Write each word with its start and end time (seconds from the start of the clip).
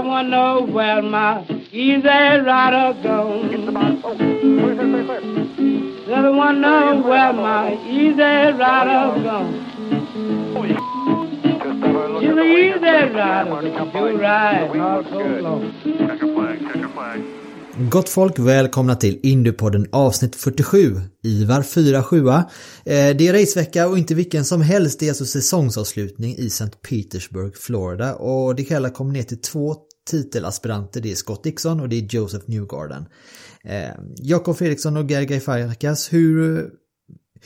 I 0.00 0.02
wanna 0.02 0.28
know 0.30 0.62
where 0.62 1.02
my 1.02 1.44
easy 1.72 2.08
rider 2.08 2.94
goes. 3.02 3.50
Said 6.06 6.24
I 6.24 6.30
wanna 6.30 6.58
know 6.58 7.02
where 7.06 7.32
my 7.34 7.74
easy 7.86 8.22
rider 8.62 9.20
goes. 9.20 9.54
She's 12.18 12.30
an 12.30 12.38
easy 12.38 13.14
rider, 13.14 13.90
she'll 13.92 14.16
ride 14.16 14.80
all 14.80 15.04
so 15.04 15.18
long. 15.18 15.62
Gott 17.88 18.08
folk, 18.08 18.38
välkomna 18.38 18.96
till 18.96 19.20
Indiepodden 19.22 19.86
avsnitt 19.92 20.36
47. 20.36 21.00
Ivar 21.22 21.62
47. 21.62 22.28
Eh, 22.28 22.44
det 22.84 23.28
är 23.28 23.32
racevecka 23.32 23.88
och 23.88 23.98
inte 23.98 24.14
vilken 24.14 24.44
som 24.44 24.62
helst. 24.62 25.00
Det 25.00 25.06
är 25.06 25.10
alltså 25.10 25.24
säsongsavslutning 25.24 26.36
i 26.38 26.46
St. 26.46 26.70
Petersburg, 26.88 27.56
Florida. 27.56 28.14
Och 28.14 28.54
det 28.54 28.62
hela 28.62 28.90
kommer 28.90 29.12
ner 29.12 29.22
till 29.22 29.40
två 29.40 29.76
titelaspiranter. 30.10 31.00
Det 31.00 31.12
är 31.12 31.14
Scott 31.14 31.44
Dixon 31.44 31.80
och 31.80 31.88
det 31.88 31.96
är 31.96 32.14
Joseph 32.14 32.44
Newgarden. 32.50 33.06
Eh, 33.64 33.90
Jakob 34.16 34.56
Fredriksson 34.56 34.96
och 34.96 35.10
Gergay 35.10 35.40
Farkas, 35.40 36.12
hur, 36.12 36.70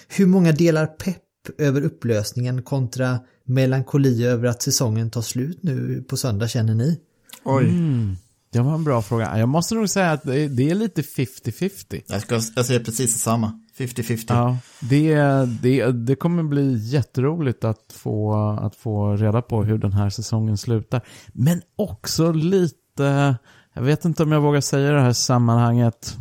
hur 0.08 0.26
många 0.26 0.52
delar 0.52 0.86
pepp 0.86 1.20
över 1.58 1.82
upplösningen 1.82 2.62
kontra 2.62 3.20
melankoli 3.44 4.26
över 4.26 4.48
att 4.48 4.62
säsongen 4.62 5.10
tar 5.10 5.22
slut 5.22 5.62
nu 5.62 6.04
på 6.08 6.16
söndag 6.16 6.48
känner 6.48 6.74
ni? 6.74 7.00
Oj. 7.44 7.64
Mm, 7.64 8.16
det 8.52 8.60
var 8.60 8.74
en 8.74 8.84
bra 8.84 9.02
fråga. 9.02 9.38
Jag 9.38 9.48
måste 9.48 9.74
nog 9.74 9.90
säga 9.90 10.12
att 10.12 10.22
det 10.22 10.48
det 10.48 10.70
är 10.70 10.74
lite 10.74 11.02
50-50. 11.02 12.02
Jag, 12.06 12.22
ska, 12.22 12.40
jag 12.56 12.66
säger 12.66 12.80
precis 12.80 13.12
detsamma. 13.12 13.60
50-50. 13.78 14.24
Ja, 14.28 14.58
det, 14.80 15.14
det, 15.62 15.92
det 15.92 16.16
kommer 16.16 16.42
bli 16.42 16.76
jätteroligt 16.76 17.64
att 17.64 17.92
få, 17.92 18.34
att 18.60 18.76
få 18.76 19.16
reda 19.16 19.42
på 19.42 19.64
hur 19.64 19.78
den 19.78 19.92
här 19.92 20.10
säsongen 20.10 20.58
slutar. 20.58 21.00
Men 21.32 21.62
också 21.76 22.32
lite, 22.32 23.36
jag 23.74 23.82
vet 23.82 24.04
inte 24.04 24.22
om 24.22 24.32
jag 24.32 24.40
vågar 24.40 24.60
säga 24.60 24.92
det 24.92 25.00
här 25.00 25.12
sammanhanget, 25.12 26.16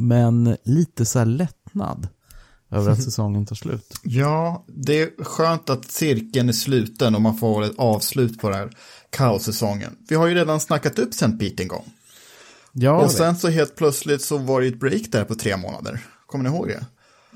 men 0.00 0.56
lite 0.64 1.04
så 1.04 1.18
här 1.18 1.26
lättnad 1.26 2.08
över 2.70 2.90
att 2.90 3.02
säsongen 3.04 3.46
tar 3.46 3.56
slut. 3.56 4.00
Ja, 4.02 4.64
det 4.68 5.02
är 5.02 5.24
skönt 5.24 5.70
att 5.70 5.84
cirkeln 5.84 6.48
är 6.48 6.52
sluten 6.52 7.14
och 7.14 7.22
man 7.22 7.36
får 7.36 7.64
ett 7.64 7.78
avslut 7.78 8.40
på 8.40 8.50
den 8.50 8.58
här 8.58 8.70
kaossäsongen. 9.10 9.96
Vi 10.08 10.16
har 10.16 10.26
ju 10.26 10.34
redan 10.34 10.60
snackat 10.60 10.98
upp 10.98 11.10
St. 11.10 11.30
Pete 11.30 11.62
en 11.62 11.68
gång. 11.68 11.84
Ja, 12.72 13.04
och 13.04 13.10
sen 13.10 13.36
så 13.36 13.48
helt 13.48 13.76
plötsligt 13.76 14.22
så 14.22 14.38
var 14.38 14.60
det 14.60 14.66
ett 14.66 14.80
break 14.80 15.02
där 15.10 15.24
på 15.24 15.34
tre 15.34 15.56
månader. 15.56 16.00
Kommer 16.26 16.50
ni 16.50 16.56
ihåg 16.56 16.68
det? 16.68 16.86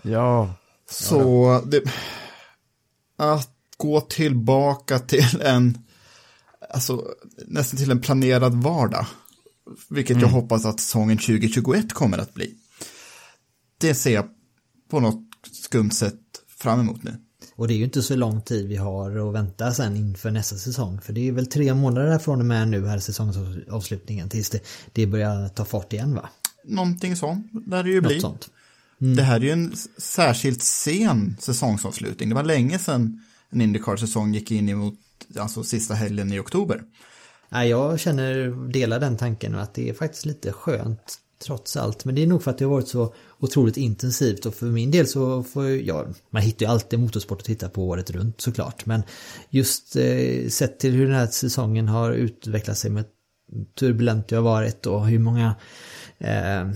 Ja, 0.03 0.55
Så 0.91 1.61
det, 1.67 1.83
att 3.17 3.51
gå 3.77 4.01
tillbaka 4.01 4.99
till 4.99 5.41
en, 5.41 5.79
alltså 6.75 7.05
nästan 7.47 7.79
till 7.79 7.91
en 7.91 8.01
planerad 8.01 8.55
vardag, 8.55 9.07
vilket 9.89 10.21
jag 10.21 10.29
hoppas 10.29 10.65
att 10.65 10.81
säsongen 10.81 11.19
2021 11.19 11.93
kommer 11.93 12.19
att 12.19 12.35
bli. 12.35 12.55
Det 13.79 13.95
ser 13.95 14.15
jag 14.15 14.25
på 14.91 15.01
något 15.01 15.25
skumt 15.53 15.91
sätt 15.91 16.21
fram 16.59 16.81
emot 16.81 17.03
nu. 17.03 17.17
Och 17.55 17.69
det 17.69 17.75
är 17.75 17.77
ju 17.77 17.85
inte 17.85 18.03
så 18.03 18.17
lång 18.17 18.43
tid 18.43 18.69
vi 18.69 18.77
har 18.77 19.29
att 19.29 19.35
vänta 19.35 19.73
sen 19.73 19.97
inför 19.97 20.31
nästa 20.31 20.57
säsong. 20.57 21.01
För 21.01 21.13
det 21.13 21.29
är 21.29 21.33
väl 21.33 21.47
tre 21.47 21.75
månader 21.75 22.19
från 22.19 22.41
och 22.41 22.47
med 22.47 22.69
nu 22.69 22.87
här 22.87 22.99
säsongsavslutningen 22.99 24.29
tills 24.29 24.51
det, 24.51 24.61
det 24.93 25.07
börjar 25.07 25.49
ta 25.49 25.65
fart 25.65 25.93
igen 25.93 26.15
va? 26.15 26.29
Någonting 26.65 27.17
sånt, 27.17 27.47
där 27.53 27.83
det 27.83 27.91
ju 27.91 28.01
Något 28.01 28.09
blir. 28.09 28.21
sånt. 28.21 28.49
Det 29.03 29.23
här 29.23 29.37
är 29.37 29.41
ju 29.41 29.51
en 29.51 29.77
särskilt 29.99 30.63
sen 30.63 31.37
säsongsavslutning. 31.41 32.29
Det 32.29 32.35
var 32.35 32.45
länge 32.45 32.79
sedan 32.79 33.23
en 33.51 33.61
Indycar-säsong 33.61 34.35
gick 34.35 34.51
in 34.51 34.69
emot 34.69 34.95
alltså, 35.39 35.65
sista 35.65 35.95
helgen 35.95 36.33
i 36.33 36.39
oktober. 36.39 36.83
Nej, 37.49 37.69
jag 37.69 38.01
känner, 38.01 38.51
delar 38.73 39.01
den 39.01 39.17
tanken 39.17 39.55
att 39.55 39.75
det 39.75 39.89
är 39.89 39.95
faktiskt 39.95 40.27
lite 40.27 40.53
skönt 40.53 41.19
trots 41.45 41.77
allt. 41.77 42.05
Men 42.05 42.15
det 42.15 42.23
är 42.23 42.27
nog 42.27 42.43
för 42.43 42.51
att 42.51 42.59
det 42.59 42.65
har 42.65 42.73
varit 42.73 42.89
så 42.89 43.15
otroligt 43.39 43.77
intensivt 43.77 44.47
och 44.47 44.55
för 44.55 44.67
min 44.67 44.91
del 44.91 45.07
så 45.07 45.43
får 45.43 45.69
jag, 45.69 46.15
man 46.31 46.43
hittar 46.43 46.67
ju 46.67 46.73
alltid 46.73 46.99
motorsport 46.99 47.39
att 47.39 47.45
titta 47.45 47.69
på 47.69 47.89
året 47.89 48.11
runt 48.11 48.41
såklart. 48.41 48.87
Men 48.87 49.03
just 49.51 49.97
eh, 49.97 50.49
sett 50.49 50.79
till 50.79 50.93
hur 50.93 51.07
den 51.07 51.15
här 51.15 51.27
säsongen 51.27 51.89
har 51.89 52.13
utvecklat 52.13 52.79
sig 52.79 52.91
med 52.91 53.05
turbulent 53.79 54.29
det 54.29 54.37
har 54.37 54.43
varit 54.43 54.87
och 54.87 55.07
hur 55.07 55.19
många 55.19 55.55
eh, 56.19 56.71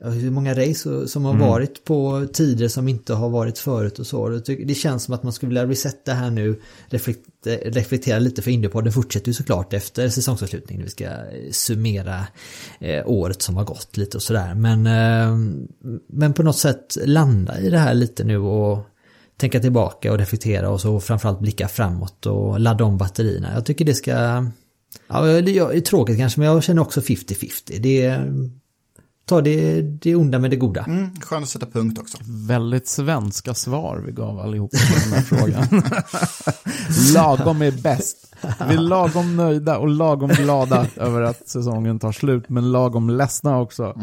hur 0.00 0.30
många 0.30 0.54
race 0.54 1.08
som 1.08 1.24
har 1.24 1.36
varit 1.36 1.84
på 1.84 2.26
tider 2.32 2.68
som 2.68 2.88
inte 2.88 3.14
har 3.14 3.28
varit 3.28 3.58
förut 3.58 3.98
och 3.98 4.06
så. 4.06 4.28
Det 4.66 4.74
känns 4.74 5.04
som 5.04 5.14
att 5.14 5.22
man 5.22 5.32
skulle 5.32 5.48
vilja 5.48 5.66
resetta 5.66 6.12
här 6.12 6.30
nu, 6.30 6.60
reflekte- 6.90 7.70
reflektera 7.70 8.18
lite 8.18 8.42
för 8.42 8.50
Indiepodden 8.50 8.92
fortsätter 8.92 9.28
ju 9.28 9.34
såklart 9.34 9.72
efter 9.72 10.08
säsongsavslutningen. 10.08 10.84
Vi 10.84 10.90
ska 10.90 11.04
eh, 11.04 11.50
summera 11.50 12.26
eh, 12.80 13.02
året 13.06 13.42
som 13.42 13.56
har 13.56 13.64
gått 13.64 13.96
lite 13.96 14.16
och 14.16 14.22
sådär. 14.22 14.54
Men, 14.54 14.86
eh, 14.86 15.36
men 16.08 16.32
på 16.32 16.42
något 16.42 16.58
sätt 16.58 16.98
landa 17.04 17.60
i 17.60 17.70
det 17.70 17.78
här 17.78 17.94
lite 17.94 18.24
nu 18.24 18.38
och 18.38 18.86
tänka 19.36 19.60
tillbaka 19.60 20.12
och 20.12 20.18
reflektera 20.18 20.70
och 20.70 20.80
så 20.80 21.00
framförallt 21.00 21.40
blicka 21.40 21.68
framåt 21.68 22.26
och 22.26 22.60
ladda 22.60 22.84
om 22.84 22.98
batterierna. 22.98 23.54
Jag 23.54 23.66
tycker 23.66 23.84
det 23.84 23.94
ska... 23.94 24.10
Ja, 25.08 25.22
det 25.22 25.58
är 25.58 25.80
tråkigt 25.80 26.18
kanske 26.18 26.40
men 26.40 26.48
jag 26.48 26.62
känner 26.62 26.82
också 26.82 27.00
50-50. 27.00 27.78
Det 27.80 28.02
är 28.02 28.32
ta 29.28 29.40
det, 29.40 29.82
det 29.82 30.14
onda 30.14 30.38
med 30.38 30.50
det 30.50 30.56
goda. 30.56 30.84
Mm, 30.84 31.10
skönt 31.20 31.42
att 31.42 31.48
sätta 31.48 31.66
punkt 31.66 31.98
också. 31.98 32.18
väldigt 32.26 32.88
svenska 32.88 33.54
svar 33.54 34.02
vi 34.06 34.12
gav 34.12 34.38
allihop 34.40 34.70
på 34.70 35.00
den 35.04 35.12
här 35.12 35.22
frågan. 35.22 35.82
lagom 37.14 37.62
är 37.62 37.70
bäst. 37.70 38.16
Vi 38.68 38.74
är 38.74 38.78
lagom 38.78 39.36
nöjda 39.36 39.78
och 39.78 39.88
lagom 39.88 40.30
glada 40.30 40.86
över 40.96 41.22
att 41.22 41.48
säsongen 41.48 41.98
tar 41.98 42.12
slut, 42.12 42.48
men 42.48 42.72
lagom 42.72 43.10
ledsna 43.10 43.60
också. 43.60 44.00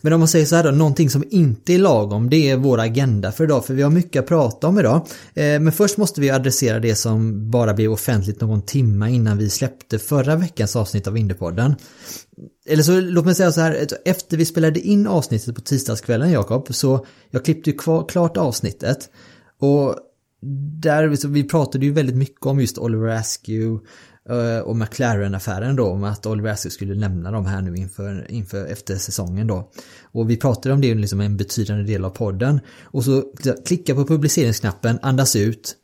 Men 0.00 0.12
om 0.12 0.20
man 0.20 0.28
säger 0.28 0.46
så 0.46 0.56
här 0.56 0.64
då, 0.64 0.70
någonting 0.70 1.10
som 1.10 1.24
inte 1.30 1.74
är 1.74 1.78
lagom, 1.78 2.30
det 2.30 2.50
är 2.50 2.56
vår 2.56 2.80
agenda 2.80 3.32
för 3.32 3.44
idag, 3.44 3.64
för 3.64 3.74
vi 3.74 3.82
har 3.82 3.90
mycket 3.90 4.22
att 4.22 4.28
prata 4.28 4.66
om 4.68 4.78
idag. 4.78 4.96
Eh, 5.34 5.60
Men 5.60 5.72
först 5.72 5.96
måste 5.96 6.20
vi 6.20 6.30
adressera 6.30 6.80
det 6.80 6.94
som 6.94 7.50
bara 7.50 7.74
blev 7.74 7.92
offentligt 7.92 8.40
någon 8.40 8.62
timme 8.62 9.10
innan 9.10 9.38
vi 9.38 9.50
släppte 9.50 9.98
förra 9.98 10.36
veckans 10.36 10.76
avsnitt 10.76 11.06
av 11.06 11.16
Indiepodden. 11.18 11.74
Eller 12.68 12.82
så 12.82 13.00
låt 13.00 13.24
mig 13.24 13.34
säga 13.34 13.52
så 13.52 13.60
här, 13.60 13.86
efter 14.04 14.36
vi 14.36 14.44
spelade 14.44 14.80
in 14.80 15.06
avsnittet 15.06 15.54
på 15.54 15.60
tisdagskvällen 15.60 16.30
Jakob, 16.30 16.74
så 16.74 17.06
jag 17.30 17.44
klippte 17.44 17.70
ju 17.70 17.76
kvar, 17.76 18.08
klart 18.08 18.36
avsnittet. 18.36 19.10
Och 19.60 19.96
där, 20.80 21.16
så 21.16 21.28
vi 21.28 21.44
pratade 21.44 21.86
ju 21.86 21.92
väldigt 21.92 22.16
mycket 22.16 22.46
om 22.46 22.60
just 22.60 22.78
Oliver 22.78 23.08
Askew 23.08 23.86
eh, 24.28 24.58
och 24.58 24.76
McLaren-affären 24.76 25.76
då, 25.76 25.86
om 25.86 26.04
att 26.04 26.26
Oliver 26.26 26.50
Askew 26.50 26.74
skulle 26.74 26.94
lämna 26.94 27.30
dem 27.30 27.46
här 27.46 27.62
nu 27.62 27.76
inför, 27.76 28.30
inför 28.30 28.66
efter 28.66 28.96
säsongen 28.96 29.46
då. 29.46 29.70
Och 30.02 30.30
vi 30.30 30.36
pratade 30.36 30.74
om 30.74 30.80
det 30.80 30.94
liksom 30.94 31.20
en 31.20 31.36
betydande 31.36 31.84
del 31.84 32.04
av 32.04 32.10
podden. 32.10 32.60
Och 32.82 33.04
så 33.04 33.32
klicka 33.66 33.94
på 33.94 34.04
publiceringsknappen, 34.04 34.98
andas 35.02 35.36
ut, 35.36 35.76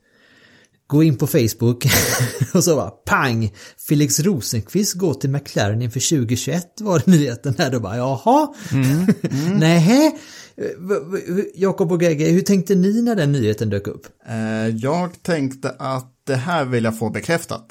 gå 0.93 1.03
in 1.03 1.17
på 1.17 1.27
Facebook 1.27 1.87
och 2.55 2.65
så 2.65 2.77
bara 2.77 2.91
pang! 2.91 3.53
Felix 3.89 4.21
Rosenqvist 4.21 4.95
går 4.95 5.15
till 5.15 5.31
McLaren 5.31 5.83
inför 5.83 6.01
2021 6.17 6.67
var 6.81 6.99
det 6.99 7.07
nyheten 7.11 7.55
här 7.59 7.71
då 7.71 7.81
bara 7.81 7.97
jaha? 7.97 8.49
Nähä? 9.59 10.13
V- 10.57 11.23
v- 11.29 11.45
Jakob 11.55 11.93
och 11.93 12.03
Gegge, 12.03 12.25
hur 12.29 12.41
tänkte 12.41 12.75
ni 12.75 13.03
när 13.03 13.15
den 13.17 13.33
nyheten 13.33 13.71
dök 13.71 13.87
upp? 13.87 14.07
Eh, 14.29 14.69
Jag 14.77 15.23
tänkte 15.23 15.71
att 15.79 16.13
det 16.27 16.37
här 16.37 16.65
vill 16.65 16.85
jag 16.85 16.99
få 16.99 17.11
bekräftat. 17.11 17.67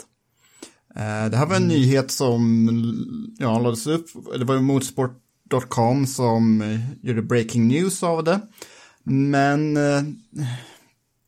Eh, 0.96 1.30
Det 1.30 1.38
här 1.38 1.46
var 1.46 1.56
en 1.56 1.68
nyhet 1.68 2.12
som 2.12 2.70
ja, 3.40 3.60
lades 3.60 3.88
upp, 3.88 4.06
det 4.40 4.46
var 4.46 4.56
ju 4.56 4.62
motorsport.com 4.62 6.08
som 6.08 6.62
eh, 6.62 6.80
gjorde 7.08 7.22
breaking 7.22 7.68
news 7.68 8.04
av 8.04 8.24
det. 8.24 8.40
Men 9.04 9.78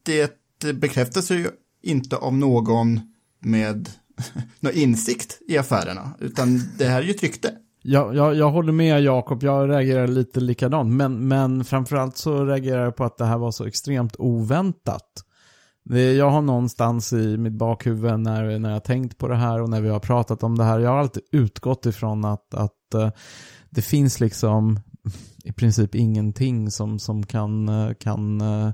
det 0.06 0.32
bekräftas 0.74 1.32
ju 1.32 1.48
inte 1.84 2.18
av 2.18 2.34
någon 2.34 3.00
med 3.40 3.90
någon 4.60 4.74
insikt 4.74 5.40
i 5.48 5.58
affärerna, 5.58 6.14
utan 6.20 6.62
det 6.78 6.86
här 6.86 7.02
är 7.02 7.06
ju 7.06 7.12
ett 7.12 7.24
rykte. 7.24 7.54
Jag, 7.86 8.16
jag, 8.16 8.36
jag 8.36 8.52
håller 8.52 8.72
med 8.72 9.02
Jakob, 9.02 9.44
jag 9.44 9.70
reagerar 9.70 10.08
lite 10.08 10.40
likadant. 10.40 10.94
Men, 10.94 11.28
men 11.28 11.66
framförallt 11.66 12.18
så 12.18 12.46
reagerar 12.46 12.84
jag 12.84 12.96
på 12.96 13.04
att 13.04 13.18
det 13.18 13.26
här 13.26 13.38
var 13.38 13.52
så 13.52 13.66
extremt 13.66 14.16
oväntat. 14.20 15.24
Jag 16.18 16.30
har 16.30 16.42
någonstans 16.42 17.14
i 17.14 17.38
mitt 17.38 17.54
bakhuvud 17.54 18.20
när, 18.20 18.60
när 18.60 18.72
jag 18.72 18.84
tänkt 18.84 19.18
på 19.18 19.28
det 19.28 19.36
här 19.36 19.62
och 19.62 19.70
när 19.70 19.82
vi 19.82 19.90
har 19.90 20.00
pratat 20.00 20.44
om 20.44 20.58
det 20.58 20.64
här, 20.64 20.80
jag 20.80 20.90
har 20.90 20.98
alltid 20.98 21.24
utgått 21.32 21.86
ifrån 21.86 22.26
att, 22.26 22.54
att 22.54 22.94
eh, 22.94 23.10
det 23.70 23.82
finns 23.82 24.20
liksom 24.20 24.80
i 25.44 25.52
princip 25.52 25.96
ingenting 25.96 26.72
som, 26.72 27.00
som 27.00 27.26
kan, 27.26 27.70
eh, 27.70 27.94
kan 27.94 28.42
eh, 28.42 28.72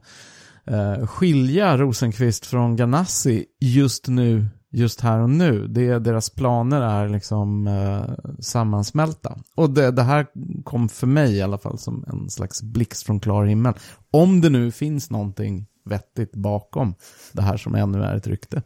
Eh, 0.69 1.07
skilja 1.07 1.77
Rosenqvist 1.77 2.45
från 2.45 2.75
Ganassi 2.75 3.45
just 3.59 4.07
nu 4.07 4.47
just 4.71 5.01
här 5.01 5.19
och 5.19 5.29
nu. 5.29 5.67
Det, 5.67 5.99
deras 5.99 6.29
planer 6.29 6.81
är 6.81 7.09
liksom 7.09 7.67
eh, 7.67 8.29
sammansmälta. 8.39 9.37
Och 9.55 9.69
det, 9.69 9.91
det, 9.91 10.03
här 10.03 10.27
kom 10.63 10.89
för 10.89 11.07
mig 11.07 11.35
i 11.35 11.41
alla 11.41 11.57
fall 11.57 11.77
som 11.77 12.05
en 12.07 12.29
slags 12.29 12.61
blixt 12.61 13.05
från 13.05 13.19
klar 13.19 13.45
himmel. 13.45 13.73
Om 14.11 14.41
det 14.41 14.49
nu 14.49 14.71
finns 14.71 15.09
någonting 15.09 15.65
vettigt 15.85 16.35
bakom 16.35 16.95
det 17.31 17.41
här 17.41 17.57
som 17.57 17.75
ännu 17.75 18.03
är 18.03 18.15
ett 18.15 18.27
rykte. 18.27 18.61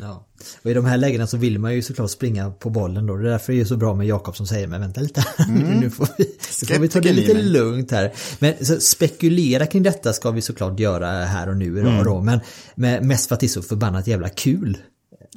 Ja, 0.00 0.26
och 0.62 0.70
i 0.70 0.74
de 0.74 0.84
här 0.84 0.96
lägena 0.96 1.26
så 1.26 1.36
vill 1.36 1.58
man 1.58 1.74
ju 1.74 1.82
såklart 1.82 2.10
springa 2.10 2.50
på 2.50 2.70
bollen 2.70 3.06
då. 3.06 3.16
Det 3.16 3.28
är 3.28 3.30
därför 3.30 3.52
det 3.52 3.60
är 3.60 3.64
så 3.64 3.76
bra 3.76 3.94
med 3.94 4.06
Jakob 4.06 4.36
som 4.36 4.46
säger, 4.46 4.66
men 4.66 4.80
vänta 4.80 5.00
lite, 5.00 5.24
mm. 5.48 5.80
nu, 5.80 5.90
får 5.90 6.08
vi, 6.18 6.24
nu 6.60 6.74
får 6.74 6.80
vi 6.80 6.88
ta 6.88 7.00
det 7.00 7.12
lite 7.12 7.42
lugnt 7.42 7.90
här. 7.90 8.12
Men 8.38 8.80
spekulera 8.80 9.66
kring 9.66 9.82
detta 9.82 10.12
ska 10.12 10.30
vi 10.30 10.42
såklart 10.42 10.80
göra 10.80 11.24
här 11.24 11.48
och 11.48 11.56
nu 11.56 11.78
idag 11.78 11.92
mm. 11.92 12.04
då, 12.04 12.20
men, 12.20 12.40
men 12.74 13.08
mest 13.08 13.28
för 13.28 13.34
att 13.34 13.40
det 13.40 13.46
är 13.46 13.48
så 13.48 13.62
förbannat 13.62 14.06
jävla 14.06 14.28
kul. 14.28 14.78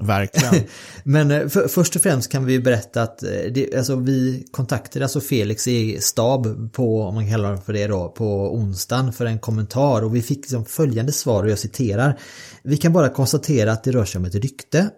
Verkligen. 0.01 0.67
Men 1.03 1.31
eh, 1.31 1.47
för, 1.47 1.67
först 1.67 1.95
och 1.95 2.01
främst 2.01 2.31
kan 2.31 2.45
vi 2.45 2.59
berätta 2.59 3.01
att 3.01 3.23
eh, 3.23 3.29
det, 3.29 3.75
alltså 3.75 3.95
vi 3.95 4.47
kontaktade 4.51 5.05
alltså 5.05 5.21
Felix 5.21 5.67
i 5.67 6.01
stab 6.01 6.73
på, 6.73 7.03
om 7.03 7.15
man 7.15 7.29
kallar 7.29 7.51
det 7.51 7.61
för 7.61 7.73
det 7.73 7.87
då, 7.87 8.09
på 8.09 8.55
onsdagen 8.55 9.13
för 9.13 9.25
en 9.25 9.39
kommentar 9.39 10.01
och 10.01 10.15
vi 10.15 10.21
fick 10.21 10.37
liksom 10.37 10.65
följande 10.65 11.11
svar 11.11 11.43
och 11.43 11.49
jag 11.49 11.59
citerar. 11.59 12.19
Vi 12.63 12.77
kan 12.77 12.93
bara 12.93 13.09
konstatera 13.09 13.71
att 13.71 13.83
det 13.83 13.91
rör 13.91 14.05
sig 14.05 14.19
om 14.19 14.25
ett 14.25 14.35
rykte 14.35 14.89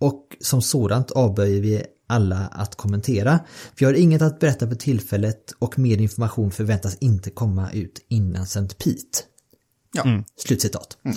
och 0.00 0.26
som 0.40 0.62
sådant 0.62 1.10
avböjer 1.10 1.60
vi 1.60 1.82
alla 2.06 2.36
att 2.52 2.76
kommentera. 2.76 3.40
Vi 3.76 3.86
har 3.86 3.92
inget 3.92 4.22
att 4.22 4.40
berätta 4.40 4.68
för 4.68 4.74
tillfället 4.74 5.52
och 5.58 5.78
mer 5.78 5.98
information 5.98 6.50
förväntas 6.50 6.96
inte 7.00 7.30
komma 7.30 7.72
ut 7.72 8.06
innan 8.08 8.42
St. 8.42 8.60
Pete. 8.60 9.18
Ja, 9.92 10.02
mm. 10.02 10.24
slutcitat. 10.36 10.98
Mm. 11.04 11.16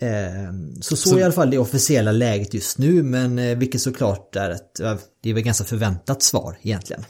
Ehm, 0.00 0.74
så 0.82 0.96
så, 0.96 1.08
så 1.08 1.18
i 1.18 1.22
alla 1.22 1.32
fall 1.32 1.50
det 1.50 1.58
officiella 1.58 2.12
läget 2.12 2.54
just 2.54 2.78
nu 2.78 3.02
men 3.02 3.38
eh, 3.38 3.58
vilket 3.58 3.80
såklart 3.80 4.36
är 4.36 4.50
ett, 4.50 4.74
det 5.22 5.30
är 5.30 5.34
väl 5.34 5.42
ganska 5.42 5.64
förväntat 5.64 6.22
svar 6.22 6.56
egentligen. 6.62 7.04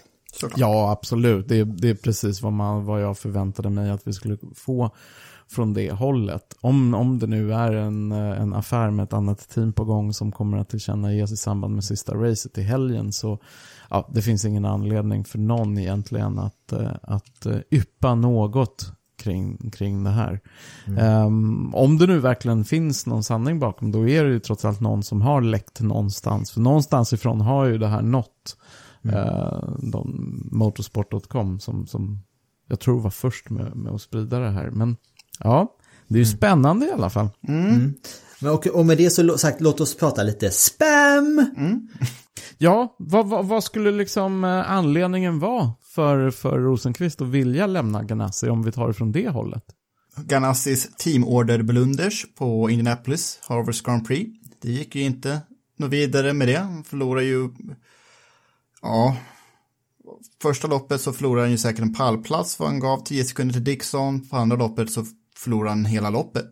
Ja, 0.57 0.91
absolut. 0.91 1.49
Det 1.49 1.57
är, 1.57 1.65
det 1.65 1.89
är 1.89 1.95
precis 1.95 2.43
vad, 2.43 2.53
man, 2.53 2.85
vad 2.85 3.03
jag 3.03 3.19
förväntade 3.19 3.71
mig 3.71 3.91
att 3.91 4.07
vi 4.07 4.13
skulle 4.13 4.39
få 4.55 4.95
från 5.51 5.75
det 5.75 5.93
hållet. 5.93 6.57
Om, 6.61 6.95
om 6.95 7.19
det 7.19 7.27
nu 7.27 7.55
är 7.55 7.73
en, 7.73 8.13
eh, 8.13 8.41
en 8.41 8.55
affär 8.55 8.91
med 8.91 9.05
ett 9.05 9.13
annat 9.13 9.49
team 9.49 9.73
på 9.73 9.85
gång 9.85 10.13
som 10.13 10.33
kommer 10.33 10.59
att 10.59 10.69
tillkännages 10.69 11.33
i 11.33 11.37
samband 11.37 11.75
med 11.75 11.85
sista 11.85 12.15
racet 12.15 12.59
i 12.59 12.63
helgen 12.63 13.13
så 13.13 13.39
ja, 13.91 14.11
det 14.15 14.23
finns 14.23 14.45
ingen 14.45 14.65
anledning 14.65 15.25
för 15.25 15.39
någon 15.39 15.79
egentligen 15.79 16.39
att, 16.39 16.73
eh, 16.73 16.93
att 17.03 17.47
yppa 17.71 18.15
något 18.15 18.93
kring, 19.21 19.71
kring 19.71 20.05
det 20.05 20.11
här. 20.11 20.41
Mm. 20.87 21.27
Um, 21.27 21.75
om 21.75 21.99
det 21.99 22.07
nu 22.07 22.19
verkligen 22.19 22.65
finns 22.65 23.07
någon 23.07 23.25
sanning 23.25 23.59
bakom, 23.59 23.93
då 23.93 24.09
är 24.09 24.25
det 24.25 24.31
ju 24.31 24.41
trots 24.41 24.65
allt 24.65 24.81
någon 24.81 25.03
som 25.03 25.23
har 25.23 25.41
läckt 25.41 25.81
någonstans. 25.81 26.51
För 26.51 26.61
någonstans 26.61 27.13
ifrån 27.13 27.41
har 27.41 27.65
ju 27.65 27.79
det 27.79 27.89
här 27.89 28.03
nått 28.03 28.57
mm. 29.05 29.17
uh, 29.17 30.05
motorsport.com 30.51 31.61
som, 31.61 31.87
som 31.87 32.23
jag 32.69 32.81
tror 32.81 33.01
var 33.01 33.11
först 33.11 33.51
med, 33.51 33.77
med 33.77 33.93
att 33.93 34.03
sprida 34.03 34.39
det 34.39 34.51
här. 34.51 34.71
Men 34.71 34.97
ja, 35.39 35.77
det 36.09 36.15
är 36.15 36.19
ju 36.19 36.25
mm. 36.25 36.37
spännande 36.37 36.87
i 36.87 36.93
alla 36.93 37.11
fall. 37.11 37.29
Mm. 37.49 37.67
mm. 37.67 37.95
Men 38.41 38.53
och, 38.53 38.67
och 38.67 38.87
med 38.87 38.99
det 38.99 39.11
så 39.11 39.39
sagt, 39.39 39.61
låt 39.61 39.81
oss 39.81 39.97
prata 39.97 40.23
lite 40.23 40.51
spam. 40.51 41.47
Mm. 41.57 41.89
Ja, 42.59 42.95
vad, 42.99 43.29
vad, 43.29 43.47
vad, 43.47 43.65
skulle 43.65 43.91
liksom 43.91 44.45
eh, 44.45 44.71
anledningen 44.71 45.39
vara 45.39 45.73
för, 45.95 46.31
för 46.31 46.59
Rosenqvist 46.59 47.21
att 47.21 47.29
vilja 47.29 47.67
lämna 47.67 48.03
Ganassi 48.03 48.49
om 48.49 48.63
vi 48.63 48.73
tar 48.73 48.89
det 48.89 48.95
från 48.95 49.13
det 49.13 49.29
hållet? 49.29 49.65
Ganassis 50.17 50.91
teamorder-blunders 50.97 52.27
på 52.35 52.71
Indianapolis 52.71 53.39
Harvest 53.43 53.87
Grand 53.87 54.07
Prix. 54.07 54.31
Det 54.61 54.71
gick 54.71 54.95
ju 54.95 55.03
inte 55.03 55.41
något 55.77 55.91
vidare 55.91 56.33
med 56.33 56.49
det. 56.49 56.57
Han 56.57 56.85
förlorade 56.85 57.27
ju, 57.27 57.49
ja, 58.83 59.17
första 60.43 60.69
loppet 60.69 61.01
så 61.01 61.13
förlorade 61.13 61.43
han 61.43 61.51
ju 61.51 61.59
säkert 61.59 61.83
en 61.83 61.95
pallplats 61.95 62.57
för 62.57 62.65
han 62.65 62.81
gav 62.81 63.05
10 63.05 63.25
sekunder 63.25 63.53
till 63.53 63.65
Dixon. 63.65 64.29
På 64.29 64.37
andra 64.37 64.57
loppet 64.57 64.91
så 64.91 65.05
förlorade 65.37 65.71
han 65.71 65.85
hela 65.85 66.11
loppet. 66.11 66.47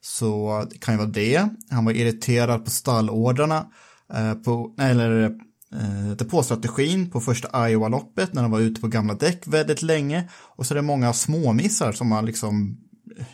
Så 0.00 0.64
det 0.70 0.78
kan 0.78 0.94
ju 0.94 0.98
vara 0.98 1.08
det. 1.08 1.48
Han 1.70 1.84
var 1.84 1.92
irriterad 1.92 2.64
på 2.64 2.70
stallordrarna, 2.70 3.66
eh, 4.14 4.34
på, 4.34 4.74
eller 4.78 5.34
eh, 5.72 6.16
depåstrategin 6.16 7.10
på 7.10 7.20
första 7.20 7.68
Iowa-loppet 7.68 8.32
när 8.32 8.42
han 8.42 8.50
var 8.50 8.60
ute 8.60 8.80
på 8.80 8.88
gamla 8.88 9.14
däck 9.14 9.46
väldigt 9.46 9.82
länge. 9.82 10.28
Och 10.32 10.66
så 10.66 10.74
är 10.74 10.76
det 10.76 10.82
många 10.82 11.12
småmissar 11.12 11.92
som 11.92 12.12
har 12.12 12.22
liksom 12.22 12.78
eh, 13.18 13.24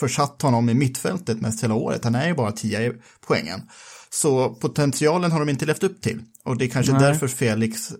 försatt 0.00 0.42
honom 0.42 0.68
i 0.68 0.74
mittfältet 0.74 1.40
mest 1.40 1.64
hela 1.64 1.74
året. 1.74 2.04
Han 2.04 2.14
är 2.14 2.26
ju 2.26 2.34
bara 2.34 2.52
10 2.52 2.94
poängen. 3.26 3.62
Så 4.10 4.48
potentialen 4.54 5.32
har 5.32 5.40
de 5.40 5.48
inte 5.48 5.66
levt 5.66 5.82
upp 5.82 6.00
till. 6.00 6.20
Och 6.44 6.56
det 6.56 6.64
är 6.64 6.68
kanske 6.68 6.92
Nej. 6.92 7.02
därför 7.02 7.28
Felix 7.28 7.92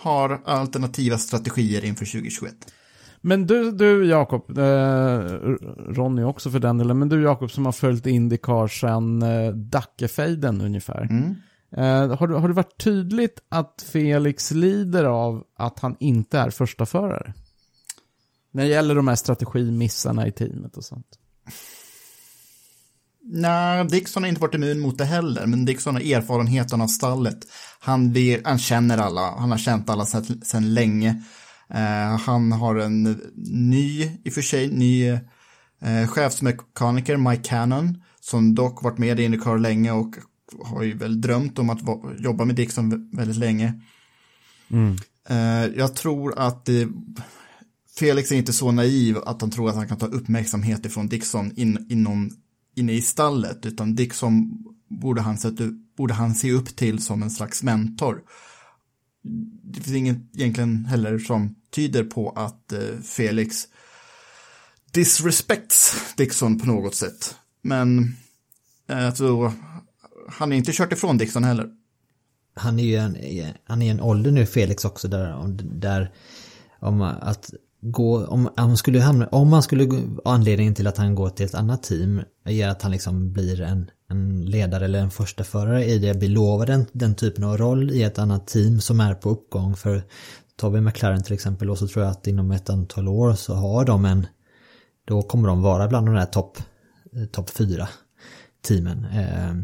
har 0.00 0.40
alternativa 0.44 1.18
strategier 1.18 1.84
inför 1.84 2.04
2021. 2.04 2.54
Men 3.20 3.46
du, 3.46 3.70
du 3.70 4.06
Jakob, 4.06 4.58
eh, 4.58 4.64
Ronny 5.94 6.22
också 6.22 6.50
för 6.50 6.58
den 6.58 6.78
delen, 6.78 6.98
men 6.98 7.08
du 7.08 7.22
Jakob 7.22 7.50
som 7.50 7.64
har 7.64 7.72
följt 7.72 8.06
Indycar 8.06 8.68
sedan 8.68 9.22
eh, 9.22 9.52
Dackefejden 9.52 10.60
ungefär. 10.60 11.02
Mm. 11.02 11.34
Eh, 11.76 12.16
har, 12.16 12.26
du, 12.26 12.34
har 12.34 12.48
det 12.48 12.54
varit 12.54 12.78
tydligt 12.78 13.40
att 13.48 13.84
Felix 13.92 14.50
lider 14.50 15.04
av 15.04 15.44
att 15.56 15.78
han 15.78 15.96
inte 16.00 16.38
är 16.38 16.50
första 16.50 16.86
förare? 16.86 17.34
När 18.52 18.62
det 18.62 18.68
gäller 18.68 18.94
de 18.94 19.08
här 19.08 19.14
strategimissarna 19.14 20.26
i 20.26 20.32
teamet 20.32 20.76
och 20.76 20.84
sånt. 20.84 21.06
Nej, 23.22 23.84
Dixon 23.84 24.22
har 24.22 24.28
inte 24.28 24.40
varit 24.40 24.54
immun 24.54 24.80
mot 24.80 24.98
det 24.98 25.04
heller, 25.04 25.46
men 25.46 25.64
Dixon 25.64 25.94
har 25.94 26.02
erfarenheten 26.02 26.80
av 26.80 26.86
stallet. 26.86 27.38
Han, 27.80 28.12
vet, 28.12 28.46
han 28.46 28.58
känner 28.58 28.98
alla, 28.98 29.30
han 29.30 29.50
har 29.50 29.58
känt 29.58 29.90
alla 29.90 30.06
sedan 30.06 30.74
länge. 30.74 31.22
Eh, 31.68 32.18
han 32.18 32.52
har 32.52 32.76
en 32.76 33.02
ny, 33.70 34.02
i 34.24 34.28
och 34.28 34.32
för 34.32 34.42
sig, 34.42 34.68
ny 34.68 35.08
eh, 35.80 36.06
chefsmekaniker, 36.06 37.16
Mike 37.16 37.42
Cannon, 37.42 38.02
som 38.20 38.54
dock 38.54 38.82
varit 38.82 38.98
med 38.98 39.20
i 39.20 39.24
Indycar 39.24 39.58
länge 39.58 39.92
och 39.92 40.14
har 40.64 40.82
ju 40.82 40.94
väl 40.94 41.20
drömt 41.20 41.58
om 41.58 41.70
att 41.70 41.80
jobba 42.18 42.44
med 42.44 42.56
Dixon 42.56 43.10
väldigt 43.12 43.36
länge. 43.36 43.80
Mm. 44.70 44.96
Eh, 45.28 45.78
jag 45.78 45.96
tror 45.96 46.38
att 46.38 46.64
det, 46.64 46.88
Felix 47.98 48.32
är 48.32 48.36
inte 48.36 48.52
så 48.52 48.72
naiv 48.72 49.18
att 49.18 49.40
han 49.40 49.50
tror 49.50 49.68
att 49.68 49.76
han 49.76 49.88
kan 49.88 49.98
ta 49.98 50.06
uppmärksamhet 50.06 50.86
ifrån 50.86 51.08
Dixon 51.08 51.52
in, 51.56 51.86
inom, 51.90 52.30
inne 52.76 52.92
i 52.92 53.02
stallet, 53.02 53.66
utan 53.66 53.94
Dixon 53.94 54.64
borde 54.88 55.20
han, 55.20 55.38
sätta, 55.38 55.64
borde 55.96 56.14
han 56.14 56.34
se 56.34 56.52
upp 56.52 56.76
till 56.76 57.02
som 57.02 57.22
en 57.22 57.30
slags 57.30 57.62
mentor. 57.62 58.22
Det 59.62 59.80
finns 59.80 59.96
inget 59.96 60.18
egentligen 60.36 60.84
heller 60.84 61.18
som 61.18 61.54
tyder 61.70 62.04
på 62.04 62.30
att 62.30 62.72
eh, 62.72 63.00
Felix 63.02 63.68
disrespects 64.90 65.94
Dixon 66.16 66.58
på 66.58 66.66
något 66.66 66.94
sätt. 66.94 67.34
Men 67.62 68.16
eh, 68.88 69.06
alltså, 69.06 69.52
han 70.32 70.52
är 70.52 70.56
inte 70.56 70.72
kört 70.72 70.92
ifrån 70.92 71.18
Dixon 71.18 71.44
heller. 71.44 71.68
Han 72.54 72.78
är 72.78 72.84
ju 72.84 72.96
en, 72.96 73.16
han 73.64 73.82
är 73.82 73.90
en 73.90 74.00
ålder 74.00 74.30
nu 74.30 74.46
Felix 74.46 74.84
också 74.84 75.08
där, 75.08 75.56
där 75.62 76.12
om 76.80 77.02
att 77.02 77.50
gå, 77.80 78.26
om, 78.26 78.48
om, 78.56 78.76
skulle 78.76 79.00
hamna, 79.00 79.26
om 79.26 79.48
man 79.48 79.62
skulle, 79.62 80.02
anledningen 80.24 80.74
till 80.74 80.86
att 80.86 80.96
han 80.96 81.14
går 81.14 81.30
till 81.30 81.46
ett 81.46 81.54
annat 81.54 81.82
team 81.82 82.22
är 82.44 82.68
att 82.68 82.82
han 82.82 82.92
liksom 82.92 83.32
blir 83.32 83.60
en, 83.60 83.90
en 84.08 84.44
ledare 84.44 84.84
eller 84.84 84.98
en 84.98 85.10
första 85.10 85.44
förare 85.44 85.84
i 85.84 85.98
det, 85.98 86.14
blir 86.14 86.28
lovad 86.28 86.66
den, 86.66 86.86
den 86.92 87.14
typen 87.14 87.44
av 87.44 87.58
roll 87.58 87.90
i 87.90 88.02
ett 88.02 88.18
annat 88.18 88.46
team 88.46 88.80
som 88.80 89.00
är 89.00 89.14
på 89.14 89.30
uppgång 89.30 89.76
för 89.76 90.02
tar 90.56 90.70
vi 90.70 90.80
McLaren 90.80 91.22
till 91.22 91.34
exempel 91.34 91.70
och 91.70 91.78
så 91.78 91.88
tror 91.88 92.04
jag 92.04 92.10
att 92.10 92.26
inom 92.26 92.50
ett 92.50 92.70
antal 92.70 93.08
år 93.08 93.34
så 93.34 93.54
har 93.54 93.84
de 93.84 94.04
en 94.04 94.26
då 95.04 95.22
kommer 95.22 95.48
de 95.48 95.62
vara 95.62 95.88
bland 95.88 96.06
de 96.06 96.14
där 96.14 96.26
topp 96.26 96.58
eh, 97.16 97.24
top 97.24 97.50
fyra 97.50 97.88
teamen. 98.62 99.04
Eh, 99.04 99.54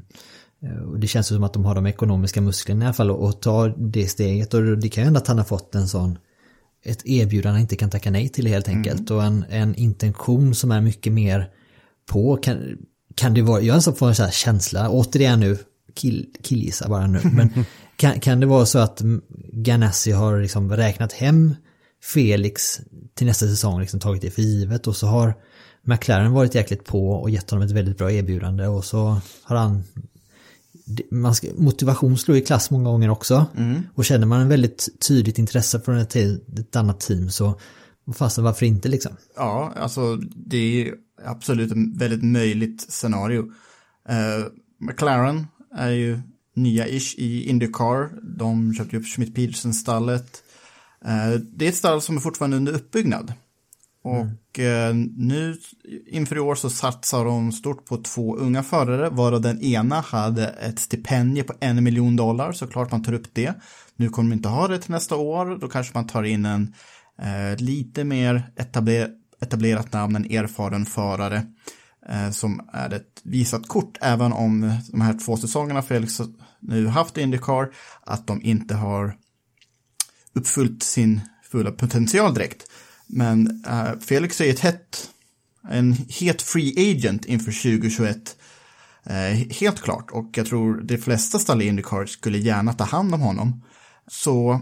och 0.86 1.00
det 1.00 1.06
känns 1.06 1.26
som 1.26 1.44
att 1.44 1.52
de 1.52 1.64
har 1.64 1.74
de 1.74 1.86
ekonomiska 1.86 2.40
musklerna 2.40 2.84
i 2.84 2.86
alla 2.86 2.94
fall 2.94 3.28
att 3.28 3.42
ta 3.42 3.68
det 3.68 4.06
steget 4.06 4.54
och 4.54 4.62
det 4.78 4.88
kan 4.88 5.02
ju 5.02 5.04
hända 5.04 5.20
att 5.20 5.26
han 5.26 5.38
har 5.38 5.44
fått 5.44 5.74
en 5.74 5.88
sån 5.88 6.18
ett 6.86 7.06
erbjudande 7.06 7.54
han 7.54 7.60
inte 7.60 7.76
kan 7.76 7.90
tacka 7.90 8.10
nej 8.10 8.28
till 8.28 8.46
helt 8.46 8.68
enkelt. 8.68 9.10
Och 9.10 9.24
en, 9.24 9.44
en 9.48 9.74
intention 9.74 10.54
som 10.54 10.70
är 10.70 10.80
mycket 10.80 11.12
mer 11.12 11.50
på. 12.06 12.36
Kan, 12.36 12.78
kan 13.14 13.34
det 13.34 13.42
vara, 13.42 13.60
jag 13.60 13.98
får 13.98 14.08
en 14.08 14.14
sån 14.14 14.24
här 14.24 14.32
känsla, 14.32 14.90
återigen 14.90 15.40
nu, 15.40 15.58
kill, 15.94 16.26
killgissa 16.42 16.88
bara 16.88 17.06
nu. 17.06 17.20
Men 17.24 17.50
kan, 17.96 18.20
kan 18.20 18.40
det 18.40 18.46
vara 18.46 18.66
så 18.66 18.78
att 18.78 19.02
Ganassi 19.52 20.12
har 20.12 20.40
liksom 20.40 20.72
räknat 20.72 21.12
hem 21.12 21.54
Felix 22.02 22.80
till 23.14 23.26
nästa 23.26 23.46
säsong, 23.46 23.80
liksom 23.80 24.00
tagit 24.00 24.22
det 24.22 24.30
för 24.30 24.42
givet 24.42 24.86
och 24.86 24.96
så 24.96 25.06
har 25.06 25.34
McLaren 25.82 26.32
varit 26.32 26.54
jäkligt 26.54 26.84
på 26.84 27.10
och 27.10 27.30
gett 27.30 27.50
honom 27.50 27.66
ett 27.66 27.72
väldigt 27.72 27.98
bra 27.98 28.12
erbjudande 28.12 28.66
och 28.66 28.84
så 28.84 29.20
har 29.42 29.56
han 29.56 29.84
man 31.10 31.34
ska, 31.34 31.48
motivation 31.56 32.18
slår 32.18 32.36
i 32.36 32.40
klass 32.40 32.70
många 32.70 32.90
gånger 32.90 33.10
också. 33.10 33.46
Och 33.94 34.04
känner 34.04 34.26
man 34.26 34.40
en 34.40 34.48
väldigt 34.48 34.88
tydligt 35.08 35.38
intresse 35.38 35.80
från 35.80 35.98
ett, 35.98 36.16
ett 36.16 36.76
annat 36.76 37.00
team 37.00 37.30
så 37.30 37.60
fasen 38.14 38.44
varför 38.44 38.66
inte 38.66 38.88
liksom? 38.88 39.12
Ja, 39.36 39.72
alltså 39.76 40.16
det 40.36 40.56
är 40.56 40.94
absolut 41.24 41.72
ett 41.72 42.00
väldigt 42.00 42.24
möjligt 42.24 42.92
scenario. 42.92 43.40
Uh, 44.10 44.46
McLaren 44.80 45.46
är 45.74 45.90
ju 45.90 46.20
nya-ish 46.54 47.14
i 47.18 47.48
Indycar. 47.48 48.10
De 48.36 48.74
köpte 48.74 48.96
upp 48.96 49.06
Schmidt-Peterson-stallet. 49.06 50.42
Uh, 51.04 51.40
det 51.40 51.64
är 51.64 51.68
ett 51.68 51.76
stall 51.76 52.02
som 52.02 52.16
är 52.16 52.20
fortfarande 52.20 52.56
under 52.56 52.72
uppbyggnad. 52.72 53.32
Mm. 54.06 54.20
Och 54.20 54.58
eh, 54.58 54.94
nu 55.16 55.56
inför 56.06 56.36
i 56.36 56.40
år 56.40 56.54
så 56.54 56.70
satsar 56.70 57.24
de 57.24 57.52
stort 57.52 57.84
på 57.84 57.96
två 57.96 58.36
unga 58.36 58.62
förare, 58.62 59.08
varav 59.10 59.40
den 59.40 59.60
ena 59.60 60.00
hade 60.00 60.46
ett 60.48 60.78
stipendium 60.78 61.46
på 61.46 61.54
en 61.60 61.84
miljon 61.84 62.16
dollar, 62.16 62.52
så 62.52 62.66
klart 62.66 62.90
man 62.90 63.02
tar 63.02 63.12
upp 63.12 63.34
det. 63.34 63.54
Nu 63.96 64.08
kommer 64.08 64.30
de 64.30 64.36
inte 64.36 64.48
ha 64.48 64.68
det 64.68 64.78
till 64.78 64.90
nästa 64.90 65.16
år, 65.16 65.58
då 65.60 65.68
kanske 65.68 65.94
man 65.94 66.06
tar 66.06 66.22
in 66.22 66.44
en 66.44 66.74
eh, 67.22 67.58
lite 67.58 68.04
mer 68.04 68.52
etabler 68.56 69.10
etablerat 69.40 69.92
namn, 69.92 70.16
en 70.16 70.24
erfaren 70.24 70.86
förare 70.86 71.46
eh, 72.08 72.30
som 72.30 72.68
är 72.72 72.94
ett 72.94 73.20
visat 73.24 73.68
kort, 73.68 73.98
även 74.00 74.32
om 74.32 74.78
de 74.88 75.00
här 75.00 75.18
två 75.26 75.36
säsongerna 75.36 75.82
Felix 75.82 76.20
nu 76.60 76.86
haft 76.86 77.16
Indycar, 77.16 77.70
att 78.02 78.26
de 78.26 78.42
inte 78.42 78.74
har 78.74 79.16
uppfyllt 80.32 80.82
sin 80.82 81.20
fulla 81.50 81.70
potential 81.70 82.34
direkt. 82.34 82.65
Men 83.06 83.64
uh, 83.66 83.98
Felix 84.00 84.40
är 84.40 84.50
ett 84.50 84.60
hett, 84.60 85.10
en 85.68 85.92
het 86.08 86.42
free 86.42 86.92
agent 86.92 87.24
inför 87.24 87.52
2021. 87.52 88.36
Uh, 89.06 89.12
helt 89.60 89.80
klart, 89.80 90.10
och 90.10 90.30
jag 90.34 90.46
tror 90.46 90.80
de 90.80 90.98
flesta 90.98 91.38
stall 91.38 91.62
i 91.62 91.66
Indycar 91.66 92.06
skulle 92.06 92.38
gärna 92.38 92.72
ta 92.72 92.84
hand 92.84 93.14
om 93.14 93.20
honom. 93.20 93.62
Så 94.06 94.60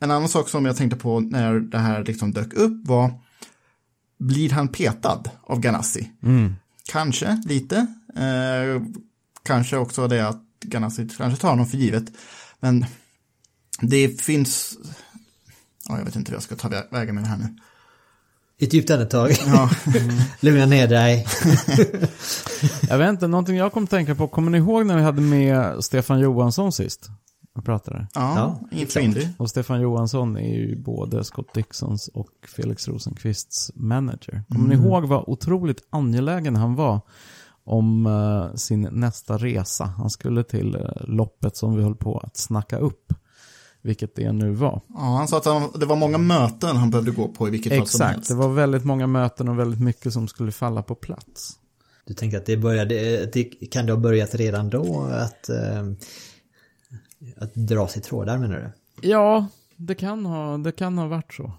en 0.00 0.10
annan 0.10 0.28
sak 0.28 0.48
som 0.48 0.64
jag 0.64 0.76
tänkte 0.76 0.98
på 0.98 1.20
när 1.20 1.60
det 1.60 1.78
här 1.78 2.04
liksom 2.04 2.32
dök 2.32 2.52
upp 2.52 2.88
var, 2.88 3.12
blir 4.18 4.50
han 4.50 4.68
petad 4.68 5.22
av 5.42 5.60
Ganassi? 5.60 6.10
Mm. 6.22 6.54
Kanske 6.84 7.42
lite. 7.46 7.86
Uh, 8.18 8.82
kanske 9.42 9.76
också 9.76 10.08
det 10.08 10.28
att 10.28 10.42
Ganassi 10.64 11.08
kanske 11.16 11.40
tar 11.40 11.50
honom 11.50 11.66
för 11.66 11.76
givet. 11.76 12.04
Men 12.60 12.86
det 13.80 14.20
finns, 14.20 14.78
ja, 15.88 15.98
jag 15.98 16.04
vet 16.04 16.16
inte 16.16 16.30
hur 16.30 16.36
jag 16.36 16.42
ska 16.42 16.56
ta 16.56 16.68
vägen 16.90 17.14
med 17.14 17.24
det 17.24 17.28
här 17.28 17.36
nu. 17.36 17.56
Ett 18.60 18.74
djupt 18.74 18.90
andetag. 18.90 19.30
Ja. 19.46 19.70
Lugna 20.40 20.66
ner 20.66 20.88
dig. 20.88 21.26
Jag 22.88 22.98
vet 22.98 23.08
inte, 23.08 23.26
någonting 23.26 23.56
jag 23.56 23.72
kom 23.72 23.84
att 23.84 23.90
tänka 23.90 24.14
på, 24.14 24.28
kommer 24.28 24.50
ni 24.50 24.58
ihåg 24.58 24.86
när 24.86 24.96
vi 24.96 25.02
hade 25.02 25.20
med 25.20 25.84
Stefan 25.84 26.20
Johansson 26.20 26.72
sist? 26.72 27.10
Och 27.54 27.64
pratade. 27.64 28.06
Ja, 28.14 28.34
Ja, 28.70 28.78
inför 28.78 28.92
klart. 28.92 29.04
Indy. 29.04 29.28
Och 29.38 29.50
Stefan 29.50 29.80
Johansson 29.80 30.36
är 30.36 30.54
ju 30.54 30.76
både 30.76 31.24
Scott 31.24 31.54
Dixons 31.54 32.08
och 32.08 32.28
Felix 32.56 32.88
Rosenqvists 32.88 33.70
manager. 33.74 34.42
Kommer 34.48 34.68
ni 34.68 34.74
ihåg 34.74 35.04
vad 35.04 35.24
otroligt 35.26 35.82
angelägen 35.90 36.56
han 36.56 36.74
var 36.74 37.00
om 37.64 38.06
eh, 38.06 38.54
sin 38.54 38.88
nästa 38.92 39.38
resa? 39.38 39.84
Han 39.84 40.10
skulle 40.10 40.44
till 40.44 40.74
eh, 40.74 40.80
loppet 41.00 41.56
som 41.56 41.76
vi 41.76 41.82
höll 41.82 41.96
på 41.96 42.18
att 42.18 42.36
snacka 42.36 42.78
upp. 42.78 43.12
Vilket 43.82 44.14
det 44.14 44.32
nu 44.32 44.50
var. 44.50 44.80
Ja, 44.88 45.00
han 45.00 45.28
sa 45.28 45.36
att 45.36 45.44
han, 45.44 45.70
det 45.74 45.86
var 45.86 45.96
många 45.96 46.18
möten 46.18 46.76
han 46.76 46.90
behövde 46.90 47.10
gå 47.10 47.28
på 47.28 47.48
i 47.48 47.50
vilket 47.50 47.76
fall 47.76 47.86
som 47.86 47.96
Exakt, 47.96 48.14
helst. 48.14 48.28
det 48.28 48.34
var 48.34 48.48
väldigt 48.48 48.84
många 48.84 49.06
möten 49.06 49.48
och 49.48 49.58
väldigt 49.58 49.80
mycket 49.80 50.12
som 50.12 50.28
skulle 50.28 50.52
falla 50.52 50.82
på 50.82 50.94
plats. 50.94 51.52
Du 52.04 52.14
tänker 52.14 52.38
att 52.38 52.46
det 52.46 52.56
började, 52.56 53.26
det, 53.26 53.44
kan 53.44 53.86
det 53.86 53.92
ha 53.92 54.00
börjat 54.00 54.34
redan 54.34 54.70
då 54.70 55.08
att, 55.12 55.48
eh, 55.48 55.86
att 57.36 57.54
dra 57.54 57.88
sig 57.88 58.02
trådar 58.02 58.38
menar 58.38 58.56
du? 58.56 59.08
Ja, 59.08 59.46
det 59.76 59.94
kan 59.94 60.26
ha, 60.26 60.58
det 60.58 60.72
kan 60.72 60.98
ha 60.98 61.06
varit 61.06 61.34
så. 61.34 61.52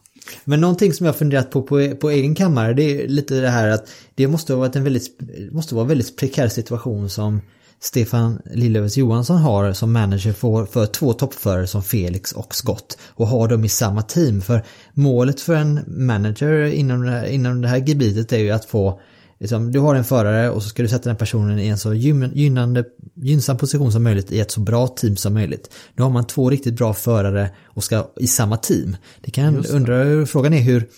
Men 0.44 0.62
någonting 0.62 0.94
som 0.94 1.06
jag 1.06 1.16
funderat 1.16 1.52
på, 1.52 1.64
på 1.64 1.96
på 1.96 2.10
egen 2.10 2.36
kammare 2.36 2.74
det 2.74 2.84
är 2.84 3.08
lite 3.08 3.42
det 3.42 3.50
här 3.50 3.68
att 3.68 3.90
det 4.16 4.28
måste 4.28 4.54
ha 4.54 4.60
varit 4.60 4.76
en 4.76 4.84
väldigt, 4.84 5.20
måste 5.52 5.76
vara 5.76 5.84
en 5.84 5.90
väldigt 5.90 6.18
prekär 6.18 6.48
situation 6.48 7.10
som 7.10 7.42
Stefan 7.84 8.42
Lillövers 8.52 8.98
Johansson 8.98 9.38
har 9.38 9.74
som 9.74 9.92
manager 9.92 10.34
för, 10.34 10.66
för 10.66 10.86
två 10.86 11.14
toppförare 11.14 11.68
som 11.68 11.84
Felix 11.84 12.32
och 12.32 12.56
Scott 12.56 12.98
och 13.08 13.28
har 13.28 13.48
dem 13.48 13.66
i 13.66 13.70
samma 13.70 14.02
team. 14.02 14.42
För 14.42 14.64
målet 14.94 15.42
för 15.42 15.56
en 15.56 15.80
manager 15.88 16.66
inom 16.66 17.02
det 17.02 17.12
här, 17.12 17.26
inom 17.26 17.62
det 17.62 17.68
här 17.68 17.88
gebitet 17.88 18.34
är 18.34 18.40
ju 18.40 18.52
att 18.52 18.66
få 18.66 19.02
Liksom, 19.40 19.72
du 19.72 19.80
har 19.80 19.96
en 19.96 20.04
förare 20.04 20.50
och 20.50 20.64
så 20.64 20.70
ska 20.70 20.84
du 20.84 20.90
sätta 20.90 21.10
den 21.10 21.18
personen 21.18 21.60
i 21.60 21.68
en 21.68 21.78
så 21.78 21.94
gyn- 21.94 22.32
gynnande, 22.34 22.86
gynnsam 23.16 23.58
position 23.58 23.92
som 23.92 24.04
möjligt 24.04 24.32
i 24.32 24.40
ett 24.40 24.52
så 24.52 24.60
bra 24.60 24.88
team 24.88 25.16
som 25.16 25.34
möjligt. 25.34 25.74
Nu 25.96 26.04
har 26.04 26.10
man 26.10 26.28
två 26.28 26.50
riktigt 26.50 26.74
bra 26.74 26.94
förare 26.94 27.50
och 27.66 27.84
ska 27.84 28.12
i 28.20 28.28
samma 28.28 28.58
team. 28.58 28.96
Det 29.22 29.32
kan 29.32 29.66
undra, 29.66 30.26
frågan 30.26 30.54
är 30.54 30.62
hur 30.62 30.90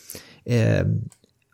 eh, 0.46 0.86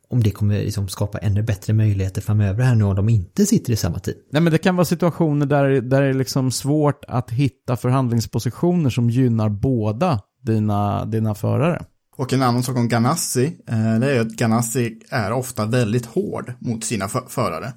om 0.09 0.23
det 0.23 0.31
kommer 0.31 0.59
liksom 0.59 0.87
skapa 0.87 1.17
ännu 1.17 1.43
bättre 1.43 1.73
möjligheter 1.73 2.21
framöver 2.21 2.63
här 2.63 2.75
nu 2.75 2.83
om 2.83 2.95
de 2.95 3.09
inte 3.09 3.45
sitter 3.45 3.73
i 3.73 3.75
samma 3.75 3.99
team. 3.99 4.17
Nej 4.31 4.41
men 4.41 4.51
det 4.51 4.57
kan 4.57 4.75
vara 4.75 4.85
situationer 4.85 5.45
där, 5.45 5.69
där 5.81 6.01
det 6.01 6.07
är 6.07 6.13
liksom 6.13 6.51
svårt 6.51 7.05
att 7.07 7.31
hitta 7.31 7.77
förhandlingspositioner 7.77 8.89
som 8.89 9.09
gynnar 9.09 9.49
båda 9.49 10.19
dina, 10.43 11.05
dina 11.05 11.35
förare. 11.35 11.81
Och 12.17 12.33
en 12.33 12.41
annan 12.41 12.63
sak 12.63 12.77
om 12.77 12.87
Ganassi, 12.87 13.45
eh, 13.67 13.99
det 13.99 14.11
är 14.15 14.19
att 14.21 14.27
Ganassi 14.35 14.99
är 15.09 15.31
ofta 15.31 15.65
väldigt 15.65 16.05
hård 16.05 16.53
mot 16.59 16.83
sina 16.83 17.07
för- 17.07 17.25
förare. 17.29 17.73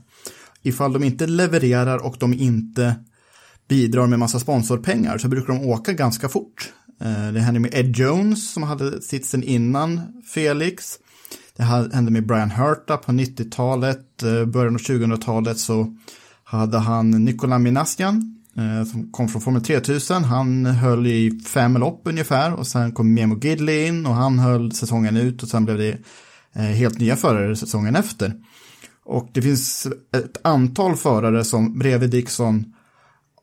Ifall 0.63 0.93
de 0.93 1.05
inte 1.05 1.27
levererar 1.27 1.99
och 2.07 2.17
de 2.21 2.33
inte 2.35 2.95
bidrar 3.69 4.07
med 4.07 4.19
massa 4.19 4.39
sponsorpengar 4.39 5.19
så 5.19 5.29
brukar 5.29 5.53
de 5.53 5.65
åka 5.67 5.93
ganska 5.93 6.29
fort. 6.29 6.73
Eh, 7.01 7.33
Det 7.33 7.41
hände 7.41 7.61
med 7.61 7.75
Ed 7.75 7.97
Jones 7.97 8.53
som 8.53 8.63
hade 8.63 9.03
sitsen 9.03 9.43
innan 9.43 10.01
Felix. 10.35 10.99
Det 11.57 11.63
hände 11.63 12.11
med 12.11 12.27
Brian 12.27 12.51
Herta 12.51 12.97
på 12.97 13.13
90-talet, 13.13 14.23
eh, 14.23 14.45
början 14.45 14.75
av 14.75 14.81
2000-talet 14.81 15.59
så 15.59 15.97
hade 16.45 16.79
han 16.79 17.11
Nikola 17.11 17.59
Minasjan 17.59 18.41
eh, 18.57 18.91
som 18.91 19.13
kom 19.13 19.29
från 19.29 19.43
Formel 19.43 19.65
3000. 19.65 20.25
Han 20.25 20.67
höll 20.67 21.07
i 21.07 21.41
fem 21.47 21.77
lopp 21.77 22.01
ungefär 22.05 22.53
och 22.53 22.67
sen 22.67 22.93
kom 22.93 23.15
Memo 23.15 23.39
Gidley 23.39 23.87
in 23.87 24.07
och 24.07 24.15
han 24.15 24.39
höll 24.39 24.73
säsongen 24.73 25.17
ut 25.17 25.43
och 25.43 25.49
sen 25.49 25.65
blev 25.65 25.79
det 25.79 25.99
eh, 26.53 26.63
helt 26.63 26.99
nya 26.99 27.17
förare 27.17 27.57
säsongen 27.57 27.97
efter. 27.97 28.33
Och 29.05 29.29
det 29.33 29.43
finns 29.43 29.87
ett 30.17 30.47
antal 30.47 30.97
förare 30.97 31.45
som 31.45 31.79
bredvid 31.79 32.11
Dixon 32.11 32.75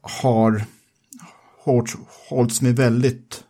har 0.01 0.63
hållits 2.30 2.62
med 2.62 2.75
väldigt 2.75 3.44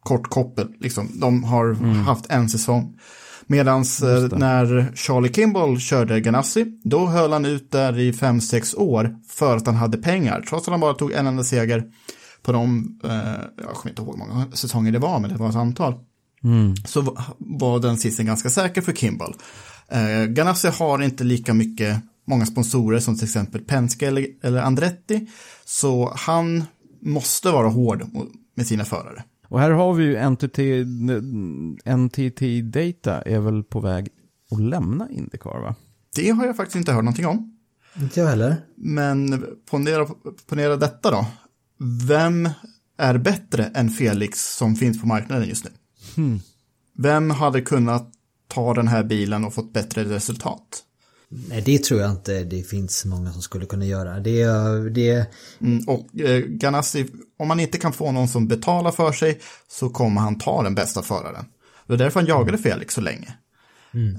kort 0.00 0.30
koppel. 0.30 0.68
Liksom. 0.80 1.20
De 1.20 1.44
har 1.44 1.74
haft 2.04 2.26
en 2.30 2.48
säsong. 2.48 2.98
Medan 3.50 3.84
när 4.38 4.92
Charlie 4.96 5.32
Kimball 5.32 5.80
körde 5.80 6.20
Ganassi, 6.20 6.66
då 6.84 7.06
höll 7.06 7.32
han 7.32 7.44
ut 7.44 7.70
där 7.70 7.98
i 7.98 8.12
5-6 8.12 8.76
år 8.76 9.16
för 9.28 9.56
att 9.56 9.66
han 9.66 9.74
hade 9.76 9.98
pengar. 9.98 10.44
Trots 10.48 10.68
att 10.68 10.72
han 10.72 10.80
bara 10.80 10.94
tog 10.94 11.12
en 11.12 11.26
enda 11.26 11.44
seger 11.44 11.84
på 12.42 12.52
de, 12.52 12.98
eh, 13.04 13.10
jag 13.64 13.74
kommer 13.74 13.90
inte 13.90 14.02
ihåg 14.02 14.18
hur 14.18 14.26
många 14.26 14.46
säsonger 14.52 14.92
det 14.92 14.98
var, 14.98 15.20
men 15.20 15.30
det 15.30 15.36
var 15.36 15.48
ett 15.48 15.54
antal. 15.56 15.94
Så 16.86 17.00
va- 17.00 17.24
var 17.38 17.78
den 17.78 17.96
sisten 17.96 18.26
ganska 18.26 18.50
säker 18.50 18.80
för 18.82 18.92
Kimball. 18.92 19.34
Eh, 19.88 20.24
Ganassi 20.24 20.68
har 20.68 21.02
inte 21.02 21.24
lika 21.24 21.54
mycket, 21.54 22.00
många 22.26 22.46
sponsorer 22.46 23.00
som 23.00 23.14
till 23.16 23.24
exempel 23.24 23.60
Penske 23.60 24.06
eller, 24.08 24.26
eller 24.42 24.62
Andretti. 24.62 25.26
Så 25.64 26.12
han 26.16 26.64
måste 27.02 27.50
vara 27.50 27.68
hård 27.68 28.02
med 28.56 28.66
sina 28.66 28.84
förare. 28.84 29.24
Och 29.50 29.60
här 29.60 29.70
har 29.70 29.94
vi 29.94 30.04
ju 30.04 30.30
NTT, 30.30 30.58
NTT 31.96 32.40
Data 32.62 33.22
är 33.22 33.40
väl 33.40 33.62
på 33.62 33.80
väg 33.80 34.08
att 34.50 34.60
lämna 34.60 35.10
Indycar 35.10 35.60
va? 35.60 35.74
Det 36.14 36.30
har 36.30 36.46
jag 36.46 36.56
faktiskt 36.56 36.76
inte 36.76 36.92
hört 36.92 37.04
någonting 37.04 37.26
om. 37.26 37.58
Inte 38.00 38.20
jag 38.20 38.26
heller. 38.26 38.56
Men 38.76 39.46
ponera, 39.70 40.06
ponera 40.46 40.76
detta 40.76 41.10
då. 41.10 41.26
Vem 42.08 42.48
är 42.98 43.18
bättre 43.18 43.64
än 43.64 43.90
Felix 43.90 44.56
som 44.56 44.76
finns 44.76 45.00
på 45.00 45.06
marknaden 45.06 45.48
just 45.48 45.64
nu? 45.64 45.70
Vem 46.98 47.30
hade 47.30 47.60
kunnat 47.60 48.12
ta 48.48 48.74
den 48.74 48.88
här 48.88 49.04
bilen 49.04 49.44
och 49.44 49.54
fått 49.54 49.72
bättre 49.72 50.04
resultat? 50.04 50.84
Nej, 51.32 51.62
det 51.62 51.84
tror 51.84 52.00
jag 52.00 52.10
inte 52.10 52.44
det 52.44 52.62
finns 52.62 53.04
många 53.04 53.32
som 53.32 53.42
skulle 53.42 53.66
kunna 53.66 53.84
göra. 53.84 54.20
Det, 54.20 54.44
det, 54.90 55.26
Mm, 55.60 55.84
och 55.88 56.20
eh, 56.20 56.40
Ganassi, 56.40 57.06
om 57.38 57.48
man 57.48 57.60
inte 57.60 57.78
kan 57.78 57.92
få 57.92 58.12
någon 58.12 58.28
som 58.28 58.48
betalar 58.48 58.90
för 58.90 59.12
sig 59.12 59.40
så 59.68 59.88
kommer 59.88 60.20
han 60.20 60.38
ta 60.38 60.62
den 60.62 60.74
bästa 60.74 61.02
föraren. 61.02 61.44
Det 61.86 61.92
var 61.92 61.96
därför 61.96 62.20
han 62.20 62.28
jagade 62.28 62.58
Felix 62.58 62.94
så 62.94 63.00
länge. 63.00 63.34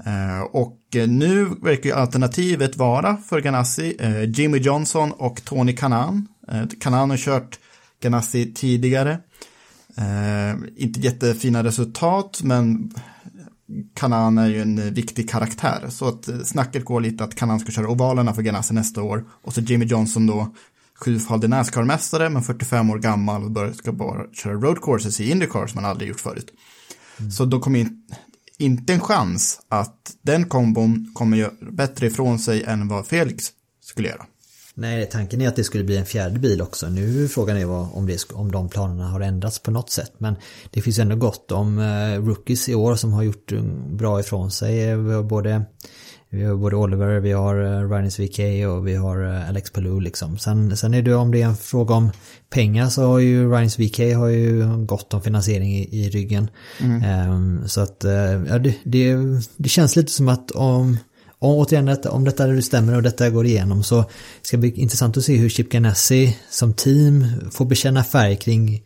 Eh, 0.06 0.42
och 0.42 0.96
eh, 0.96 1.08
nu 1.08 1.44
verkar 1.44 1.90
ju 1.90 1.96
alternativet 1.96 2.76
vara 2.76 3.16
för 3.16 3.40
Ganassi 3.40 3.96
eh, 3.98 4.30
Jimmy 4.30 4.58
Johnson 4.58 5.12
och 5.12 5.44
Tony 5.44 5.76
Kanan. 5.76 6.28
Eh, 6.48 6.62
Kanan 6.80 7.10
har 7.10 7.16
kört 7.16 7.58
Ganassi 8.00 8.54
tidigare. 8.54 9.18
Eh, 9.96 10.56
inte 10.76 11.00
jättefina 11.00 11.64
resultat, 11.64 12.40
men 12.42 12.94
Kanan 13.94 14.38
är 14.38 14.48
ju 14.48 14.62
en 14.62 14.78
eh, 14.78 14.84
viktig 14.84 15.30
karaktär. 15.30 15.86
Så 15.90 16.08
att 16.08 16.28
eh, 16.28 16.38
snacket 16.40 16.84
går 16.84 17.00
lite 17.00 17.24
att 17.24 17.34
Kanan 17.34 17.60
ska 17.60 17.72
köra 17.72 17.88
ovalerna 17.88 18.34
för 18.34 18.42
Ganassi 18.42 18.74
nästa 18.74 19.02
år. 19.02 19.24
Och 19.42 19.54
så 19.54 19.60
Jimmy 19.60 19.84
Johnson 19.84 20.26
då, 20.26 20.54
sjufaldig 20.94 21.48
Nascar-mästare, 21.50 22.28
men 22.28 22.42
45 22.42 22.90
år 22.90 22.98
gammal 22.98 23.44
och 23.44 23.50
bör- 23.50 23.72
ska 23.72 23.92
bara 23.92 24.32
köra 24.32 24.52
road 24.54 24.82
courses 24.82 25.20
i 25.20 25.30
Indycar 25.30 25.66
som 25.66 25.82
han 25.82 25.90
aldrig 25.90 26.08
gjort 26.08 26.20
förut. 26.20 26.52
Så 27.32 27.44
då 27.44 27.60
kommer 27.60 27.78
in, 27.78 28.02
inte 28.58 28.92
en 28.92 29.00
chans 29.00 29.60
att 29.68 30.16
den 30.22 30.44
kombon 30.48 31.10
kommer 31.14 31.36
göra 31.36 31.52
bättre 31.72 32.06
ifrån 32.06 32.38
sig 32.38 32.62
än 32.64 32.88
vad 32.88 33.06
Felix 33.06 33.44
skulle 33.84 34.08
göra. 34.08 34.26
Nej, 34.74 35.08
tanken 35.12 35.40
är 35.40 35.48
att 35.48 35.56
det 35.56 35.64
skulle 35.64 35.84
bli 35.84 35.96
en 35.96 36.06
fjärde 36.06 36.38
bil 36.38 36.62
också. 36.62 36.88
Nu 36.88 37.28
frågan 37.28 37.56
är 37.56 37.64
vad, 37.64 37.88
om, 37.92 38.06
det, 38.06 38.32
om 38.32 38.52
de 38.52 38.68
planerna 38.68 39.08
har 39.08 39.20
ändrats 39.20 39.58
på 39.58 39.70
något 39.70 39.90
sätt. 39.90 40.12
Men 40.18 40.34
det 40.70 40.80
finns 40.82 40.98
ändå 40.98 41.16
gott 41.16 41.52
om 41.52 41.78
eh, 41.78 42.24
rookies 42.24 42.68
i 42.68 42.74
år 42.74 42.94
som 42.94 43.12
har 43.12 43.22
gjort 43.22 43.52
eh, 43.52 43.62
bra 43.90 44.20
ifrån 44.20 44.50
sig. 44.50 44.90
Eh, 44.90 44.96
Vi 44.96 45.12
har 45.12 45.22
både, 45.22 45.62
vi 46.30 46.44
har 46.44 46.56
både 46.56 46.76
Oliver, 46.76 47.20
vi 47.20 47.32
har 47.32 47.54
Ryan's 47.88 48.20
VK 48.22 48.66
och 48.68 48.86
vi 48.86 48.94
har 48.94 49.18
Alex 49.22 49.70
Palou 49.70 50.00
liksom. 50.00 50.38
Sen, 50.38 50.76
sen 50.76 50.94
är 50.94 51.02
det 51.02 51.14
om 51.14 51.30
det 51.30 51.42
är 51.42 51.46
en 51.46 51.56
fråga 51.56 51.94
om 51.94 52.10
pengar 52.50 52.88
så 52.88 53.02
har 53.02 53.18
ju 53.18 53.50
Ryan's 53.50 53.78
VK 53.80 54.16
har 54.16 54.28
ju 54.28 54.76
gott 54.86 55.14
om 55.14 55.22
finansiering 55.22 55.76
i, 55.76 56.04
i 56.04 56.10
ryggen. 56.10 56.50
Ehm, 57.04 57.68
så 57.68 57.80
att 57.80 58.04
ja, 58.48 58.58
det, 58.58 58.74
det, 58.84 59.16
det 59.56 59.68
känns 59.68 59.96
lite 59.96 60.12
som 60.12 60.28
att 60.28 60.50
om 60.50 60.96
och 61.42 61.58
återigen, 61.58 61.86
detta, 61.86 62.10
om 62.10 62.24
detta 62.24 62.46
nu 62.46 62.62
stämmer 62.62 62.96
och 62.96 63.02
detta 63.02 63.30
går 63.30 63.46
igenom 63.46 63.82
så 63.82 64.04
ska 64.42 64.56
det 64.56 64.60
bli 64.60 64.80
intressant 64.80 65.16
att 65.16 65.24
se 65.24 65.36
hur 65.36 65.48
Chip 65.48 65.70
Ganassi 65.70 66.38
som 66.50 66.74
team 66.74 67.26
får 67.50 67.64
bekänna 67.64 68.04
färg 68.04 68.36
kring 68.36 68.82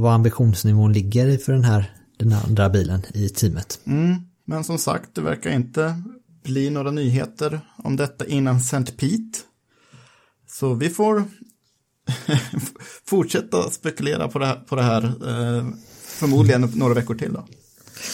vad 0.00 0.12
ambitionsnivån 0.12 0.92
ligger 0.92 1.38
för 1.38 1.52
den 1.52 1.64
här 1.64 1.94
den 2.18 2.32
andra 2.32 2.68
bilen 2.68 3.02
i 3.14 3.28
teamet. 3.28 3.80
Mm, 3.84 4.16
men 4.44 4.64
som 4.64 4.78
sagt, 4.78 5.14
det 5.14 5.20
verkar 5.20 5.50
inte 5.50 6.02
bli 6.44 6.70
några 6.70 6.90
nyheter 6.90 7.60
om 7.76 7.96
detta 7.96 8.26
innan 8.26 8.56
St. 8.56 8.92
Pete. 8.96 9.38
Så 10.48 10.74
vi 10.74 10.90
får 10.90 11.24
fortsätta 13.04 13.70
spekulera 13.70 14.28
på 14.28 14.38
det 14.38 14.46
här, 14.46 14.56
på 14.56 14.76
det 14.76 14.82
här 14.82 15.04
eh, 15.04 15.66
förmodligen 16.02 16.60
några 16.74 16.94
veckor 16.94 17.14
till 17.14 17.32
då. 17.32 17.46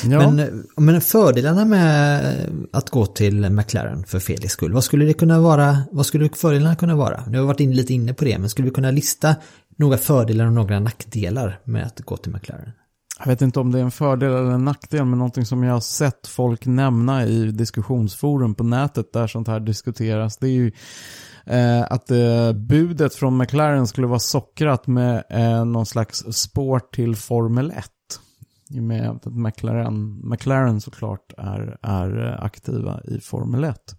Ja. 0.04 0.30
Men, 0.30 0.66
men 0.76 1.00
fördelarna 1.00 1.64
med 1.64 2.34
att 2.72 2.90
gå 2.90 3.06
till 3.06 3.50
McLaren 3.50 4.04
för 4.04 4.18
Felix 4.18 4.52
skull, 4.52 4.72
vad 4.72 4.84
skulle 4.84 5.04
det 5.04 5.12
kunna 5.12 5.40
vara? 5.40 5.78
Vad 5.92 6.06
skulle 6.06 6.28
fördelarna 6.28 6.76
kunna 6.76 6.96
vara? 6.96 7.24
Nu 7.26 7.38
har 7.38 7.42
vi 7.42 7.46
varit 7.46 7.60
in, 7.60 7.76
lite 7.76 7.94
inne 7.94 8.14
på 8.14 8.24
det, 8.24 8.38
men 8.38 8.50
skulle 8.50 8.68
vi 8.68 8.74
kunna 8.74 8.90
lista 8.90 9.36
några 9.76 9.98
fördelar 9.98 10.46
och 10.46 10.52
några 10.52 10.80
nackdelar 10.80 11.60
med 11.64 11.86
att 11.86 12.00
gå 12.00 12.16
till 12.16 12.32
McLaren? 12.32 12.72
Jag 13.18 13.26
vet 13.26 13.42
inte 13.42 13.60
om 13.60 13.72
det 13.72 13.78
är 13.78 13.82
en 13.82 13.90
fördel 13.90 14.32
eller 14.32 14.50
en 14.50 14.64
nackdel, 14.64 15.04
men 15.04 15.18
någonting 15.18 15.46
som 15.46 15.62
jag 15.62 15.72
har 15.72 15.80
sett 15.80 16.26
folk 16.26 16.66
nämna 16.66 17.26
i 17.26 17.50
diskussionsforum 17.50 18.54
på 18.54 18.64
nätet 18.64 19.12
där 19.12 19.26
sånt 19.26 19.48
här 19.48 19.60
diskuteras, 19.60 20.36
det 20.36 20.46
är 20.46 20.52
ju 20.52 20.72
eh, 21.46 21.82
att 21.92 22.10
eh, 22.10 22.52
budet 22.52 23.14
från 23.14 23.36
McLaren 23.36 23.86
skulle 23.86 24.06
vara 24.06 24.18
sockrat 24.18 24.86
med 24.86 25.24
eh, 25.30 25.64
någon 25.64 25.86
slags 25.86 26.24
spår 26.30 26.80
till 26.92 27.16
Formel 27.16 27.70
1. 27.70 27.90
I 28.70 28.78
och 28.78 28.84
med 28.84 29.10
att 29.10 29.26
McLaren, 29.26 30.20
McLaren 30.30 30.80
såklart 30.80 31.32
är, 31.38 31.78
är 31.82 32.26
eh, 32.26 32.44
aktiva 32.44 33.00
i 33.04 33.20
Formel 33.20 33.64
1. 33.64 33.96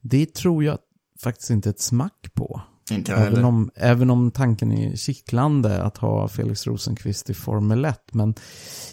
Det 0.00 0.34
tror 0.34 0.64
jag 0.64 0.78
faktiskt 1.22 1.50
inte 1.50 1.70
ett 1.70 1.80
smack 1.80 2.34
på. 2.34 2.60
Inte 2.90 3.12
Även 3.12 3.24
heller. 3.24 3.44
om, 3.44 3.70
även 3.74 4.10
om 4.10 4.30
tanken 4.30 4.72
är 4.72 4.96
kittlande 4.96 5.82
att 5.82 5.96
ha 5.96 6.28
Felix 6.28 6.66
Rosenqvist 6.66 7.30
i 7.30 7.34
Formel 7.34 7.84
1. 7.84 8.14
Men 8.14 8.34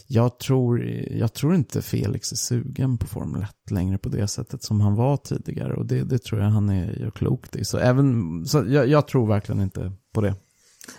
jag 0.07 0.39
tror, 0.39 0.83
jag 1.11 1.33
tror 1.33 1.55
inte 1.55 1.81
Felix 1.81 2.31
är 2.31 2.35
sugen 2.35 2.97
på 2.97 3.07
Formel 3.07 3.41
1 3.41 3.71
längre 3.71 3.97
på 3.97 4.09
det 4.09 4.27
sättet 4.27 4.63
som 4.63 4.81
han 4.81 4.95
var 4.95 5.17
tidigare. 5.17 5.73
Och 5.73 5.85
det, 5.85 6.03
det 6.03 6.23
tror 6.23 6.41
jag 6.41 6.49
han 6.49 6.69
är, 6.69 6.91
gör 6.91 7.11
klokt 7.11 7.55
i. 7.55 7.65
Så, 7.65 7.77
även, 7.77 8.45
så 8.45 8.63
jag, 8.67 8.87
jag 8.87 9.07
tror 9.07 9.27
verkligen 9.27 9.61
inte 9.61 9.91
på 10.13 10.21
det. 10.21 10.35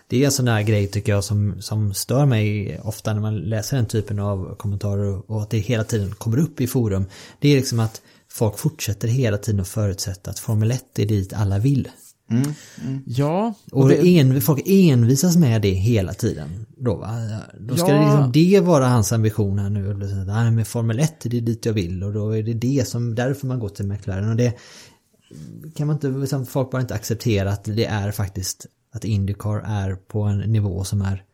Det 0.09 0.23
är 0.23 0.25
en 0.25 0.33
sån 0.33 0.45
där 0.45 0.63
grej 0.63 0.87
tycker 0.87 1.13
jag 1.13 1.25
som, 1.25 1.63
som 1.63 1.95
stör 1.95 2.27
mig 2.27 2.79
ofta 2.83 3.15
när 3.15 3.21
man 3.21 3.37
läser 3.37 3.77
den 3.77 3.87
typen 3.87 4.19
av 4.19 4.55
kommentarer 4.57 5.31
och 5.31 5.43
att 5.43 5.51
det 5.51 5.59
hela 5.59 5.85
tiden 5.85 6.15
kommer 6.15 6.39
upp 6.39 6.61
i 6.61 6.67
forum. 6.67 7.07
Det 7.39 7.49
är 7.49 7.57
liksom 7.57 7.81
att 7.81 8.03
folk 8.33 8.59
fortsätter 8.59 9.09
hela 9.09 9.39
tiden 9.39 9.61
att 9.61 9.69
förutsätta 9.69 10.31
att 10.31 10.39
Formel 10.39 10.71
1 10.71 10.99
är 10.99 11.07
dit 11.07 11.33
alla 11.33 11.59
vill. 11.59 11.89
Ja, 13.07 13.55
Och 13.73 13.89
det, 13.89 14.07
en, 14.07 14.41
folk 14.41 14.63
envisas 14.67 15.37
med 15.37 15.63
det 15.63 15.71
hela 15.71 16.15
tiden. 16.15 16.67
Då, 16.77 16.97
va? 16.97 17.11
då 17.61 17.77
ska 17.77 17.89
Ja. 17.89 17.95
det, 17.95 18.05
liksom, 18.05 18.33
det 18.33 18.61
vara 18.61 18.89
hans 18.89 19.13
ambition 19.13 19.59
här 19.59 19.71
nu. 19.71 19.95
Nej, 20.27 20.51
men 20.51 20.65
Formel 20.65 20.99
1 20.99 21.21
det 21.23 21.37
är 21.37 21.41
dit 21.41 21.67
jag 21.67 21.73
vill 21.73 22.03
och 22.05 22.13
då 22.13 22.31
är 22.31 22.43
det 22.43 22.55
det 22.55 22.89
som, 22.89 23.15
därför 23.15 23.47
man 23.47 23.59
går 23.59 23.69
till 23.69 23.87
McLaren. 23.87 24.31
Och 24.31 24.37
det 24.37 24.55
kan 25.75 25.87
man 25.87 25.97
inte, 25.97 26.09
liksom, 26.09 26.47
folk 26.47 26.71
bara 26.71 26.83
inte 26.83 26.95
acceptera 26.95 27.51
att 27.51 27.65
det 27.65 27.85
är 27.85 28.11
faktiskt 28.11 28.67
att 28.93 29.05
Indycar 29.05 29.63
är 29.67 29.95
på 29.95 30.23
en 30.23 30.39
nivå 30.39 30.85
som 30.85 31.03
är 31.03 31.25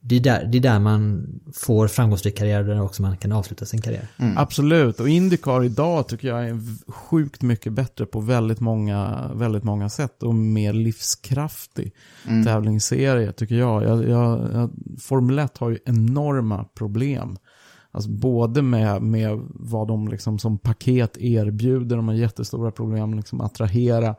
det 0.00 0.16
är, 0.16 0.20
där, 0.20 0.44
det 0.44 0.58
är 0.58 0.62
där 0.62 0.78
man 0.78 1.26
får 1.54 1.88
framgångsrik 1.88 2.38
karriär 2.38 2.64
där 2.64 2.82
också 2.82 3.02
man 3.02 3.16
kan 3.16 3.32
avsluta 3.32 3.66
sin 3.66 3.80
karriär. 3.80 4.08
Absolut, 4.36 5.00
och 5.00 5.08
Indycar 5.08 5.64
idag 5.64 6.08
tycker 6.08 6.28
jag 6.28 6.48
är 6.48 6.60
sjukt 6.92 7.42
mycket 7.42 7.72
bättre 7.72 8.06
på 8.06 8.20
väldigt 8.20 8.60
många, 8.60 9.30
väldigt 9.34 9.64
många 9.64 9.88
sätt 9.88 10.22
och 10.22 10.34
mer 10.34 10.72
livskraftig 10.72 11.92
tävlingsserie 12.44 13.32
tycker 13.32 13.54
jag. 13.54 13.84
Jag, 13.84 14.08
jag, 14.08 14.50
jag. 14.52 14.70
Formel 15.00 15.38
1 15.38 15.58
har 15.58 15.70
ju 15.70 15.78
enorma 15.84 16.64
problem. 16.64 17.36
Alltså 17.92 18.10
både 18.10 18.62
med, 18.62 19.02
med 19.02 19.40
vad 19.50 19.88
de 19.88 20.08
liksom 20.08 20.38
som 20.38 20.58
paket 20.58 21.16
erbjuder, 21.18 21.96
de 21.96 22.08
har 22.08 22.14
jättestora 22.14 22.70
problem 22.70 23.14
liksom 23.14 23.40
attrahera 23.40 24.16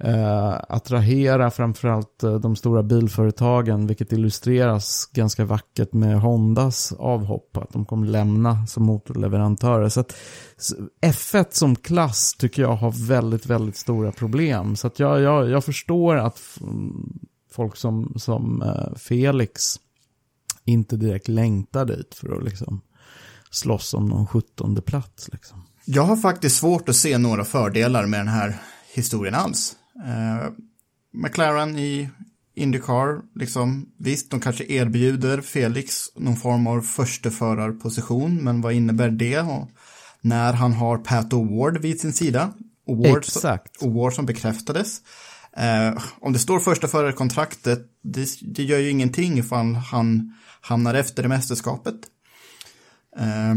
eh, 0.00 0.54
attrahera 0.68 1.50
framförallt 1.50 2.22
eh, 2.22 2.34
de 2.34 2.56
stora 2.56 2.82
bilföretagen, 2.82 3.86
vilket 3.86 4.12
illustreras 4.12 5.06
ganska 5.12 5.44
vackert 5.44 5.92
med 5.92 6.20
Hondas 6.20 6.92
avhopp, 6.92 7.56
att 7.56 7.72
de 7.72 7.84
kommer 7.84 8.06
lämna 8.06 8.66
som 8.66 8.84
motorleverantörer. 8.84 9.88
Så 9.88 10.00
att 10.00 10.16
F1 11.02 11.46
som 11.50 11.76
klass 11.76 12.34
tycker 12.38 12.62
jag 12.62 12.76
har 12.76 13.06
väldigt, 13.06 13.46
väldigt 13.46 13.76
stora 13.76 14.12
problem. 14.12 14.76
Så 14.76 14.86
att 14.86 14.98
jag, 14.98 15.20
jag, 15.20 15.48
jag 15.48 15.64
förstår 15.64 16.16
att 16.16 16.40
folk 17.52 17.76
som, 17.76 18.14
som 18.16 18.62
eh, 18.62 18.96
Felix 18.96 19.76
inte 20.64 20.96
direkt 20.96 21.28
längtar 21.28 21.84
dit 21.84 22.14
för 22.14 22.36
att 22.36 22.44
liksom 22.44 22.80
slåss 23.50 23.94
om 23.94 24.08
någon 24.08 24.26
sjuttonde 24.26 24.82
plats. 24.82 25.28
Liksom. 25.32 25.62
Jag 25.84 26.02
har 26.02 26.16
faktiskt 26.16 26.56
svårt 26.56 26.88
att 26.88 26.96
se 26.96 27.18
några 27.18 27.44
fördelar 27.44 28.06
med 28.06 28.20
den 28.20 28.28
här 28.28 28.56
historien 28.94 29.34
alls. 29.34 29.76
Eh, 30.04 30.50
McLaren 31.12 31.78
i 31.78 32.10
Indycar, 32.54 33.20
liksom, 33.34 33.86
visst, 33.98 34.30
de 34.30 34.40
kanske 34.40 34.64
erbjuder 34.64 35.40
Felix 35.40 36.16
någon 36.16 36.36
form 36.36 36.66
av 36.66 36.80
försteförarposition, 36.80 38.44
men 38.44 38.60
vad 38.60 38.72
innebär 38.72 39.10
det? 39.10 39.40
Och 39.40 39.68
när 40.20 40.52
han 40.52 40.72
har 40.72 40.98
Pat 40.98 41.32
O'Ward 41.32 41.80
vid 41.80 42.00
sin 42.00 42.12
sida. 42.12 42.52
O'Ward, 42.86 43.18
Exakt. 43.18 43.82
O'Ward 43.82 44.10
som 44.10 44.26
bekräftades. 44.26 45.00
Eh, 45.56 46.02
om 46.20 46.32
det 46.32 46.38
står 46.38 46.60
första 46.60 46.88
förarkontraktet, 46.88 47.86
det, 48.02 48.28
det 48.40 48.62
gör 48.62 48.78
ju 48.78 48.90
ingenting 48.90 49.38
ifall 49.38 49.74
han 49.74 50.34
hamnar 50.60 50.94
efter 50.94 51.24
i 51.24 51.28
mästerskapet. 51.28 51.96
Eh, 53.16 53.54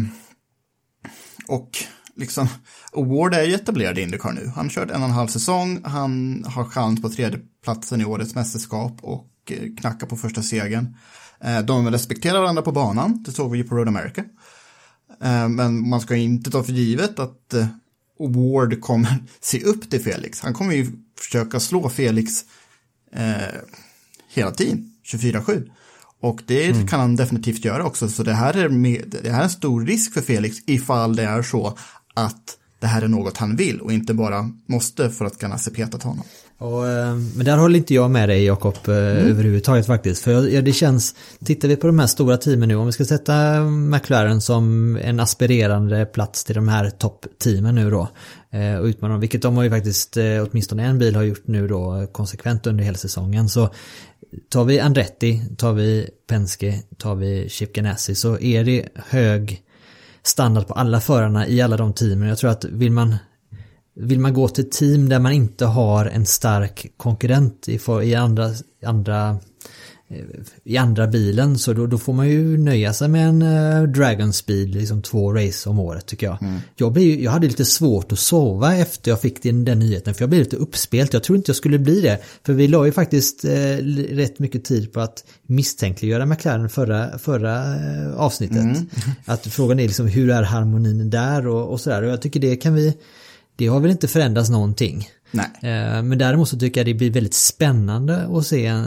och 1.47 1.77
liksom, 2.15 2.47
Award 2.91 3.33
är 3.33 3.43
ju 3.43 3.53
etablerad 3.53 3.97
i 3.97 4.01
Indycar 4.01 4.31
nu. 4.31 4.51
Han 4.55 4.65
har 4.65 4.69
kört 4.69 4.91
en 4.91 5.01
och 5.01 5.07
en 5.07 5.13
halv 5.13 5.27
säsong, 5.27 5.81
han 5.83 6.43
har 6.47 6.65
chans 6.65 7.01
på 7.01 7.09
tredjeplatsen 7.09 8.01
i 8.01 8.05
årets 8.05 8.35
mästerskap 8.35 8.97
och 9.01 9.29
eh, 9.49 9.75
knackar 9.79 10.07
på 10.07 10.17
första 10.17 10.41
segern. 10.41 10.95
Eh, 11.39 11.59
de 11.59 11.91
respekterar 11.91 12.39
varandra 12.39 12.61
på 12.61 12.71
banan, 12.71 13.23
det 13.23 13.31
såg 13.31 13.51
vi 13.51 13.57
ju 13.57 13.63
på 13.63 13.75
Road 13.75 13.87
America. 13.87 14.23
Eh, 15.21 15.49
men 15.49 15.89
man 15.89 16.01
ska 16.01 16.15
inte 16.15 16.51
ta 16.51 16.63
för 16.63 16.73
givet 16.73 17.19
att 17.19 17.53
eh, 17.53 17.67
Award 18.19 18.81
kommer 18.81 19.23
se 19.39 19.63
upp 19.63 19.89
till 19.89 20.03
Felix. 20.03 20.41
Han 20.41 20.53
kommer 20.53 20.73
ju 20.73 20.91
försöka 21.19 21.59
slå 21.59 21.89
Felix 21.89 22.43
eh, 23.11 23.61
hela 24.29 24.51
tiden, 24.51 24.93
24-7. 25.05 25.71
Och 26.23 26.41
det 26.45 26.89
kan 26.89 26.99
han 26.99 27.15
definitivt 27.15 27.65
göra 27.65 27.85
också, 27.85 28.09
så 28.09 28.23
det 28.23 28.33
här, 28.33 28.53
är 28.57 28.69
med, 28.69 29.15
det 29.23 29.29
här 29.29 29.39
är 29.39 29.43
en 29.43 29.49
stor 29.49 29.85
risk 29.85 30.13
för 30.13 30.21
Felix 30.21 30.57
ifall 30.67 31.15
det 31.15 31.23
är 31.23 31.41
så 31.41 31.77
att 32.13 32.57
det 32.79 32.87
här 32.87 33.01
är 33.01 33.07
något 33.07 33.37
han 33.37 33.55
vill 33.55 33.81
och 33.81 33.91
inte 33.93 34.13
bara 34.13 34.49
måste 34.65 35.09
för 35.09 35.25
att 35.25 35.37
Ganassi 35.37 35.71
petat 35.71 36.03
honom. 36.03 36.23
Och, 36.57 36.87
eh, 36.87 37.15
men 37.35 37.45
där 37.45 37.57
håller 37.57 37.77
inte 37.77 37.93
jag 37.93 38.11
med 38.11 38.29
dig 38.29 38.45
Jakob 38.45 38.75
eh, 38.87 38.93
överhuvudtaget 38.93 39.85
faktiskt. 39.85 40.23
För 40.23 40.61
det 40.61 40.73
känns, 40.73 41.15
tittar 41.45 41.67
vi 41.67 41.75
på 41.75 41.87
de 41.87 41.99
här 41.99 42.07
stora 42.07 42.37
teamen 42.37 42.69
nu, 42.69 42.75
om 42.75 42.85
vi 42.85 42.91
ska 42.91 43.05
sätta 43.05 43.63
McLaren 43.65 44.41
som 44.41 44.95
en 45.03 45.19
aspirerande 45.19 46.05
plats 46.05 46.43
till 46.43 46.55
de 46.55 46.67
här 46.67 46.89
toppteamen 46.89 47.75
nu 47.75 47.91
då. 47.91 48.09
eh, 48.51 48.75
Och 48.79 48.85
utmana 48.85 49.13
dem, 49.13 49.21
vilket 49.21 49.41
de 49.41 49.55
har 49.57 49.63
ju 49.63 49.69
faktiskt, 49.69 50.17
eh, 50.17 50.23
åtminstone 50.51 50.83
en 50.85 50.99
bil 50.99 51.15
har 51.15 51.23
gjort 51.23 51.47
nu 51.47 51.67
då 51.67 52.07
konsekvent 52.11 52.67
under 52.67 52.83
hela 52.83 52.97
säsongen. 52.97 53.49
Så 53.49 53.69
tar 54.49 54.63
vi 54.63 54.79
Andretti, 54.79 55.41
tar 55.57 55.73
vi 55.73 56.09
Penske, 56.27 56.83
tar 56.97 57.15
vi 57.15 57.49
Chip 57.49 57.73
Ganassi 57.73 58.15
så 58.15 58.39
är 58.39 58.63
det 58.63 58.89
hög 58.95 59.61
standard 60.23 60.67
på 60.67 60.73
alla 60.73 60.99
förarna 60.99 61.47
i 61.47 61.61
alla 61.61 61.77
de 61.77 61.93
teamen. 61.93 62.27
Jag 62.27 62.37
tror 62.37 62.49
att 62.49 62.65
vill 62.65 62.91
man 62.91 63.15
vill 63.95 64.19
man 64.19 64.33
gå 64.33 64.47
till 64.47 64.69
team 64.69 65.09
där 65.09 65.19
man 65.19 65.31
inte 65.31 65.65
har 65.65 66.05
en 66.05 66.25
stark 66.25 66.93
konkurrent 66.97 67.69
i, 67.69 67.79
i 68.03 68.15
andra, 68.15 68.49
andra 68.85 69.37
i 70.63 70.77
andra 70.77 71.07
bilen 71.07 71.57
så 71.57 71.73
då, 71.73 71.87
då 71.87 71.97
får 71.97 72.13
man 72.13 72.29
ju 72.29 72.57
nöja 72.57 72.93
sig 72.93 73.07
med 73.07 73.27
en 73.29 73.41
uh, 73.41 73.83
Dragon 73.89 74.33
Speed, 74.33 74.69
liksom 74.69 75.01
två 75.01 75.33
race 75.33 75.69
om 75.69 75.79
året 75.79 76.05
tycker 76.05 76.25
jag. 76.25 76.37
Jag, 76.75 76.93
blev, 76.93 77.19
jag 77.19 77.31
hade 77.31 77.47
lite 77.47 77.65
svårt 77.65 78.11
att 78.11 78.19
sova 78.19 78.75
efter 78.75 79.11
jag 79.11 79.21
fick 79.21 79.43
den, 79.43 79.65
den 79.65 79.79
nyheten 79.79 80.13
för 80.13 80.21
jag 80.21 80.29
blev 80.29 80.39
lite 80.43 80.55
uppspelt. 80.55 81.13
Jag 81.13 81.23
tror 81.23 81.37
inte 81.37 81.49
jag 81.49 81.55
skulle 81.55 81.79
bli 81.79 82.01
det. 82.01 82.19
För 82.45 82.53
vi 82.53 82.67
la 82.67 82.85
ju 82.85 82.91
faktiskt 82.91 83.45
eh, 83.45 83.71
l- 83.77 84.07
rätt 84.11 84.39
mycket 84.39 84.63
tid 84.65 84.93
på 84.93 84.99
att 84.99 85.23
misstänkliggöra 85.47 86.25
McLaren 86.25 86.69
förra, 86.69 87.17
förra 87.17 87.75
eh, 87.75 88.15
avsnittet. 88.15 88.77
Att 89.25 89.47
frågan 89.47 89.79
är 89.79 89.83
liksom 89.83 90.07
hur 90.07 90.29
är 90.29 90.43
harmonin 90.43 91.09
där 91.09 91.47
och, 91.47 91.71
och 91.71 91.79
sådär. 91.81 92.01
Och 92.03 92.09
jag 92.09 92.21
tycker 92.21 92.39
det 92.39 92.55
kan 92.55 92.73
vi, 92.73 92.97
det 93.55 93.67
har 93.67 93.79
väl 93.79 93.91
inte 93.91 94.07
förändrats 94.07 94.49
någonting. 94.49 95.07
Nej. 95.33 95.45
Eh, 95.61 96.03
men 96.03 96.17
däremot 96.17 96.49
så 96.49 96.59
tycker 96.59 96.81
jag 96.81 96.85
det 96.85 96.93
blir 96.93 97.11
väldigt 97.11 97.33
spännande 97.33 98.37
att 98.37 98.47
se 98.47 98.65
eh, 98.65 98.85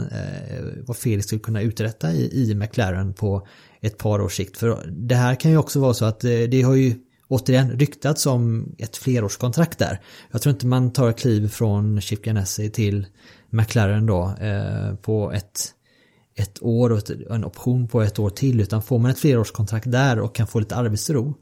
vad 0.85 0.97
Felix 0.97 1.27
skulle 1.27 1.39
kunna 1.41 1.61
uträtta 1.61 2.11
i, 2.11 2.49
i 2.51 2.55
McLaren 2.55 3.13
på 3.13 3.47
ett 3.81 3.97
par 3.97 4.21
års 4.21 4.35
sikt. 4.35 4.57
För 4.57 4.87
det 4.87 5.15
här 5.15 5.35
kan 5.35 5.51
ju 5.51 5.57
också 5.57 5.79
vara 5.79 5.93
så 5.93 6.05
att 6.05 6.23
eh, 6.23 6.29
det 6.31 6.61
har 6.61 6.75
ju 6.75 6.95
återigen 7.27 7.71
ryktats 7.71 8.25
om 8.25 8.75
ett 8.77 8.97
flerårskontrakt 8.97 9.77
där. 9.77 10.01
Jag 10.31 10.41
tror 10.41 10.53
inte 10.53 10.67
man 10.67 10.93
tar 10.93 11.11
kliv 11.11 11.47
från 11.49 12.01
Chip 12.01 12.23
Ganassi 12.23 12.69
till 12.69 13.05
McLaren 13.49 14.05
då 14.05 14.33
på 15.01 15.31
ett 15.31 15.73
ett 16.35 16.63
år 16.63 16.91
och 16.91 17.09
en 17.31 17.45
option 17.45 17.87
på 17.87 18.01
ett 18.01 18.19
år 18.19 18.29
till 18.29 18.61
utan 18.61 18.81
får 18.81 18.99
man 18.99 19.11
ett 19.11 19.19
flerårskontrakt 19.19 19.91
där 19.91 20.19
och 20.19 20.35
kan 20.35 20.47
få 20.47 20.59
lite 20.59 20.75
arbetsro 20.75 21.33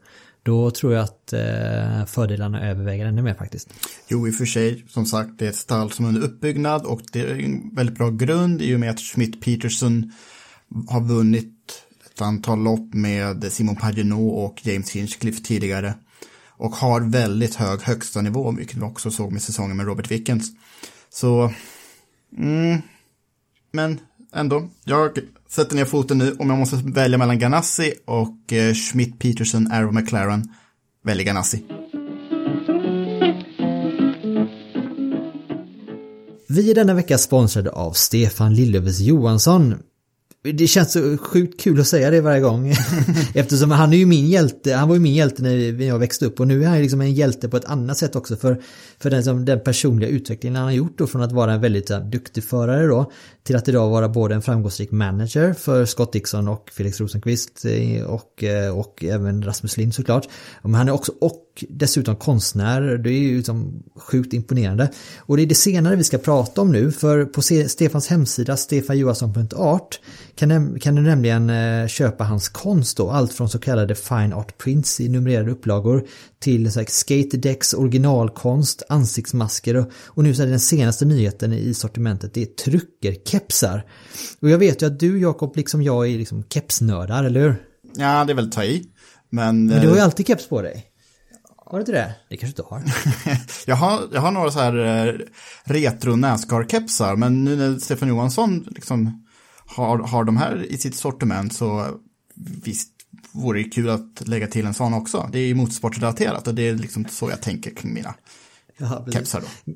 då 0.46 0.70
tror 0.70 0.94
jag 0.94 1.04
att 1.04 1.32
eh, 1.32 2.04
fördelarna 2.06 2.70
överväger 2.70 3.06
ännu 3.06 3.22
mer 3.22 3.34
faktiskt. 3.34 3.68
Jo, 4.08 4.28
i 4.28 4.30
och 4.30 4.34
för 4.34 4.46
sig, 4.46 4.84
som 4.88 5.06
sagt, 5.06 5.30
det 5.38 5.44
är 5.44 5.48
ett 5.48 5.56
stall 5.56 5.90
som 5.90 6.04
är 6.04 6.08
under 6.08 6.22
uppbyggnad 6.22 6.86
och 6.86 7.00
det 7.12 7.20
är 7.20 7.44
en 7.44 7.74
väldigt 7.74 7.96
bra 7.96 8.10
grund 8.10 8.62
i 8.62 8.74
och 8.74 8.80
med 8.80 8.90
att 8.90 9.00
Schmidt 9.00 9.40
Peterson 9.40 10.12
har 10.88 11.00
vunnit 11.00 11.82
ett 12.06 12.20
antal 12.20 12.62
lopp 12.62 12.94
med 12.94 13.52
Simon 13.52 13.76
Pagenaud 13.76 14.32
och 14.32 14.66
James 14.66 14.90
Hinchcliffe 14.90 15.44
tidigare 15.44 15.94
och 16.48 16.74
har 16.74 17.00
väldigt 17.00 17.54
hög 17.54 17.80
högsta 17.80 18.22
nivå, 18.22 18.50
vilket 18.50 18.76
vi 18.76 18.82
också 18.82 19.10
såg 19.10 19.32
med 19.32 19.42
säsongen 19.42 19.76
med 19.76 19.86
Robert 19.86 20.10
Wickens. 20.10 20.50
Så, 21.10 21.52
mm, 22.36 22.78
men 23.72 24.00
ändå, 24.36 24.68
jag 24.84 25.18
sätter 25.48 25.76
ner 25.76 25.84
foten 25.84 26.18
nu 26.18 26.36
om 26.38 26.50
jag 26.50 26.58
måste 26.58 26.76
välja 26.76 27.18
mellan 27.18 27.38
Ganassi 27.38 27.94
och 28.04 28.52
eh, 28.52 28.74
Schmidt 28.74 29.18
Peterson, 29.18 29.72
Arrow 29.72 29.94
McLaren, 29.94 30.48
väljer 31.04 31.24
Ganassi. 31.24 31.62
Vi 36.48 36.70
är 36.70 36.74
denna 36.74 36.94
vecka 36.94 37.18
sponsrade 37.18 37.70
av 37.70 37.92
Stefan 37.92 38.54
Lillövers 38.54 39.00
Johansson. 39.00 39.74
Det 40.52 40.66
känns 40.66 40.92
så 40.92 41.18
sjukt 41.18 41.60
kul 41.60 41.80
att 41.80 41.86
säga 41.86 42.10
det 42.10 42.20
varje 42.20 42.40
gång. 42.40 42.74
Eftersom 43.34 43.70
han 43.70 43.92
är 43.92 43.96
ju 43.96 44.06
min 44.06 44.26
hjälte, 44.26 44.74
han 44.74 44.88
var 44.88 44.96
ju 44.96 45.00
min 45.00 45.14
hjälte 45.14 45.42
när 45.42 45.82
jag 45.82 45.98
växte 45.98 46.26
upp 46.26 46.40
och 46.40 46.46
nu 46.46 46.62
är 46.62 46.66
han 46.66 46.76
ju 46.76 46.82
liksom 46.82 47.00
en 47.00 47.14
hjälte 47.14 47.48
på 47.48 47.56
ett 47.56 47.64
annat 47.64 47.98
sätt 47.98 48.16
också 48.16 48.36
för, 48.36 48.62
för 48.98 49.10
den, 49.10 49.24
som, 49.24 49.44
den 49.44 49.60
personliga 49.60 50.10
utvecklingen 50.10 50.56
han 50.56 50.64
har 50.64 50.72
gjort 50.72 50.98
då 50.98 51.06
från 51.06 51.22
att 51.22 51.32
vara 51.32 51.52
en 51.52 51.60
väldigt 51.60 51.86
duktig 52.12 52.44
förare 52.44 52.86
då 52.86 53.12
till 53.46 53.56
att 53.56 53.68
idag 53.68 53.90
vara 53.90 54.08
både 54.08 54.34
en 54.34 54.42
framgångsrik 54.42 54.90
manager 54.90 55.52
för 55.52 55.84
Scott 55.84 56.12
Dixon 56.12 56.48
och 56.48 56.70
Felix 56.72 57.00
Rosenqvist 57.00 57.64
eh, 57.64 58.04
och, 58.04 58.44
eh, 58.44 58.78
och 58.78 59.04
även 59.04 59.42
Rasmus 59.42 59.76
Lind 59.76 59.94
såklart. 59.94 60.28
Men 60.62 60.74
han 60.74 60.88
är 60.88 60.92
också 60.92 61.12
och 61.20 61.42
dessutom 61.68 62.16
konstnär, 62.16 62.80
det 62.80 63.10
är 63.10 63.18
ju 63.18 63.36
liksom 63.36 63.82
sjukt 63.96 64.32
imponerande. 64.32 64.90
Och 65.18 65.36
det 65.36 65.42
är 65.42 65.46
det 65.46 65.54
senare 65.54 65.96
vi 65.96 66.04
ska 66.04 66.18
prata 66.18 66.60
om 66.60 66.72
nu 66.72 66.92
för 66.92 67.24
på 67.24 67.42
Stefans 67.42 68.08
hemsida 68.08 68.56
stefanjohansson.art 68.56 70.00
kan, 70.34 70.80
kan 70.80 70.94
du 70.94 71.02
nämligen 71.02 71.50
eh, 71.50 71.86
köpa 71.86 72.24
hans 72.24 72.48
konst 72.48 72.96
då, 72.96 73.10
allt 73.10 73.32
från 73.32 73.48
så 73.48 73.58
kallade 73.58 73.94
fine 73.94 74.32
art 74.32 74.58
prints 74.58 75.00
i 75.00 75.08
numrerade 75.08 75.50
upplagor 75.50 76.06
till 76.38 76.72
så 76.72 76.80
här, 76.80 76.86
skate 76.86 77.36
decks, 77.36 77.74
originalkonst, 77.74 78.82
ansiktsmasker 78.88 79.76
och, 79.76 79.86
och 80.04 80.24
nu 80.24 80.34
så 80.34 80.42
är 80.42 80.46
det 80.46 80.52
den 80.52 80.60
senaste 80.60 81.04
nyheten 81.04 81.52
i 81.52 81.74
sortimentet, 81.74 82.34
det 82.34 82.42
är 82.42 82.54
tryckerkepsar. 83.36 83.84
Och 84.40 84.50
jag 84.50 84.58
vet 84.58 84.82
ju 84.82 84.86
att 84.86 85.00
du 85.00 85.20
Jakob, 85.20 85.56
liksom 85.56 85.82
jag, 85.82 86.08
är 86.08 86.18
liksom 86.18 86.44
kepsnördar, 86.48 87.24
eller 87.24 87.40
hur? 87.40 87.62
Ja, 87.96 88.24
det 88.24 88.32
är 88.32 88.34
väl 88.34 88.50
ta 88.50 88.64
i. 88.64 88.86
Men, 89.30 89.66
Men 89.66 89.80
du 89.80 89.88
har 89.88 89.94
ju 89.94 90.00
eh, 90.00 90.04
alltid 90.04 90.26
keps 90.26 90.48
på 90.48 90.62
dig. 90.62 90.84
Har 91.56 91.78
du 91.78 91.82
inte 91.82 91.92
det? 91.92 92.14
Det 92.28 92.36
kanske 92.36 92.62
du 92.62 92.66
har. 92.68 92.82
jag, 93.66 93.76
har, 93.76 94.02
jag 94.12 94.20
har 94.20 94.30
några 94.30 94.50
så 94.50 94.58
här 94.58 95.06
eh, 95.06 95.14
retro 95.64 96.16
Nascar-kepsar, 96.16 97.16
men 97.16 97.44
nu 97.44 97.56
när 97.56 97.78
Stefan 97.78 98.08
Johansson 98.08 98.66
liksom 98.70 99.26
har, 99.66 99.98
har 99.98 100.24
de 100.24 100.36
här 100.36 100.64
i 100.64 100.78
sitt 100.78 100.96
sortiment 100.96 101.52
så 101.54 101.86
visst 102.64 102.90
vore 103.32 103.62
det 103.62 103.68
kul 103.68 103.90
att 103.90 104.28
lägga 104.28 104.46
till 104.46 104.66
en 104.66 104.74
sån 104.74 104.94
också. 104.94 105.28
Det 105.32 105.38
är 105.38 105.46
ju 105.46 105.54
motorsportrelaterat 105.54 106.48
och 106.48 106.54
det 106.54 106.68
är 106.68 106.74
liksom 106.74 107.04
så 107.10 107.30
jag 107.30 107.40
tänker 107.40 107.70
kring 107.70 107.94
mina 107.94 108.14
Ja, 108.78 109.06
kepsar 109.12 109.40
då. 109.40 109.72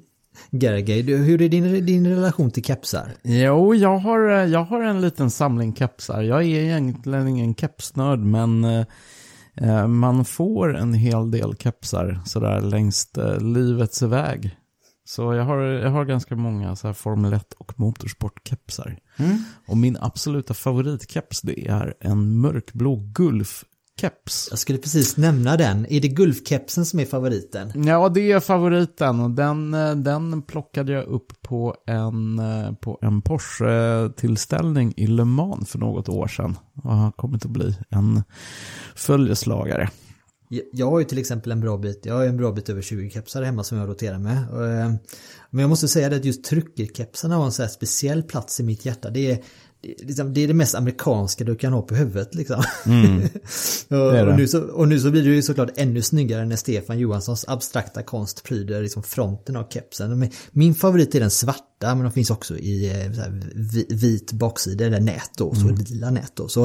Gergej, 0.52 1.02
du, 1.02 1.16
hur 1.16 1.42
är 1.42 1.48
din, 1.48 1.86
din 1.86 2.06
relation 2.06 2.50
till 2.50 2.64
kepsar? 2.64 3.12
Jo, 3.22 3.74
jag 3.74 3.98
har, 3.98 4.28
eh, 4.28 4.44
jag 4.44 4.64
har 4.64 4.82
en 4.82 5.00
liten 5.00 5.30
samling 5.30 5.74
kepsar. 5.74 6.22
Jag 6.22 6.42
är 6.42 6.46
egentligen 6.46 7.28
ingen 7.28 7.54
kepsnörd, 7.54 8.18
men 8.18 8.64
eh, 8.64 8.86
eh, 9.54 9.86
man 9.86 10.24
får 10.24 10.76
en 10.76 10.94
hel 10.94 11.30
del 11.30 11.56
kepsar 11.56 12.20
sådär 12.24 12.60
längs 12.60 13.08
eh, 13.18 13.40
livets 13.40 14.02
väg. 14.02 14.56
Så 15.04 15.34
jag 15.34 15.44
har, 15.44 15.58
jag 15.58 15.90
har 15.90 16.04
ganska 16.04 16.36
många 16.36 16.76
så 16.76 16.86
här 16.86 16.94
Formel 16.94 17.32
1 17.32 17.52
och 17.52 17.80
motorsportkepsar. 17.80 18.98
Och 19.66 19.76
min 19.76 19.96
absoluta 20.00 20.54
favoritkeps 20.54 21.40
det 21.40 21.68
är 21.68 21.94
en 22.00 22.40
mörkblå 22.40 22.96
Gulf-keps. 24.00 24.46
Jag 24.50 24.58
skulle 24.58 24.78
precis 24.78 25.16
nämna 25.16 25.56
den. 25.56 25.86
Är 25.92 26.00
det 26.00 26.08
Gulfkepsen 26.08 26.84
som 26.86 27.00
är 27.00 27.04
favoriten? 27.04 27.84
Ja, 27.86 28.08
det 28.08 28.32
är 28.32 28.40
favoriten 28.40 29.20
och 29.20 29.30
den, 29.30 29.74
eh, 29.74 29.94
den 29.94 30.42
plockade 30.42 30.92
jag 30.92 31.04
upp 31.04 31.42
på 31.42 31.76
en, 31.86 32.38
eh, 32.38 32.72
på 32.72 32.98
en 33.02 33.22
Porsche-tillställning 33.22 34.94
i 34.96 35.06
Le 35.06 35.24
Mans 35.24 35.70
för 35.70 35.78
något 35.78 36.08
år 36.08 36.26
sedan. 36.26 36.56
Och 36.84 36.96
har 36.96 37.12
kommit 37.12 37.44
att 37.44 37.50
bli 37.50 37.76
en 37.90 38.22
följeslagare. 38.94 39.88
Jag- 40.72 40.86
har 40.90 40.98
ju 40.98 41.04
till 41.04 41.18
exempel 41.18 41.52
en 41.52 41.60
bra 41.60 41.76
bit, 41.78 42.00
jag 42.06 42.14
har 42.14 42.24
en 42.24 42.36
bra 42.36 42.52
bit 42.52 42.68
över 42.68 42.82
20 42.82 43.10
kepsar 43.10 43.42
hemma 43.42 43.64
som 43.64 43.78
jag 43.78 43.88
roterar 43.88 44.18
med. 44.18 44.36
Eh, 44.36 44.92
Men 45.50 45.60
jag 45.60 45.68
måste 45.70 45.88
säga 45.88 46.08
det 46.08 46.16
att 46.16 46.24
just 46.24 46.44
tryckerkepsarna 46.44 47.36
har 47.36 47.44
en 47.44 47.52
så 47.52 47.62
här 47.62 47.68
speciell 47.68 48.22
plats 48.22 48.60
i 48.60 48.62
mitt 48.62 48.84
hjärta. 48.84 49.10
Det 49.10 49.30
är 49.30 49.34
det 49.34 49.34
är 49.34 49.44
liksom, 49.82 50.34
det 50.34 50.40
är 50.40 50.48
det 50.48 50.54
mest 50.54 50.74
amerikanska 50.74 51.44
du 51.44 51.56
kan 51.56 51.72
ha 51.72 51.82
på 51.82 51.94
huvudet 51.94 52.34
liksom. 52.34 52.58
och, 52.84 52.86
Mm. 52.86 53.22
är 53.90 54.26
det. 54.26 54.32
och, 54.32 54.38
nu 54.38 54.48
så, 54.48 54.60
och 54.62 54.88
nu 54.88 55.00
så 55.00 55.10
blir 55.10 55.22
det 55.22 55.30
ju 55.30 55.42
såklart 55.42 55.70
ännu 55.76 56.02
snyggare 56.02 56.44
när 56.46 56.56
Stefan 56.56 56.98
Johanssons 56.98 57.44
abstrakta 57.48 58.02
konst 58.02 58.44
pryder 58.44 58.82
liksom 58.82 59.02
fronten 59.02 59.56
av 59.56 59.66
kepsen. 59.70 60.18
Men 60.18 60.30
Min 60.50 60.74
favorit 60.74 61.14
är 61.14 61.20
den 61.20 61.30
svarta 61.30 61.64
men 61.82 62.04
de 62.04 62.12
finns 62.12 62.30
också 62.30 62.58
i 62.58 62.90
eh, 62.90 63.26
vit 63.88 64.32
baksida, 64.32 64.86
eller 64.86 65.00
nät 65.00 65.30
då, 65.36 65.54
så 65.54 65.68
lila 65.68 66.10
nät 66.10 66.32
då. 66.34 66.48
Så, 66.48 66.64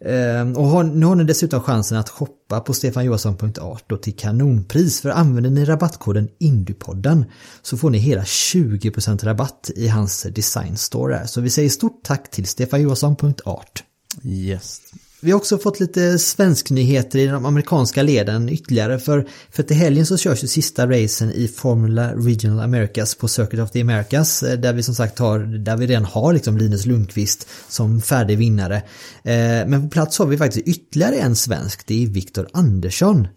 eh, 0.00 0.50
och 0.56 0.66
har, 0.66 0.84
nu 0.84 1.06
har 1.06 1.14
ni 1.14 1.24
dessutom 1.24 1.60
chansen 1.60 1.98
att 1.98 2.08
shoppa 2.08 2.60
på 2.60 2.74
stefanjohansson.art 2.74 3.84
då 3.86 3.96
till 3.96 4.16
kanonpris. 4.16 5.00
För 5.00 5.10
använder 5.10 5.50
ni 5.50 5.64
rabattkoden 5.64 6.28
Indupodden 6.38 7.24
så 7.62 7.76
får 7.76 7.90
ni 7.90 7.98
hela 7.98 8.22
20% 8.22 9.24
rabatt 9.24 9.70
i 9.76 9.88
hans 9.88 10.22
design 10.22 10.76
store. 10.76 11.14
här. 11.14 11.26
Så 11.26 11.40
vi 11.40 11.50
säger 11.50 11.68
stort 11.68 12.02
tack 12.04 12.30
till 12.30 12.46
stefanjohansson.art. 12.46 13.84
Yes. 14.24 14.80
Vi 15.24 15.30
har 15.30 15.38
också 15.38 15.58
fått 15.58 15.80
lite 15.80 16.18
svensknyheter 16.18 17.18
i 17.18 17.26
de 17.26 17.46
amerikanska 17.46 18.02
leden 18.02 18.48
ytterligare 18.48 18.98
för, 18.98 19.26
för 19.50 19.62
till 19.62 19.76
helgen 19.76 20.06
så 20.06 20.16
körs 20.16 20.44
ju 20.44 20.48
sista 20.48 20.86
racen 20.90 21.32
i 21.32 21.48
Formula 21.48 22.14
Regional 22.14 22.60
Americas 22.60 23.14
på 23.14 23.28
Circuit 23.28 23.60
of 23.62 23.70
the 23.70 23.80
Americas 23.80 24.42
eh, 24.42 24.58
där 24.58 24.72
vi 24.72 24.82
som 24.82 24.94
sagt 24.94 25.18
har, 25.18 25.38
där 25.38 25.76
vi 25.76 25.86
redan 25.86 26.04
har 26.04 26.32
liksom 26.32 26.58
Linus 26.58 26.86
Lundqvist 26.86 27.48
som 27.68 28.02
färdig 28.02 28.38
vinnare. 28.38 28.76
Eh, 29.22 29.66
Men 29.66 29.82
på 29.82 29.88
plats 29.88 30.18
har 30.18 30.26
vi 30.26 30.38
faktiskt 30.38 30.68
ytterligare 30.68 31.16
en 31.16 31.36
svensk, 31.36 31.86
det 31.86 32.02
är 32.02 32.06
Viktor 32.06 32.48
Andersson 32.52 33.28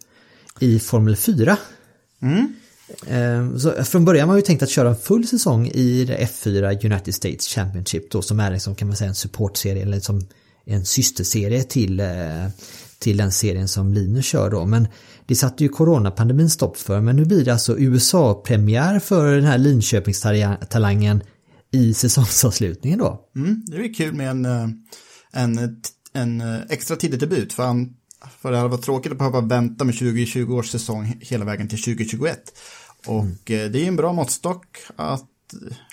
i 0.60 0.80
Formel 0.80 1.16
4. 1.16 1.58
Eh, 3.08 3.58
Så 3.58 3.84
från 3.84 4.06
början 4.06 4.22
har 4.22 4.28
man 4.28 4.38
ju 4.38 4.42
tänkt 4.46 4.64
att 4.64 4.70
köra 4.70 4.90
en 4.90 4.96
full 4.98 5.28
säsong 5.28 5.68
i 5.68 6.06
det 6.06 6.18
F4 6.18 6.86
United 6.86 7.16
States 7.16 7.48
Championship 7.48 8.12
då 8.12 8.22
som 8.22 8.40
är 8.40 8.52
liksom, 8.52 8.76
kan 8.76 8.88
man 8.88 8.98
säga 8.98 9.10
en 9.10 9.16
supportserie 9.16 9.82
eller 9.82 10.00
som 10.00 10.28
en 10.66 10.86
systerserie 10.86 11.64
till, 11.64 12.00
eh, 12.00 12.48
till 13.00 13.18
den 13.18 13.32
serien 13.32 13.68
som 13.68 13.94
Linus 13.94 14.26
kör 14.26 14.50
då. 14.50 14.66
Men 14.66 14.88
det 15.26 15.36
satte 15.36 15.64
ju 15.64 15.70
coronapandemin 15.70 16.50
stopp 16.50 16.78
för 16.78 17.02
men 17.02 17.16
nu 17.16 17.26
blir 17.26 17.46
det 17.46 17.52
alltså 17.52 17.80
USA-premiär 17.80 19.00
för 19.00 19.36
den 19.36 19.46
här 19.46 19.58
Linköpingstalangen 19.58 21.24
i 21.72 21.94
säsongsavslutningen 21.94 23.00
då. 23.00 23.30
Mm, 23.36 23.64
det 23.68 23.78
är 23.78 23.94
kul 23.94 24.14
med 24.14 24.30
en, 24.30 24.46
eh, 24.46 24.68
en, 25.32 25.82
en 26.14 26.42
eh, 26.42 26.62
extra 26.70 26.96
tidig 26.96 27.20
debut. 27.20 27.54
För, 27.54 27.64
han, 27.64 27.94
för 28.42 28.52
det 28.52 28.58
hade 28.58 28.70
varit 28.70 28.86
tråkigt 28.86 29.12
att 29.12 29.18
behöva 29.18 29.42
vänta 29.42 29.86
med 29.86 29.96
2020 29.96 30.54
års 30.54 30.70
säsong 30.70 31.18
hela 31.22 31.46
vägen 31.46 31.68
till 31.68 31.84
2021. 31.84 32.40
Och 33.08 33.52
eh, 33.52 33.72
det 33.72 33.84
är 33.84 33.88
en 33.88 33.96
bra 33.96 34.14
måttstock 34.14 34.78
att 34.96 35.26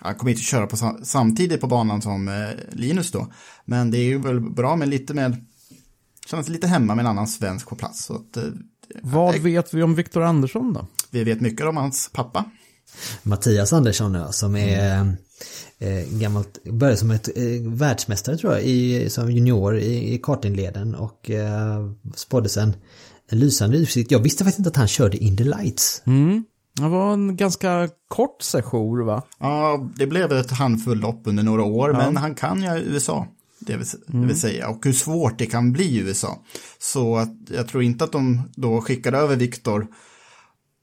han 0.00 0.14
kommer 0.14 0.30
inte 0.30 0.42
köra 0.42 0.66
på 0.66 0.76
sam- 0.76 1.00
samtidigt 1.04 1.60
på 1.60 1.66
banan 1.66 2.02
som 2.02 2.28
eh, 2.28 2.48
Linus 2.72 3.10
då. 3.10 3.32
Men 3.64 3.90
det 3.90 3.98
är 3.98 4.04
ju 4.04 4.18
väl 4.18 4.40
bra 4.40 4.76
med 4.76 4.88
lite 4.88 5.14
med, 5.14 5.44
känna 6.26 6.42
sig 6.42 6.52
lite 6.52 6.66
hemma 6.66 6.94
med 6.94 7.02
en 7.02 7.10
annan 7.10 7.28
svensk 7.28 7.68
på 7.68 7.76
plats. 7.76 8.04
Så 8.04 8.14
att, 8.14 8.36
eh, 8.36 8.42
Vad 9.02 9.38
vet 9.38 9.74
vi 9.74 9.82
om 9.82 9.94
Viktor 9.94 10.22
Andersson 10.22 10.72
då? 10.72 10.86
vi 11.10 11.24
vet 11.24 11.40
mycket 11.40 11.66
om 11.66 11.76
hans 11.76 12.10
pappa. 12.12 12.44
Mattias 13.22 13.72
Andersson 13.72 14.32
som 14.32 14.56
är 14.56 15.14
eh, 15.78 16.04
gammalt, 16.10 16.64
började 16.64 16.96
som 16.96 17.10
ett 17.10 17.28
eh, 17.36 17.44
världsmästare 17.72 18.36
tror 18.36 18.52
jag, 18.52 18.62
i, 18.62 19.10
som 19.10 19.32
junior 19.32 19.78
i, 19.78 20.14
i 20.14 20.18
kartingleden 20.18 20.94
och 20.94 21.30
eh, 21.30 21.90
spåddes 22.14 22.56
en, 22.56 22.72
en 23.28 23.38
lysande 23.38 23.76
utsikt. 23.78 24.10
Jag 24.10 24.18
visste 24.18 24.44
faktiskt 24.44 24.58
inte 24.58 24.70
att 24.70 24.76
han 24.76 24.88
körde 24.88 25.16
In 25.16 25.36
the 25.36 25.44
Lights. 25.44 26.02
Det 26.74 26.88
var 26.88 27.12
en 27.12 27.36
ganska 27.36 27.88
kort 28.08 28.42
session 28.42 29.06
va? 29.06 29.22
Ja, 29.38 29.88
det 29.96 30.06
blev 30.06 30.32
ett 30.32 30.50
handfull 30.50 30.98
lopp 31.00 31.22
under 31.24 31.42
några 31.42 31.62
år, 31.64 31.92
men 31.92 32.16
han 32.16 32.34
kan 32.34 32.62
ju 32.62 32.68
USA. 32.78 33.26
Det 33.60 33.76
vill, 33.76 33.86
det 34.06 34.26
vill 34.26 34.40
säga, 34.40 34.68
och 34.68 34.84
hur 34.84 34.92
svårt 34.92 35.38
det 35.38 35.46
kan 35.46 35.72
bli 35.72 35.84
i 35.84 35.98
USA. 35.98 36.38
Så 36.78 37.16
att, 37.16 37.32
jag 37.50 37.68
tror 37.68 37.82
inte 37.82 38.04
att 38.04 38.12
de 38.12 38.40
då 38.56 38.80
skickade 38.80 39.18
över 39.18 39.36
Viktor 39.36 39.86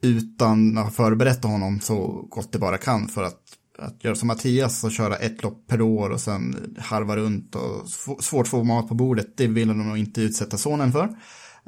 utan 0.01 0.77
att 0.77 0.83
ha 0.83 0.91
förberett 0.91 1.43
honom 1.43 1.79
så 1.79 2.27
gott 2.29 2.51
det 2.51 2.59
bara 2.59 2.77
kan 2.77 3.07
för 3.07 3.23
att, 3.23 3.39
att 3.79 4.03
göra 4.03 4.15
som 4.15 4.27
Mattias 4.27 4.83
och 4.83 4.91
köra 4.91 5.15
ett 5.15 5.43
lopp 5.43 5.67
per 5.67 5.81
år 5.81 6.09
och 6.09 6.19
sen 6.21 6.75
harva 6.79 7.15
runt 7.15 7.55
och 7.55 7.85
sv- 7.85 8.21
svårt 8.21 8.47
få 8.47 8.63
mat 8.63 8.87
på 8.87 8.95
bordet, 8.95 9.37
det 9.37 9.47
vill 9.47 9.67
de 9.67 9.87
nog 9.87 9.97
inte 9.97 10.21
utsätta 10.21 10.57
sonen 10.57 10.91
för. 10.91 11.09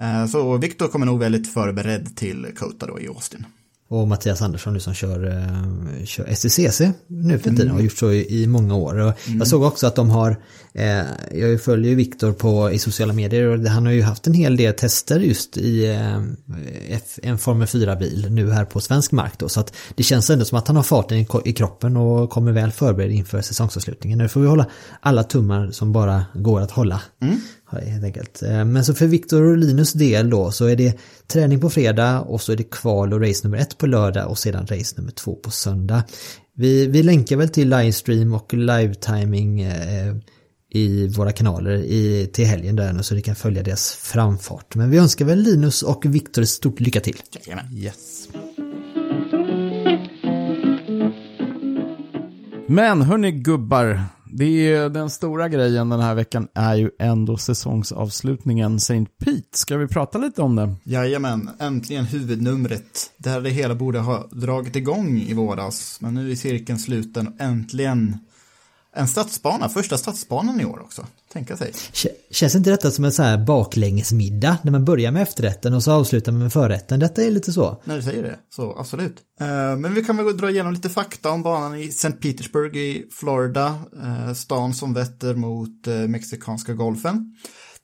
Eh, 0.01 0.25
Så 0.25 0.57
Viktor 0.57 0.87
kommer 0.87 1.05
nog 1.05 1.19
väldigt 1.19 1.53
förberedd 1.53 2.15
till 2.15 2.47
Kota 2.59 2.85
då 2.87 2.99
i 2.99 3.07
Austin. 3.07 3.45
Och 3.91 4.07
Mattias 4.07 4.41
Andersson 4.41 4.73
nu 4.73 4.79
som 4.79 4.93
kör, 4.93 5.27
eh, 5.27 6.05
kör 6.05 6.25
STCC 6.33 6.81
nu 7.07 7.39
för 7.39 7.49
tiden 7.49 7.69
och 7.69 7.75
har 7.75 7.81
gjort 7.81 7.97
så 7.97 8.11
i, 8.11 8.43
i 8.43 8.47
många 8.47 8.75
år. 8.75 8.97
Och 8.97 9.13
Jag 9.39 9.47
såg 9.47 9.63
också 9.63 9.87
att 9.87 9.95
de 9.95 10.09
har, 10.09 10.37
eh, 10.73 11.01
jag 11.31 11.61
följer 11.61 11.89
ju 11.89 11.95
Viktor 11.95 12.31
på 12.31 12.71
i 12.71 12.79
sociala 12.79 13.13
medier 13.13 13.43
och 13.43 13.59
han 13.59 13.85
har 13.85 13.93
ju 13.93 14.01
haft 14.01 14.27
en 14.27 14.33
hel 14.33 14.57
del 14.57 14.73
tester 14.73 15.19
just 15.19 15.57
i 15.57 15.85
eh, 15.89 16.99
en 17.23 17.37
Formel 17.37 17.67
4-bil 17.67 18.27
nu 18.29 18.51
här 18.51 18.65
på 18.65 18.79
svensk 18.79 19.11
mark 19.11 19.33
då. 19.37 19.49
Så 19.49 19.59
att 19.59 19.73
det 19.95 20.03
känns 20.03 20.29
ändå 20.29 20.45
som 20.45 20.57
att 20.57 20.67
han 20.67 20.75
har 20.75 20.83
farten 20.83 21.17
i, 21.17 21.27
i 21.45 21.53
kroppen 21.53 21.97
och 21.97 22.29
kommer 22.29 22.51
väl 22.51 22.71
förberedd 22.71 23.11
inför 23.11 23.41
säsongsavslutningen. 23.41 24.17
Nu 24.17 24.27
får 24.27 24.41
vi 24.41 24.47
hålla 24.47 24.65
alla 24.99 25.23
tummar 25.23 25.71
som 25.71 25.91
bara 25.91 26.25
går 26.33 26.61
att 26.61 26.71
hålla. 26.71 27.01
Ja, 27.19 27.27
Helt 27.71 28.03
enkelt. 28.03 28.43
Eh, 28.43 28.65
Men 28.65 28.85
så 28.85 28.93
för 28.93 29.07
Viktor 29.07 29.41
och 29.41 29.57
Linus 29.57 29.93
del 29.93 30.29
då 30.29 30.51
så 30.51 30.65
är 30.65 30.75
det 30.75 30.99
träning 31.27 31.59
på 31.59 31.69
fredag 31.69 32.19
och 32.19 32.41
så 32.41 32.51
är 32.51 32.55
det 32.55 32.71
kval 32.71 33.13
och 33.13 33.21
race 33.21 33.47
nummer 33.47 33.57
ett 33.57 33.77
på 33.77 33.87
lördag 33.87 34.29
och 34.29 34.37
sedan 34.37 34.67
race 34.67 34.95
nummer 34.97 35.11
två 35.11 35.35
på 35.35 35.51
söndag. 35.51 36.03
Vi, 36.55 36.87
vi 36.87 37.03
länkar 37.03 37.35
väl 37.35 37.49
till 37.49 37.69
livestream 37.69 38.33
och 38.33 38.53
live-timing 38.53 39.61
eh, 39.61 40.15
i 40.73 41.07
våra 41.07 41.31
kanaler 41.31 41.71
i, 41.71 42.29
till 42.33 42.45
helgen 42.45 42.75
där 42.75 42.93
nu 42.93 43.03
så 43.03 43.15
ni 43.15 43.21
kan 43.21 43.35
följa 43.35 43.63
deras 43.63 43.91
framfart. 43.91 44.75
Men 44.75 44.89
vi 44.89 44.97
önskar 44.97 45.25
väl 45.25 45.39
Linus 45.39 45.81
och 45.81 46.05
Viktor 46.05 46.41
ett 46.41 46.49
stort 46.49 46.79
lycka 46.79 46.99
till. 46.99 47.21
Jajamän. 47.45 47.65
Yes. 47.73 48.27
Men 52.67 53.01
hörni 53.01 53.31
gubbar, 53.31 54.03
det 54.33 54.73
är 54.73 54.89
den 54.89 55.09
stora 55.09 55.49
grejen 55.49 55.89
den 55.89 55.99
här 55.99 56.15
veckan 56.15 56.47
är 56.53 56.75
ju 56.75 56.91
ändå 56.99 57.37
säsongsavslutningen 57.37 58.75
St. 58.75 59.05
Pete. 59.25 59.57
Ska 59.57 59.77
vi 59.77 59.87
prata 59.87 60.17
lite 60.17 60.41
om 60.41 60.55
det? 60.55 60.75
Jajamän, 60.83 61.49
äntligen 61.59 62.05
huvudnumret. 62.05 63.11
Där 63.17 63.41
det 63.41 63.49
hela 63.49 63.75
borde 63.75 63.99
ha 63.99 64.27
dragit 64.31 64.75
igång 64.75 65.17
i 65.17 65.33
våras. 65.33 65.97
Men 66.01 66.13
nu 66.13 66.31
är 66.31 66.35
cirkeln 66.35 66.79
sluten 66.79 67.27
och 67.27 67.41
äntligen 67.41 68.17
en 68.95 69.07
stadsbana, 69.07 69.69
första 69.69 69.97
stadsbanan 69.97 70.61
i 70.61 70.65
år 70.65 70.79
också. 70.81 71.05
Tänka 71.33 71.57
sig. 71.57 71.73
Känns 72.31 72.55
inte 72.55 72.69
detta 72.69 72.91
som 72.91 73.05
en 73.05 73.11
så 73.11 73.23
här 73.23 73.37
baklängesmiddag 73.37 74.57
när 74.61 74.71
man 74.71 74.85
börjar 74.85 75.11
med 75.11 75.21
efterrätten 75.21 75.73
och 75.73 75.83
så 75.83 75.91
avslutar 75.91 76.31
man 76.31 76.41
med 76.41 76.53
förrätten? 76.53 76.99
Detta 76.99 77.23
är 77.23 77.31
lite 77.31 77.53
så. 77.53 77.81
När 77.83 77.95
du 77.95 78.01
säger 78.03 78.23
det, 78.23 78.35
så 78.49 78.75
absolut. 78.79 79.17
Eh, 79.39 79.47
men 79.77 79.93
vi 79.93 80.03
kan 80.03 80.17
väl 80.17 80.37
dra 80.37 80.49
igenom 80.49 80.73
lite 80.73 80.89
fakta 80.89 81.29
om 81.29 81.43
banan 81.43 81.75
i 81.75 81.87
St. 81.87 82.11
Petersburg 82.11 82.77
i 82.77 83.07
Florida, 83.11 83.79
eh, 84.03 84.33
stan 84.33 84.73
som 84.73 84.93
vetter 84.93 85.35
mot 85.35 85.87
eh, 85.87 85.93
Mexikanska 85.93 86.73
golfen. 86.73 87.35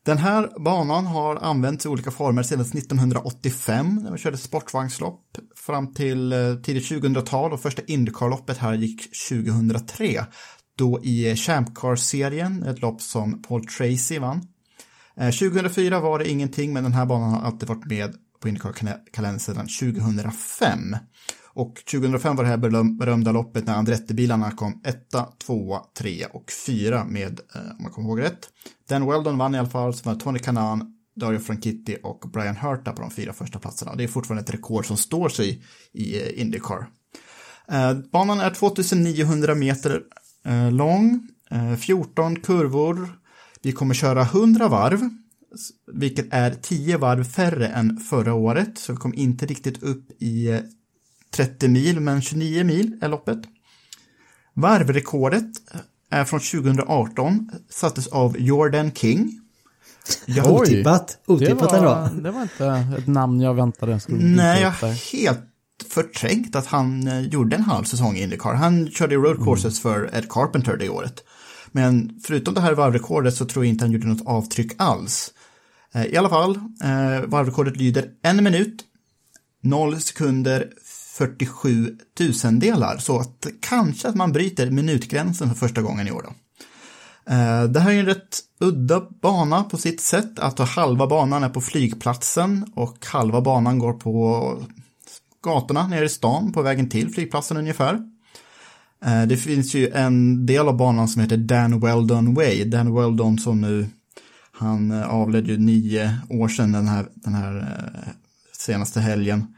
Den 0.05 0.17
här 0.17 0.49
banan 0.59 1.05
har 1.05 1.35
använts 1.35 1.85
i 1.85 1.89
olika 1.89 2.11
former 2.11 2.43
sedan 2.43 2.61
1985 2.61 3.99
när 4.03 4.09
man 4.09 4.17
körde 4.17 4.37
sportvagnslopp 4.37 5.21
fram 5.55 5.93
till 5.93 6.33
tidigt 6.63 6.91
2000-tal 6.91 7.53
och 7.53 7.61
första 7.61 7.81
Indycar-loppet 7.81 8.57
här 8.57 8.73
gick 8.73 9.01
2003. 9.29 10.25
Då 10.77 10.99
i 11.03 11.35
Champ 11.35 11.75
Car-serien, 11.75 12.63
ett 12.63 12.81
lopp 12.81 13.01
som 13.01 13.41
Paul 13.41 13.65
Tracy 13.65 14.19
vann. 14.19 14.47
Eh, 15.17 15.31
2004 15.31 15.99
var 15.99 16.19
det 16.19 16.29
ingenting, 16.29 16.73
men 16.73 16.83
den 16.83 16.93
här 16.93 17.05
banan 17.05 17.29
har 17.33 17.41
alltid 17.41 17.69
varit 17.69 17.85
med 17.85 18.15
på 18.41 18.47
Indycar-kalendern 18.47 19.39
sedan 19.39 19.67
2005. 19.67 20.95
Och 21.53 21.75
2005 21.91 22.35
var 22.35 22.43
det 22.43 22.49
här 22.49 22.57
beröm- 22.57 22.97
berömda 22.97 23.31
loppet 23.31 23.65
när 23.67 23.75
Andretti-bilarna 23.75 24.51
kom 24.51 24.81
etta, 24.85 25.23
tvåa, 25.45 25.81
trea 25.97 26.27
och 26.27 26.51
fyra 26.65 27.05
med, 27.05 27.39
eh, 27.55 27.61
om 27.77 27.83
man 27.83 27.91
kommer 27.91 28.09
ihåg 28.09 28.21
rätt. 28.21 28.49
Dan 28.89 29.07
Weldon 29.07 29.37
vann 29.37 29.55
i 29.55 29.59
alla 29.59 29.69
fall, 29.69 29.93
som 29.93 30.11
var 30.13 30.19
Tony 30.19 30.39
Kanan, 30.39 30.93
Dario 31.15 31.39
Franchitti 31.39 31.97
och 32.03 32.19
Brian 32.33 32.55
Herta 32.55 32.91
på 32.91 33.01
de 33.01 33.11
fyra 33.11 33.33
första 33.33 33.59
platserna. 33.59 33.95
Det 33.95 34.03
är 34.03 34.07
fortfarande 34.07 34.43
ett 34.43 34.53
rekord 34.53 34.85
som 34.85 34.97
står 34.97 35.29
sig 35.29 35.63
i 35.93 36.21
eh, 36.21 36.41
Indycar. 36.41 36.87
Banan 38.11 38.39
är 38.39 38.49
2900 38.49 39.55
meter 39.55 40.01
lång, 40.71 41.27
eh, 41.51 41.75
14 41.75 42.35
kurvor. 42.35 43.09
Vi 43.61 43.71
kommer 43.71 43.93
köra 43.93 44.23
100 44.23 44.67
varv, 44.67 45.09
vilket 45.93 46.33
är 46.33 46.51
10 46.51 46.97
varv 46.97 47.23
färre 47.23 47.67
än 47.67 47.97
förra 47.97 48.33
året. 48.33 48.77
Så 48.77 48.93
vi 48.93 48.97
kom 48.97 49.13
inte 49.13 49.45
riktigt 49.45 49.83
upp 49.83 50.11
i 50.19 50.47
eh, 50.47 50.59
30 51.31 51.67
mil, 51.67 51.99
men 51.99 52.21
29 52.21 52.63
mil 52.63 52.99
är 53.01 53.07
loppet. 53.07 53.39
Varvrekordet 54.53 55.51
är 56.09 56.25
från 56.25 56.39
2018, 56.39 57.49
sattes 57.69 58.07
av 58.07 58.39
Jordan 58.39 58.91
King. 58.91 59.41
Ja, 60.25 60.51
otippat. 60.51 61.17
Otippat 61.25 61.69
det 61.69 61.77
ändå. 61.77 62.09
det 62.23 62.31
var 62.31 62.41
inte 62.41 62.65
ett 62.97 63.07
namn 63.07 63.41
jag 63.41 63.53
väntade 63.53 63.99
skulle 63.99 64.23
Nej, 64.23 64.61
jag 64.61 64.71
helt 64.87 65.39
förträngt 65.97 66.55
att 66.55 66.65
han 66.65 67.07
eh, 67.07 67.21
gjorde 67.21 67.55
en 67.55 67.63
halv 67.63 67.83
säsong 67.83 68.17
i 68.17 68.21
Indycar. 68.21 68.53
Han 68.53 68.91
körde 68.91 69.15
road 69.15 69.43
courses 69.43 69.79
för 69.79 70.09
Ed 70.13 70.29
Carpenter 70.29 70.77
det 70.77 70.89
året. 70.89 71.23
Men 71.71 72.19
förutom 72.23 72.53
det 72.53 72.61
här 72.61 72.73
varvrekordet 72.73 73.35
så 73.35 73.45
tror 73.45 73.65
jag 73.65 73.69
inte 73.69 73.85
han 73.85 73.91
gjorde 73.91 74.07
något 74.07 74.27
avtryck 74.27 74.71
alls. 74.77 75.33
Eh, 75.93 76.05
I 76.05 76.17
alla 76.17 76.29
fall, 76.29 76.55
eh, 76.83 77.25
varvrekordet 77.25 77.77
lyder 77.77 78.09
en 78.23 78.43
minut, 78.43 78.83
0 79.63 80.01
sekunder, 80.01 80.69
47 81.17 81.97
tusendelar. 82.17 82.97
Så 82.97 83.19
att 83.19 83.47
kanske 83.61 84.07
att 84.07 84.15
man 84.15 84.31
bryter 84.31 84.71
minutgränsen 84.71 85.49
för 85.49 85.55
första 85.55 85.81
gången 85.81 86.07
i 86.07 86.11
år 86.11 86.21
då. 86.21 86.33
Det 87.67 87.79
här 87.79 87.91
är 87.91 87.99
en 87.99 88.05
rätt 88.05 88.39
udda 88.59 89.01
bana 89.21 89.63
på 89.63 89.77
sitt 89.77 90.01
sätt. 90.01 90.39
Att 90.39 90.59
halva 90.59 91.07
banan 91.07 91.43
är 91.43 91.49
på 91.49 91.61
flygplatsen 91.61 92.71
och 92.75 93.05
halva 93.05 93.41
banan 93.41 93.79
går 93.79 93.93
på 93.93 94.57
gatorna 95.47 95.87
nere 95.87 96.05
i 96.05 96.09
stan 96.09 96.51
på 96.51 96.61
vägen 96.61 96.89
till 96.89 97.13
flygplatsen 97.13 97.57
ungefär. 97.57 97.99
Eh, 99.05 99.23
det 99.23 99.37
finns 99.37 99.75
ju 99.75 99.89
en 99.89 100.45
del 100.45 100.67
av 100.67 100.77
banan 100.77 101.07
som 101.07 101.21
heter 101.21 101.37
Dan 101.37 101.79
Weldon 101.79 102.33
Way. 102.33 102.63
Dan 102.63 102.95
Weldon 102.95 103.39
som 103.39 103.61
nu, 103.61 103.87
han 104.51 104.91
eh, 104.91 105.09
avled 105.09 105.47
ju 105.47 105.57
nio 105.57 106.17
år 106.29 106.47
sedan 106.47 106.71
den 106.71 106.87
här, 106.87 107.07
den 107.13 107.33
här 107.33 107.57
eh, 107.57 108.13
senaste 108.51 108.99
helgen. 108.99 109.53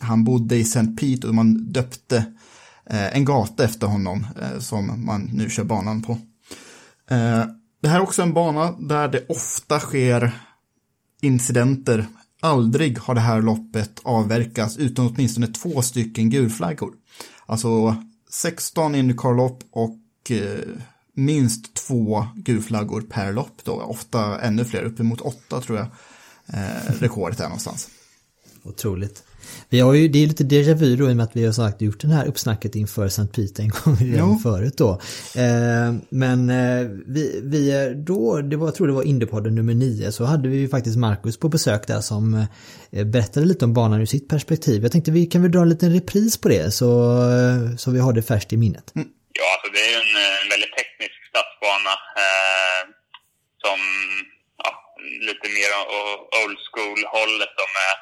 Han 0.00 0.24
bodde 0.24 0.56
i 0.56 0.60
St. 0.60 0.86
Pete 1.00 1.28
och 1.28 1.34
man 1.34 1.72
döpte 1.72 2.24
en 2.86 3.24
gata 3.24 3.64
efter 3.64 3.86
honom 3.86 4.26
som 4.58 5.06
man 5.06 5.30
nu 5.34 5.50
kör 5.50 5.64
banan 5.64 6.02
på. 6.02 6.18
Det 7.82 7.88
här 7.88 7.96
är 7.96 8.00
också 8.00 8.22
en 8.22 8.32
bana 8.32 8.72
där 8.72 9.08
det 9.08 9.26
ofta 9.28 9.78
sker 9.78 10.32
incidenter 11.20 12.06
aldrig 12.40 12.98
har 12.98 13.14
det 13.14 13.20
här 13.20 13.42
loppet 13.42 14.00
avverkats 14.02 14.76
utan 14.76 15.06
åtminstone 15.06 15.46
två 15.46 15.82
stycken 15.82 16.30
gulflaggor. 16.30 16.94
Alltså 17.46 17.96
16 18.30 18.94
Indycar-lopp 18.94 19.64
och 19.70 20.30
eh, 20.30 20.60
minst 21.14 21.74
två 21.74 22.26
gulflaggor 22.34 23.00
per 23.00 23.32
lopp 23.32 23.64
då, 23.64 23.72
ofta 23.72 24.40
ännu 24.40 24.64
fler, 24.64 24.82
uppemot 24.82 25.20
åtta 25.20 25.60
tror 25.60 25.78
jag 25.78 25.86
eh, 26.46 26.92
rekordet 27.00 27.40
är 27.40 27.44
någonstans. 27.44 27.88
Otroligt. 28.62 29.24
Vi 29.68 29.80
har 29.80 29.94
ju, 29.94 30.08
det 30.08 30.22
är 30.22 30.26
lite 30.26 30.44
déjà 30.44 30.74
vu 30.74 30.96
då 30.96 31.08
i 31.08 31.12
och 31.12 31.16
med 31.16 31.24
att 31.24 31.36
vi 31.36 31.46
har 31.46 31.52
sagt 31.52 31.82
gjort 31.82 32.00
den 32.00 32.10
här 32.10 32.26
uppsnacket 32.26 32.74
inför 32.74 33.06
St. 33.06 33.26
Peter 33.26 33.62
en 33.62 33.68
gång 33.68 33.96
redan 34.00 34.38
förut 34.38 34.74
då. 34.76 34.90
Eh, 35.36 35.94
men 36.08 36.50
eh, 36.50 36.88
vi, 37.06 37.40
vi 37.44 37.94
då, 38.06 38.40
det 38.40 38.56
var, 38.56 38.66
jag 38.66 38.74
tror 38.74 38.86
det 38.86 38.92
var 38.92 39.02
Indiepodden 39.02 39.54
nummer 39.54 39.74
nio, 39.74 40.12
så 40.12 40.24
hade 40.24 40.48
vi 40.48 40.56
ju 40.56 40.68
faktiskt 40.68 40.96
Marcus 40.96 41.36
på 41.36 41.48
besök 41.48 41.86
där 41.86 42.00
som 42.00 42.46
eh, 42.92 43.04
berättade 43.04 43.46
lite 43.46 43.64
om 43.64 43.74
banan 43.74 44.00
ur 44.00 44.06
sitt 44.06 44.28
perspektiv. 44.28 44.82
Jag 44.82 44.92
tänkte 44.92 45.10
vi 45.10 45.26
kan 45.26 45.42
väl 45.42 45.52
dra 45.52 45.60
en 45.62 45.68
liten 45.68 45.92
repris 45.92 46.40
på 46.40 46.48
det 46.48 46.70
så, 46.70 46.90
eh, 47.30 47.76
så 47.76 47.90
vi 47.90 48.00
har 48.00 48.12
det 48.12 48.22
färskt 48.22 48.52
i 48.52 48.56
minnet. 48.56 48.92
Mm. 48.96 49.08
Ja, 49.38 49.46
alltså 49.54 49.68
det 49.74 49.80
är 49.86 49.90
ju 49.94 49.98
en, 50.04 50.14
en 50.42 50.48
väldigt 50.54 50.74
teknisk 50.80 51.18
stadsbana 51.30 51.94
eh, 52.24 52.82
som 53.64 53.80
ja, 54.64 54.70
lite 55.28 55.46
mer 55.56 55.70
old 56.40 56.60
school-hållet 56.70 57.54
med 57.78 57.92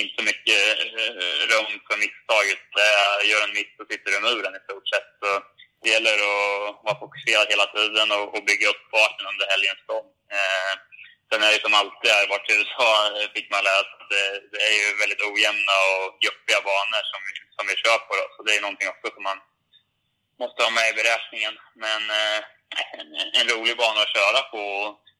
inte 0.00 0.14
så 0.18 0.22
mycket 0.30 0.62
eh, 0.98 1.40
rum 1.52 1.72
för 1.86 1.96
misstaget. 2.04 2.64
Gör 3.30 3.42
en 3.44 3.56
miss 3.58 3.72
så 3.76 3.84
sitter 3.90 4.08
du 4.10 4.16
i 4.18 4.26
muren 4.26 4.58
i 4.58 4.64
stort 4.66 4.88
sett. 4.92 5.10
Så 5.20 5.28
det 5.82 5.90
gäller 5.94 6.16
att 6.26 6.84
vara 6.86 7.00
fokuserad 7.02 7.46
hela 7.54 7.66
tiden 7.76 8.08
och, 8.16 8.26
och 8.34 8.44
bygga 8.50 8.66
upp 8.72 8.82
farten 8.94 9.26
under 9.32 9.46
helgens 9.52 9.82
gång. 9.90 10.06
Eh, 10.36 10.72
sen 11.28 11.42
är 11.42 11.52
det 11.52 11.64
som 11.64 11.78
alltid 11.80 12.10
här, 12.16 12.30
vart 12.32 12.50
i 12.50 12.54
USA, 12.58 12.90
fick 13.34 13.48
man 13.50 13.64
lära 13.68 13.82
sig, 13.88 14.02
det, 14.12 14.24
det 14.52 14.62
är 14.68 14.74
ju 14.80 14.86
väldigt 15.02 15.26
ojämna 15.30 15.74
och 15.90 16.06
jobbiga 16.26 16.60
banor 16.68 17.02
som, 17.12 17.20
som 17.56 17.64
vi 17.68 17.74
kör 17.82 17.98
på. 18.06 18.12
Då. 18.20 18.26
Så 18.34 18.38
det 18.42 18.52
är 18.56 18.66
någonting 18.66 18.92
också 18.94 19.06
som 19.14 19.24
man 19.30 19.38
måste 20.42 20.58
ha 20.66 20.70
med 20.78 20.88
i 20.92 20.98
beräkningen. 21.00 21.54
Men 21.84 22.02
eh, 22.20 22.38
en, 22.98 23.08
en 23.38 23.46
rolig 23.52 23.74
bana 23.82 24.00
att 24.02 24.14
köra 24.16 24.40
på 24.54 24.62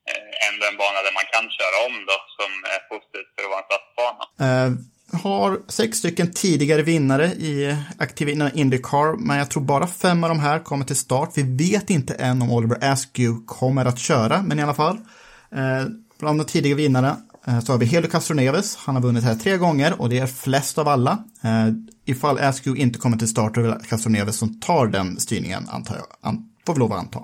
Eh, 0.09 0.47
än 0.47 0.53
ändå 0.53 0.65
en 0.71 0.77
bana 0.77 0.99
där 1.05 1.13
man 1.19 1.27
kan 1.33 1.45
köra 1.57 1.77
om 1.87 1.95
då, 2.09 2.17
som 2.37 2.51
är 2.75 2.81
positivt 2.91 3.29
för 3.33 3.41
att 3.43 3.51
vara 3.53 3.63
en 3.63 3.69
stadsbana. 3.71 4.23
Uh, 4.43 4.73
eh, 4.73 5.21
har 5.23 5.59
sex 5.67 5.97
stycken 5.97 6.31
tidigare 6.31 6.81
vinnare 6.81 7.25
i 7.25 7.77
aktiva 7.97 8.51
Indycar, 8.51 9.17
men 9.17 9.37
jag 9.37 9.51
tror 9.51 9.63
bara 9.63 9.87
fem 9.87 10.23
av 10.23 10.29
de 10.29 10.39
här 10.39 10.59
kommer 10.59 10.85
till 10.85 10.95
start. 10.95 11.31
Vi 11.35 11.71
vet 11.71 11.89
inte 11.89 12.13
än 12.13 12.41
om 12.41 12.51
Oliver 12.51 12.91
Askew 12.91 13.45
kommer 13.47 13.85
att 13.85 13.99
köra, 13.99 14.41
men 14.41 14.59
i 14.59 14.63
alla 14.63 14.73
fall. 14.73 14.97
Uh, 15.55 15.85
bland 16.19 16.39
de 16.39 16.45
tidigare 16.45 16.77
vinnarna 16.77 17.17
uh, 17.47 17.59
så 17.59 17.71
har 17.71 17.79
vi 17.79 17.85
Helio 17.85 18.09
Castroneves, 18.09 18.75
han 18.75 18.95
har 18.95 19.01
vunnit 19.01 19.23
här 19.23 19.35
tre 19.35 19.57
gånger 19.57 20.01
och 20.01 20.09
det 20.09 20.19
är 20.19 20.27
flest 20.27 20.77
av 20.77 20.87
alla. 20.87 21.23
ifall 22.05 22.39
Askew 22.39 22.81
inte 22.81 22.99
kommer 22.99 23.17
till 23.17 23.27
start, 23.27 23.55
så 23.55 23.61
är 23.61 23.67
det 23.67 23.79
Castroneves 23.89 24.37
som 24.37 24.59
tar 24.59 24.87
den 24.87 25.19
styrningen, 25.19 25.69
antar 25.69 25.95
jag, 25.95 26.05
an 26.29 26.49
får 26.65 26.73
vi 26.73 26.79
lov 26.79 26.93
att 26.93 26.99
anta. 26.99 27.19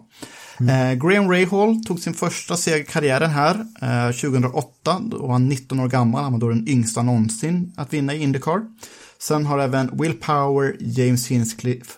Mm. 0.60 0.92
Eh, 0.92 1.08
Graham 1.08 1.32
Rahal 1.32 1.84
tog 1.86 2.00
sin 2.00 2.14
första 2.14 2.58
seger 2.58 2.78
i 2.78 2.86
karriären 2.86 3.30
här 3.30 3.66
eh, 3.82 4.12
2008. 4.12 5.00
Då 5.00 5.18
var 5.18 5.32
han 5.32 5.50
19 5.50 5.80
år 5.80 5.88
gammal, 5.88 6.24
han 6.24 6.34
var 6.34 6.40
då 6.40 6.50
den 6.50 6.68
yngsta 6.68 7.02
någonsin 7.02 7.74
att 7.78 7.94
vinna 7.94 8.14
i 8.14 8.22
Indycar. 8.22 8.62
Sen 9.20 9.46
har 9.46 9.60
även 9.60 9.98
Will 9.98 10.14
Power, 10.14 10.76
James 10.80 11.28
Hinchcliffe, 11.28 11.92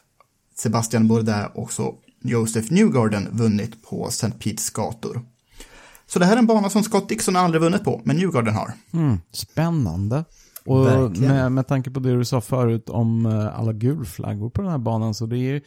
Sebastian 0.58 1.08
Bourdais 1.08 1.52
och 1.54 1.74
så 1.74 1.96
Joseph 2.24 2.74
Newgarden 2.74 3.28
vunnit 3.32 3.84
på 3.84 4.08
St. 4.08 4.28
Pete's 4.28 4.74
gator. 4.74 5.22
Så 6.08 6.20
det 6.20 6.26
här 6.26 6.34
är 6.34 6.38
en 6.38 6.48
bana 6.48 6.70
som 6.70 6.84
Scott 6.84 7.10
Dixon 7.10 7.36
aldrig 7.36 7.62
vunnit 7.62 7.84
på, 7.84 8.02
men 8.04 8.18
Newgarden 8.18 8.54
har. 8.54 8.74
Mm, 8.94 9.20
spännande. 9.32 10.26
Och 10.66 11.18
med, 11.18 11.52
med 11.52 11.68
tanke 11.68 11.92
på 11.92 12.00
det 12.00 12.18
du 12.18 12.26
sa 12.26 12.42
förut 12.42 12.90
om 12.90 13.26
eh, 13.26 13.60
alla 13.60 13.74
gulflaggor 13.74 14.50
på 14.50 14.62
den 14.62 14.72
här 14.72 14.78
banan 14.78 15.14
så 15.14 15.26
det 15.26 15.38
är, 15.38 15.62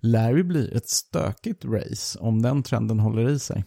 lär 0.00 0.36
ju 0.36 0.42
bli 0.42 0.72
ett 0.76 0.88
stökigt 0.88 1.64
race 1.64 2.18
om 2.18 2.42
den 2.42 2.62
trenden 2.62 2.98
håller 2.98 3.30
i 3.30 3.38
sig. 3.38 3.64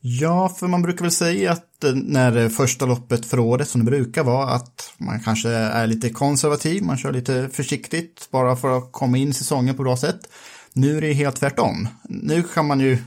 Ja, 0.00 0.48
för 0.48 0.66
man 0.66 0.82
brukar 0.82 1.02
väl 1.02 1.12
säga 1.12 1.52
att 1.52 1.84
eh, 1.84 1.92
när 1.94 2.48
första 2.48 2.86
loppet 2.86 3.26
för 3.26 3.38
året 3.38 3.68
som 3.68 3.84
det 3.84 3.90
brukar 3.90 4.24
vara 4.24 4.50
att 4.50 4.94
man 4.98 5.20
kanske 5.20 5.48
är 5.50 5.86
lite 5.86 6.10
konservativ, 6.10 6.82
man 6.82 6.96
kör 6.96 7.12
lite 7.12 7.48
försiktigt 7.52 8.28
bara 8.30 8.56
för 8.56 8.78
att 8.78 8.92
komma 8.92 9.18
in 9.18 9.28
i 9.28 9.32
säsongen 9.32 9.74
på 9.74 9.82
bra 9.82 9.96
sätt. 9.96 10.28
Nu 10.72 10.96
är 10.96 11.00
det 11.00 11.12
helt 11.12 11.36
tvärtom. 11.36 11.88
Nu 12.08 12.42
kan 12.42 12.66
man 12.66 12.80
ju 12.80 12.98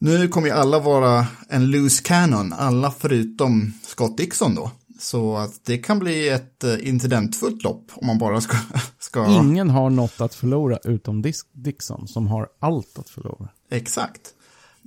nu 0.00 0.28
kommer 0.28 0.48
ju 0.48 0.52
alla 0.52 0.78
vara 0.78 1.26
en 1.48 1.70
loose 1.70 2.02
cannon, 2.02 2.52
alla 2.52 2.90
förutom 2.90 3.72
Scott 3.82 4.16
Dixon 4.16 4.54
då. 4.54 4.70
Så 4.98 5.36
att 5.36 5.64
det 5.64 5.78
kan 5.78 5.98
bli 5.98 6.28
ett 6.28 6.64
eh, 6.64 6.88
incidentfullt 6.88 7.62
lopp 7.62 7.90
om 7.94 8.06
man 8.06 8.18
bara 8.18 8.40
ska... 8.40 8.56
ska... 8.98 9.26
Ingen 9.26 9.70
har 9.70 9.90
något 9.90 10.20
att 10.20 10.34
förlora 10.34 10.78
utom 10.84 11.24
Dixon 11.52 12.08
som 12.08 12.26
har 12.26 12.48
allt 12.60 12.98
att 12.98 13.10
förlora. 13.10 13.48
Exakt. 13.70 14.20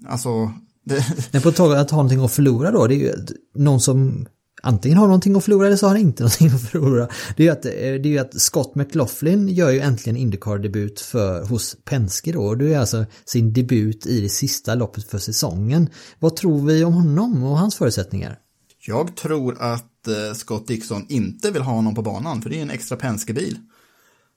Alltså... 0.08 0.54
Det... 0.86 1.06
Men 1.32 1.42
på 1.42 1.52
tal 1.52 1.76
att 1.76 1.92
ha 1.92 1.98
någonting 1.98 2.26
att 2.26 2.32
förlora 2.32 2.72
då, 2.72 2.88
det 2.88 2.96
är 2.96 2.98
ju 2.98 3.14
någon 3.56 3.82
som 3.82 4.28
antingen 4.64 4.98
har 4.98 5.06
någonting 5.06 5.36
att 5.36 5.44
förlora 5.44 5.68
eller 5.68 5.78
så 5.78 5.86
har 5.86 5.96
han 5.96 6.02
inte 6.02 6.24
någonting 6.24 6.50
att 6.50 6.70
förlora. 6.70 7.08
Det 7.38 7.44
är 7.44 7.46
ju 7.46 7.52
att, 7.52 7.66
eh, 7.66 7.72
det 7.72 7.80
är 7.80 8.08
ju 8.08 8.20
att 8.20 8.42
Scott 8.42 8.76
McLaughlin 8.76 9.48
gör 9.48 9.70
ju 9.70 9.80
äntligen 9.80 10.18
Indycar-debut 10.18 11.00
för, 11.00 11.46
hos 11.46 11.78
Penske 11.86 12.32
då. 12.32 12.56
Det 12.56 12.74
är 12.74 12.80
alltså 12.80 13.06
sin 13.26 13.54
debut 13.54 14.06
i 14.06 14.22
det 14.22 14.30
sista 14.30 14.76
loppet 14.76 15.10
för 15.10 15.18
säsongen. 15.18 15.90
Vad 16.20 16.36
tror 16.36 16.66
vi 16.66 16.84
om 16.84 16.94
honom 16.94 17.44
och 17.44 17.58
hans 17.58 17.76
förutsättningar? 17.76 18.40
Jag 18.88 19.16
tror 19.16 19.62
att 19.62 19.91
eh, 20.08 20.34
Scott 20.34 20.68
Dixon 20.68 21.06
inte 21.10 21.52
vill 21.52 21.62
ha 21.62 21.74
honom 21.74 21.96
på 21.96 22.02
banan, 22.02 22.42
för 22.42 22.50
det 22.50 22.58
är 22.58 22.62
en 22.62 22.70
extra 22.70 22.98
Penske-bil. 22.98 23.58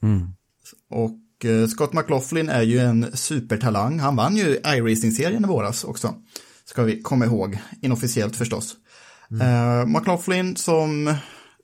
Mm. 0.03 0.29
Och 0.90 1.44
eh, 1.44 1.68
Scott 1.68 1.92
McLaughlin 1.92 2.48
är 2.48 2.62
ju 2.62 2.79
en 2.79 3.16
supertalang. 3.16 3.98
Han 3.98 4.16
vann 4.16 4.37
ju 4.37 4.57
iRacing-serien 4.66 5.44
i 5.44 5.48
våras 5.48 5.85
också, 5.85 6.14
ska 6.64 6.83
vi 6.83 7.03
komma 7.03 7.24
ihåg, 7.24 7.59
inofficiellt 7.81 8.37
förstås. 8.37 8.77
Mm. 9.31 9.46
Uh, 9.46 9.87
McLaughlin 9.87 10.57
som 10.57 11.14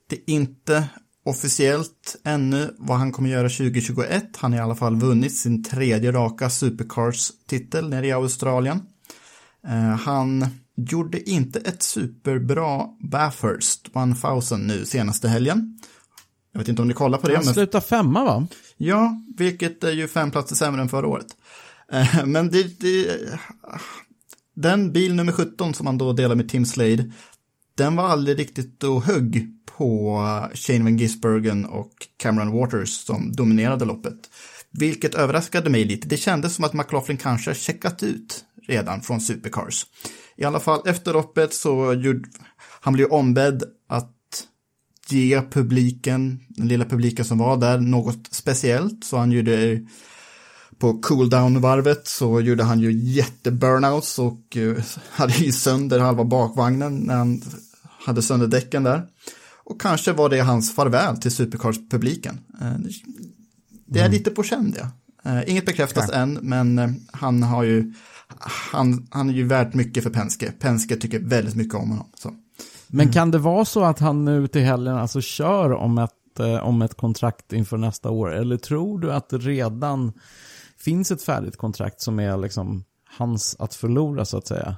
det 0.09 0.31
inte 0.31 0.89
officiellt 1.25 2.15
ännu 2.23 2.75
vad 2.77 2.97
han 2.97 3.11
kommer 3.11 3.29
göra 3.29 3.49
2021. 3.49 4.37
Han 4.37 4.51
har 4.51 4.59
i 4.59 4.61
alla 4.61 4.75
fall 4.75 4.95
vunnit 4.95 5.37
sin 5.37 5.63
tredje 5.63 6.11
raka 6.11 6.49
Supercars-titel 6.49 7.89
nere 7.89 8.07
i 8.07 8.11
Australien. 8.11 8.81
Uh, 9.67 9.95
han 9.95 10.45
gjorde 10.75 11.29
inte 11.29 11.59
ett 11.59 11.83
superbra 11.83 12.87
Bathurst 12.99 13.89
1000 14.23 14.67
nu 14.67 14.85
senaste 14.85 15.27
helgen. 15.27 15.79
Jag 16.51 16.59
vet 16.59 16.67
inte 16.67 16.81
om 16.81 16.87
ni 16.87 16.93
kollar 16.93 17.17
på 17.17 17.27
det. 17.27 17.35
Han 17.35 17.45
men... 17.45 17.53
slutade 17.53 17.85
femma 17.85 18.25
va? 18.25 18.47
Ja, 18.77 19.21
vilket 19.37 19.83
är 19.83 19.91
ju 19.91 20.07
fem 20.07 20.31
platser 20.31 20.55
sämre 20.55 20.81
än 20.81 20.89
förra 20.89 21.07
året. 21.07 21.27
Eh, 21.91 22.25
men 22.25 22.49
det, 22.49 22.79
det, 22.79 23.19
den 24.55 24.91
bil 24.91 25.15
nummer 25.15 25.31
17 25.31 25.73
som 25.73 25.85
man 25.85 25.97
då 25.97 26.13
delar 26.13 26.35
med 26.35 26.49
Tim 26.49 26.65
Slade, 26.65 27.11
den 27.75 27.95
var 27.95 28.03
aldrig 28.03 28.39
riktigt 28.39 28.83
och 28.83 29.03
högg 29.03 29.47
på 29.65 30.17
Shane 30.53 30.83
Van 30.83 30.97
Gisbergen 30.97 31.65
och 31.65 31.91
Cameron 32.17 32.51
Waters 32.51 32.89
som 32.89 33.33
dominerade 33.33 33.85
loppet. 33.85 34.29
Vilket 34.71 35.15
överraskade 35.15 35.69
mig 35.69 35.85
lite. 35.85 36.07
Det 36.07 36.17
kändes 36.17 36.55
som 36.55 36.65
att 36.65 36.73
McLaughlin 36.73 37.17
kanske 37.17 37.53
checkat 37.53 38.03
ut 38.03 38.45
redan 38.67 39.01
från 39.01 39.21
Supercars. 39.21 39.85
I 40.37 40.43
alla 40.43 40.59
fall 40.59 40.81
efter 40.85 41.13
loppet 41.13 41.53
så 41.53 41.93
gjorde 41.93 42.29
han 42.81 42.93
blev 42.93 43.07
ombedd 43.07 43.63
att 43.87 44.17
ge 45.07 45.41
publiken, 45.41 46.39
den 46.49 46.67
lilla 46.67 46.85
publiken 46.85 47.25
som 47.25 47.37
var 47.37 47.57
där, 47.57 47.79
något 47.79 48.27
speciellt. 48.31 49.03
Så 49.03 49.17
han 49.17 49.31
gjorde 49.31 49.85
på 50.77 51.01
cooldown-varvet 51.01 52.07
så 52.07 52.41
gjorde 52.41 52.63
han 52.63 52.79
ju 52.79 52.91
jätteburnouts 52.91 54.19
och 54.19 54.57
uh, 54.57 54.77
hade 55.09 55.33
ju 55.33 55.51
sönder 55.51 55.99
halva 55.99 56.23
bakvagnen 56.23 56.97
när 56.97 57.15
han 57.15 57.41
hade 57.83 58.21
sönder 58.21 58.47
däcken 58.47 58.83
där. 58.83 59.07
Och 59.63 59.81
kanske 59.81 60.13
var 60.13 60.29
det 60.29 60.39
hans 60.39 60.75
farväl 60.75 61.17
till 61.17 61.31
Supercars-publiken. 61.31 62.39
Uh, 62.61 62.77
det 63.85 63.99
är 63.99 64.05
mm. 64.05 64.11
lite 64.11 64.31
på 64.31 64.43
känn 64.43 64.71
det. 64.71 64.89
Uh, 65.29 65.49
inget 65.49 65.65
bekräftas 65.65 66.09
ja. 66.11 66.17
än, 66.17 66.33
men 66.41 66.99
han 67.11 67.43
har 67.43 67.63
ju 67.63 67.93
han, 68.39 69.07
han 69.11 69.29
är 69.29 69.33
ju 69.33 69.43
värd 69.43 69.75
mycket 69.75 70.03
för 70.03 70.09
Penske. 70.09 70.51
Penske 70.59 70.95
tycker 70.95 71.19
väldigt 71.19 71.55
mycket 71.55 71.75
om 71.75 71.89
honom. 71.89 72.11
Så. 72.15 72.33
Men 72.87 73.01
mm. 73.01 73.13
kan 73.13 73.31
det 73.31 73.37
vara 73.37 73.65
så 73.65 73.83
att 73.83 73.99
han 73.99 74.25
nu 74.25 74.47
till 74.47 74.61
helgen 74.61 74.95
alltså 74.95 75.21
kör 75.21 75.71
om 75.73 75.97
ett, 75.97 76.39
eh, 76.39 76.55
om 76.55 76.81
ett 76.81 76.97
kontrakt 76.97 77.53
inför 77.53 77.77
nästa 77.77 78.09
år? 78.09 78.33
Eller 78.33 78.57
tror 78.57 78.99
du 78.99 79.13
att 79.13 79.29
det 79.29 79.37
redan 79.37 80.13
finns 80.79 81.11
ett 81.11 81.23
färdigt 81.23 81.57
kontrakt 81.57 82.01
som 82.01 82.19
är 82.19 82.37
liksom 82.37 82.83
hans 83.17 83.55
att 83.59 83.75
förlora 83.75 84.25
så 84.25 84.37
att 84.37 84.47
säga? 84.47 84.75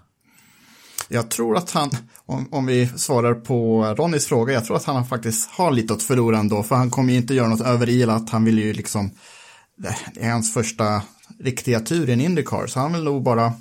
Jag 1.08 1.32
tror 1.32 1.58
att 1.58 1.72
han, 1.72 1.90
om, 2.26 2.48
om 2.52 2.66
vi 2.66 2.88
svarar 2.88 3.34
på 3.34 3.84
Ronnys 3.98 4.26
fråga, 4.26 4.54
jag 4.54 4.66
tror 4.66 4.78
att 4.78 4.84
han 4.84 5.06
faktiskt 5.06 5.50
har 5.52 5.72
lite 5.72 5.94
att 5.94 6.04
förlora 6.04 6.38
ändå, 6.38 6.64
för 6.64 6.76
han 6.76 6.90
kommer 6.90 7.14
ju 7.14 7.20
inte 7.20 7.34
göra 7.34 7.48
något 7.48 7.62
överilat, 7.62 8.30
han 8.30 8.46
vill 8.46 8.60
ju 8.60 8.74
liksom, 8.74 9.12
det 9.76 9.96
är 10.20 10.32
hans 10.32 10.54
första 10.54 11.02
riktiga 11.40 11.80
tur 11.80 12.10
i 12.10 12.14
en 12.14 12.22
Indycar, 12.22 12.68
så 12.68 12.80
han 12.80 12.94
vill 12.94 13.04
nog 13.04 13.24
bara 13.24 13.54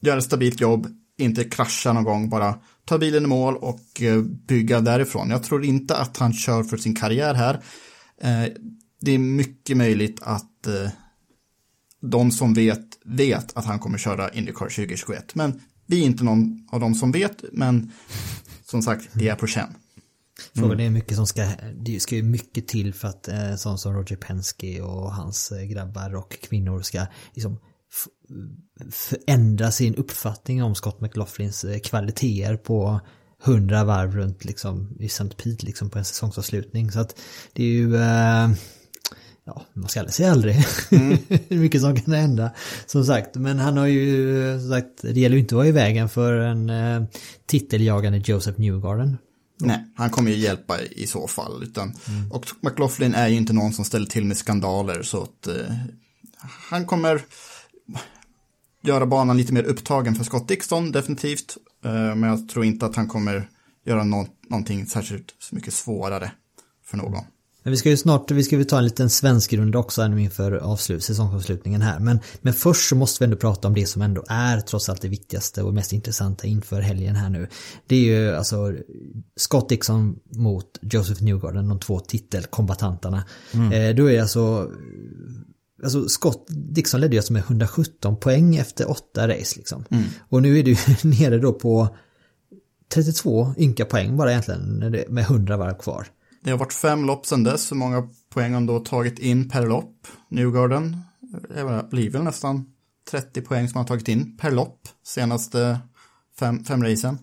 göra 0.00 0.18
ett 0.18 0.24
stabilt 0.24 0.60
jobb, 0.60 0.86
inte 1.18 1.44
krascha 1.44 1.92
någon 1.92 2.04
gång, 2.04 2.28
bara 2.28 2.58
ta 2.84 2.98
bilen 2.98 3.24
i 3.24 3.26
mål 3.26 3.56
och 3.56 4.02
eh, 4.02 4.22
bygga 4.22 4.80
därifrån. 4.80 5.30
Jag 5.30 5.42
tror 5.42 5.64
inte 5.64 5.96
att 5.96 6.16
han 6.16 6.32
kör 6.32 6.62
för 6.62 6.76
sin 6.76 6.96
karriär 6.96 7.34
här. 7.34 7.54
Eh, 8.20 8.52
det 9.00 9.12
är 9.12 9.18
mycket 9.18 9.76
möjligt 9.76 10.20
att 10.22 10.66
eh, 10.66 10.90
de 12.00 12.30
som 12.30 12.54
vet, 12.54 12.86
vet 13.04 13.56
att 13.56 13.64
han 13.64 13.78
kommer 13.78 13.98
köra 13.98 14.30
Indycar 14.30 14.68
2021. 14.68 15.34
Men 15.34 15.60
vi 15.86 16.02
är 16.02 16.06
inte 16.06 16.24
någon 16.24 16.68
av 16.72 16.80
de 16.80 16.94
som 16.94 17.12
vet, 17.12 17.44
men 17.52 17.92
som 18.64 18.82
sagt, 18.82 19.08
det 19.12 19.28
är 19.28 19.34
på 19.34 19.46
känn. 19.46 19.74
Frågan 20.54 20.80
är 20.80 20.84
hur 20.84 20.90
mycket 20.90 21.16
som 21.16 21.26
ska, 21.26 21.48
det 21.74 22.00
ska 22.00 22.16
ju 22.16 22.22
mycket 22.22 22.68
till 22.68 22.94
för 22.94 23.08
att 23.08 23.28
eh, 23.28 23.54
sån 23.56 23.78
som 23.78 23.94
Roger 23.94 24.16
Penske 24.16 24.82
och 24.82 25.14
hans 25.14 25.52
eh, 25.52 25.64
grabbar 25.64 26.14
och 26.14 26.38
kvinnor 26.42 26.80
ska 26.80 27.06
liksom 27.34 27.58
förändra 28.90 29.70
sin 29.70 29.94
uppfattning 29.94 30.62
om 30.62 30.74
Scott 30.74 31.00
McLaughlins 31.00 31.64
eh, 31.64 31.78
kvaliteter 31.78 32.56
på 32.56 33.00
hundra 33.42 33.84
varv 33.84 34.16
runt 34.16 34.44
liksom 34.44 34.96
i 35.00 35.06
St. 35.06 35.28
Pete 35.28 35.66
liksom 35.66 35.90
på 35.90 35.98
en 35.98 36.04
säsongsavslutning. 36.04 36.90
Så 36.90 37.00
att 37.00 37.16
det 37.52 37.62
är 37.62 37.68
ju, 37.68 37.96
eh, 37.96 38.50
ja, 39.44 39.62
man 39.72 39.88
ska 39.88 40.00
aldrig 40.00 40.14
säga 40.14 40.30
aldrig. 40.30 40.54
Hur 41.48 41.58
mycket 41.58 41.80
som 41.80 41.96
kan 41.96 42.14
hända. 42.14 42.50
Som 42.86 43.04
sagt, 43.04 43.34
men 43.34 43.58
han 43.58 43.76
har 43.76 43.86
ju, 43.86 44.40
eh, 44.50 44.60
som 44.60 44.70
sagt, 44.70 45.02
det 45.02 45.20
gäller 45.20 45.36
ju 45.36 45.40
inte 45.40 45.54
att 45.54 45.56
vara 45.56 45.66
i 45.66 45.72
vägen 45.72 46.08
för 46.08 46.36
en 46.36 46.70
eh, 46.70 47.02
titeljagande 47.46 48.22
Joseph 48.24 48.60
Newgarden. 48.60 49.18
Nej, 49.60 49.84
han 49.96 50.10
kommer 50.10 50.30
ju 50.30 50.36
hjälpa 50.36 50.82
i 50.82 51.06
så 51.06 51.28
fall. 51.28 51.62
Utan, 51.62 51.94
Och 52.30 52.46
McLaughlin 52.60 53.14
är 53.14 53.28
ju 53.28 53.36
inte 53.36 53.52
någon 53.52 53.72
som 53.72 53.84
ställer 53.84 54.06
till 54.06 54.24
med 54.24 54.36
skandaler 54.36 55.02
så 55.02 55.22
att 55.22 55.46
eh, 55.46 55.74
han 56.70 56.86
kommer 56.86 57.22
göra 58.82 59.06
banan 59.06 59.36
lite 59.36 59.52
mer 59.52 59.62
upptagen 59.62 60.14
för 60.14 60.24
Scott 60.24 60.48
Dixon 60.48 60.92
definitivt. 60.92 61.56
Eh, 61.84 61.92
men 61.92 62.22
jag 62.22 62.48
tror 62.48 62.64
inte 62.64 62.86
att 62.86 62.96
han 62.96 63.08
kommer 63.08 63.48
göra 63.86 64.04
nå 64.04 64.26
någonting 64.48 64.86
särskilt 64.86 65.32
mycket 65.52 65.74
svårare 65.74 66.32
för 66.84 66.96
någon. 66.96 67.24
Men 67.64 67.70
vi 67.70 67.76
ska 67.76 67.90
ju 67.90 67.96
snart, 67.96 68.30
vi 68.30 68.44
ska 68.44 68.56
ju 68.56 68.64
ta 68.64 68.78
en 68.78 68.84
liten 68.84 69.10
svensk 69.10 69.52
runda 69.52 69.78
också 69.78 70.02
här 70.02 70.08
nu 70.08 70.22
inför 70.22 70.52
avslut, 70.52 71.02
säsongsavslutningen 71.04 71.82
här. 71.82 71.98
Men, 71.98 72.20
men 72.40 72.52
först 72.52 72.88
så 72.88 72.96
måste 72.96 73.20
vi 73.20 73.24
ändå 73.24 73.36
prata 73.36 73.68
om 73.68 73.74
det 73.74 73.86
som 73.86 74.02
ändå 74.02 74.24
är 74.28 74.60
trots 74.60 74.88
allt 74.88 75.02
det 75.02 75.08
viktigaste 75.08 75.62
och 75.62 75.74
mest 75.74 75.92
intressanta 75.92 76.46
inför 76.46 76.80
helgen 76.80 77.16
här 77.16 77.30
nu. 77.30 77.48
Det 77.86 77.96
är 77.96 78.00
ju 78.00 78.36
alltså 78.36 78.74
Scott 79.36 79.68
Dixon 79.68 80.18
mot 80.36 80.78
Joseph 80.82 81.22
Newgarden, 81.22 81.68
de 81.68 81.80
två 81.80 82.00
titelkombatanterna. 82.00 83.24
Eh, 83.72 83.96
då 83.96 84.10
är 84.10 84.20
alltså 84.20 84.70
Alltså 85.82 86.08
Scott 86.08 86.46
Dixon 86.48 87.00
ledde 87.00 87.14
ju 87.14 87.18
alltså 87.18 87.32
med 87.32 87.42
117 87.42 88.16
poäng 88.16 88.56
efter 88.56 88.90
åtta 88.90 89.28
race 89.28 89.56
liksom. 89.56 89.84
Och 90.28 90.42
nu 90.42 90.58
är 90.58 90.62
du 90.62 90.76
nere 91.08 91.38
då 91.38 91.52
på 91.52 91.96
32 92.94 93.54
ynka 93.58 93.84
poäng 93.84 94.16
bara 94.16 94.30
egentligen 94.30 94.78
med 95.08 95.24
100 95.24 95.56
varv 95.56 95.74
kvar. 95.74 96.06
Det 96.44 96.50
har 96.50 96.58
varit 96.58 96.72
fem 96.72 97.04
lopp 97.04 97.26
sedan 97.26 97.44
dess. 97.44 97.72
Hur 97.72 97.76
många 97.76 98.08
poäng 98.30 98.52
har 98.52 98.54
han 98.54 98.66
då 98.66 98.80
tagit 98.80 99.18
in 99.18 99.48
per 99.48 99.66
lopp? 99.66 100.06
Newgarden 100.28 100.96
det 101.48 101.86
blir 101.90 102.10
väl 102.10 102.22
nästan 102.22 102.66
30 103.10 103.40
poäng 103.40 103.68
som 103.68 103.78
han 103.78 103.86
tagit 103.86 104.08
in 104.08 104.36
per 104.36 104.50
lopp 104.50 104.88
senaste 105.02 105.80
fem, 106.38 106.64
fem 106.64 106.84
racen. 106.84 107.18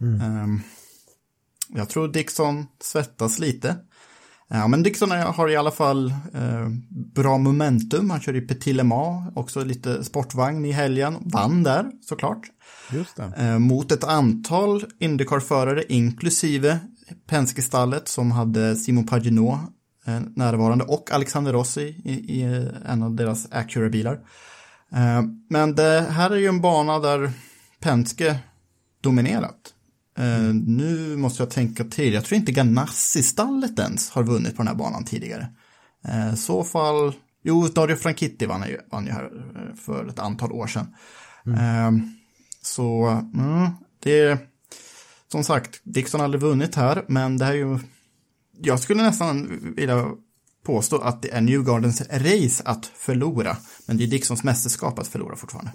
Ehm, 0.00 0.60
jag 1.68 1.88
tror 1.88 2.08
Dixon 2.08 2.66
svettas 2.80 3.38
lite. 3.38 3.76
Ja, 4.48 4.68
men 4.68 4.82
Dixon 4.82 5.10
har 5.10 5.48
i 5.48 5.56
alla 5.56 5.70
fall 5.70 6.10
eh, 6.34 6.68
bra 7.14 7.38
momentum. 7.38 8.10
Han 8.10 8.20
kör 8.20 8.36
i 8.36 8.40
Petit 8.40 8.76
Le 8.76 8.84
Mans, 8.84 9.32
också 9.36 9.64
lite 9.64 10.04
sportvagn 10.04 10.64
i 10.64 10.72
helgen. 10.72 11.16
Vann 11.20 11.62
där 11.62 11.90
såklart. 12.00 12.40
Just. 12.92 13.18
Eh, 13.18 13.58
mot 13.58 13.92
ett 13.92 14.04
antal 14.04 14.84
Indycar-förare, 14.98 15.84
inklusive 15.88 16.78
Penske-stallet 17.26 18.08
som 18.08 18.30
hade 18.30 18.76
Simon 18.76 19.06
Paginot 19.06 19.58
eh, 20.06 20.20
närvarande 20.36 20.84
och 20.84 21.12
Alexander 21.12 21.52
Rossi 21.52 22.00
i, 22.04 22.12
i 22.12 22.68
en 22.86 23.02
av 23.02 23.14
deras 23.14 23.52
Acura-bilar. 23.52 24.14
Eh, 24.92 25.22
men 25.50 25.74
det 25.74 26.06
här 26.10 26.30
är 26.30 26.36
ju 26.36 26.46
en 26.46 26.60
bana 26.60 26.98
där 26.98 27.32
Penske 27.80 28.38
dominerat. 29.00 29.74
Eh, 30.18 30.54
nu 30.54 31.16
måste 31.16 31.42
jag 31.42 31.50
tänka 31.50 31.84
till, 31.84 32.14
jag 32.14 32.24
tror 32.24 32.38
inte 32.38 32.52
Ganassi-stallet 32.52 33.78
ens 33.78 34.10
har 34.10 34.22
vunnit 34.22 34.56
på 34.56 34.62
den 34.62 34.68
här 34.68 34.74
banan 34.74 35.04
tidigare. 35.04 35.46
I 36.32 36.36
så 36.36 36.64
fall, 36.64 37.12
jo, 37.42 37.68
Dario 37.68 37.96
Franchitti 37.96 38.46
vann 38.46 38.68
ju, 38.68 38.78
vann 38.90 39.06
ju 39.06 39.12
här 39.12 39.30
för 39.84 40.06
ett 40.06 40.18
antal 40.18 40.52
år 40.52 40.66
sedan. 40.66 40.94
Eh, 41.46 41.90
så 42.62 43.06
mm, 43.34 43.70
det 44.02 44.20
är 44.20 44.38
som 45.34 45.44
sagt, 45.44 45.80
Dixon 45.84 46.20
har 46.20 46.24
aldrig 46.24 46.42
vunnit 46.42 46.74
här, 46.74 47.04
men 47.08 47.38
det 47.38 47.44
här 47.44 47.52
är 47.52 47.56
ju, 47.56 47.78
jag 48.62 48.80
skulle 48.80 49.02
nästan 49.02 49.60
vilja 49.76 50.08
påstå 50.66 50.98
att 50.98 51.22
det 51.22 51.32
är 51.32 51.40
Newgardens 51.40 52.00
race 52.10 52.62
att 52.64 52.86
förlora, 52.86 53.56
men 53.86 53.96
det 53.96 54.04
är 54.04 54.06
Dixons 54.06 54.44
mästerskap 54.44 54.98
att 54.98 55.06
förlora 55.06 55.36
fortfarande. 55.36 55.72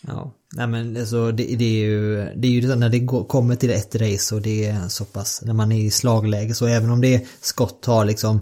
Ja, 0.00 0.34
nej 0.54 0.66
men 0.66 0.96
alltså 0.96 1.32
det, 1.32 1.44
det 1.56 1.64
är 1.64 1.86
ju, 1.86 2.16
det 2.16 2.48
är 2.48 2.52
ju 2.52 2.74
när 2.74 2.88
det 2.88 2.98
går, 2.98 3.24
kommer 3.24 3.56
till 3.56 3.70
ett 3.70 3.94
race 3.94 4.34
och 4.34 4.42
det 4.42 4.66
är 4.66 4.88
så 4.88 5.04
pass, 5.04 5.42
när 5.44 5.54
man 5.54 5.72
är 5.72 5.80
i 5.80 5.90
slagläge 5.90 6.54
så 6.54 6.66
även 6.66 6.90
om 6.90 7.00
det 7.00 7.14
är 7.14 7.26
Scott 7.40 7.84
har 7.84 8.04
liksom, 8.04 8.40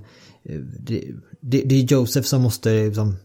det, 0.79 1.05
det, 1.41 1.63
det 1.63 1.75
är 1.75 1.93
Joseph 1.93 2.27
som 2.27 2.43
måste 2.43 2.85
liksom 2.85 3.17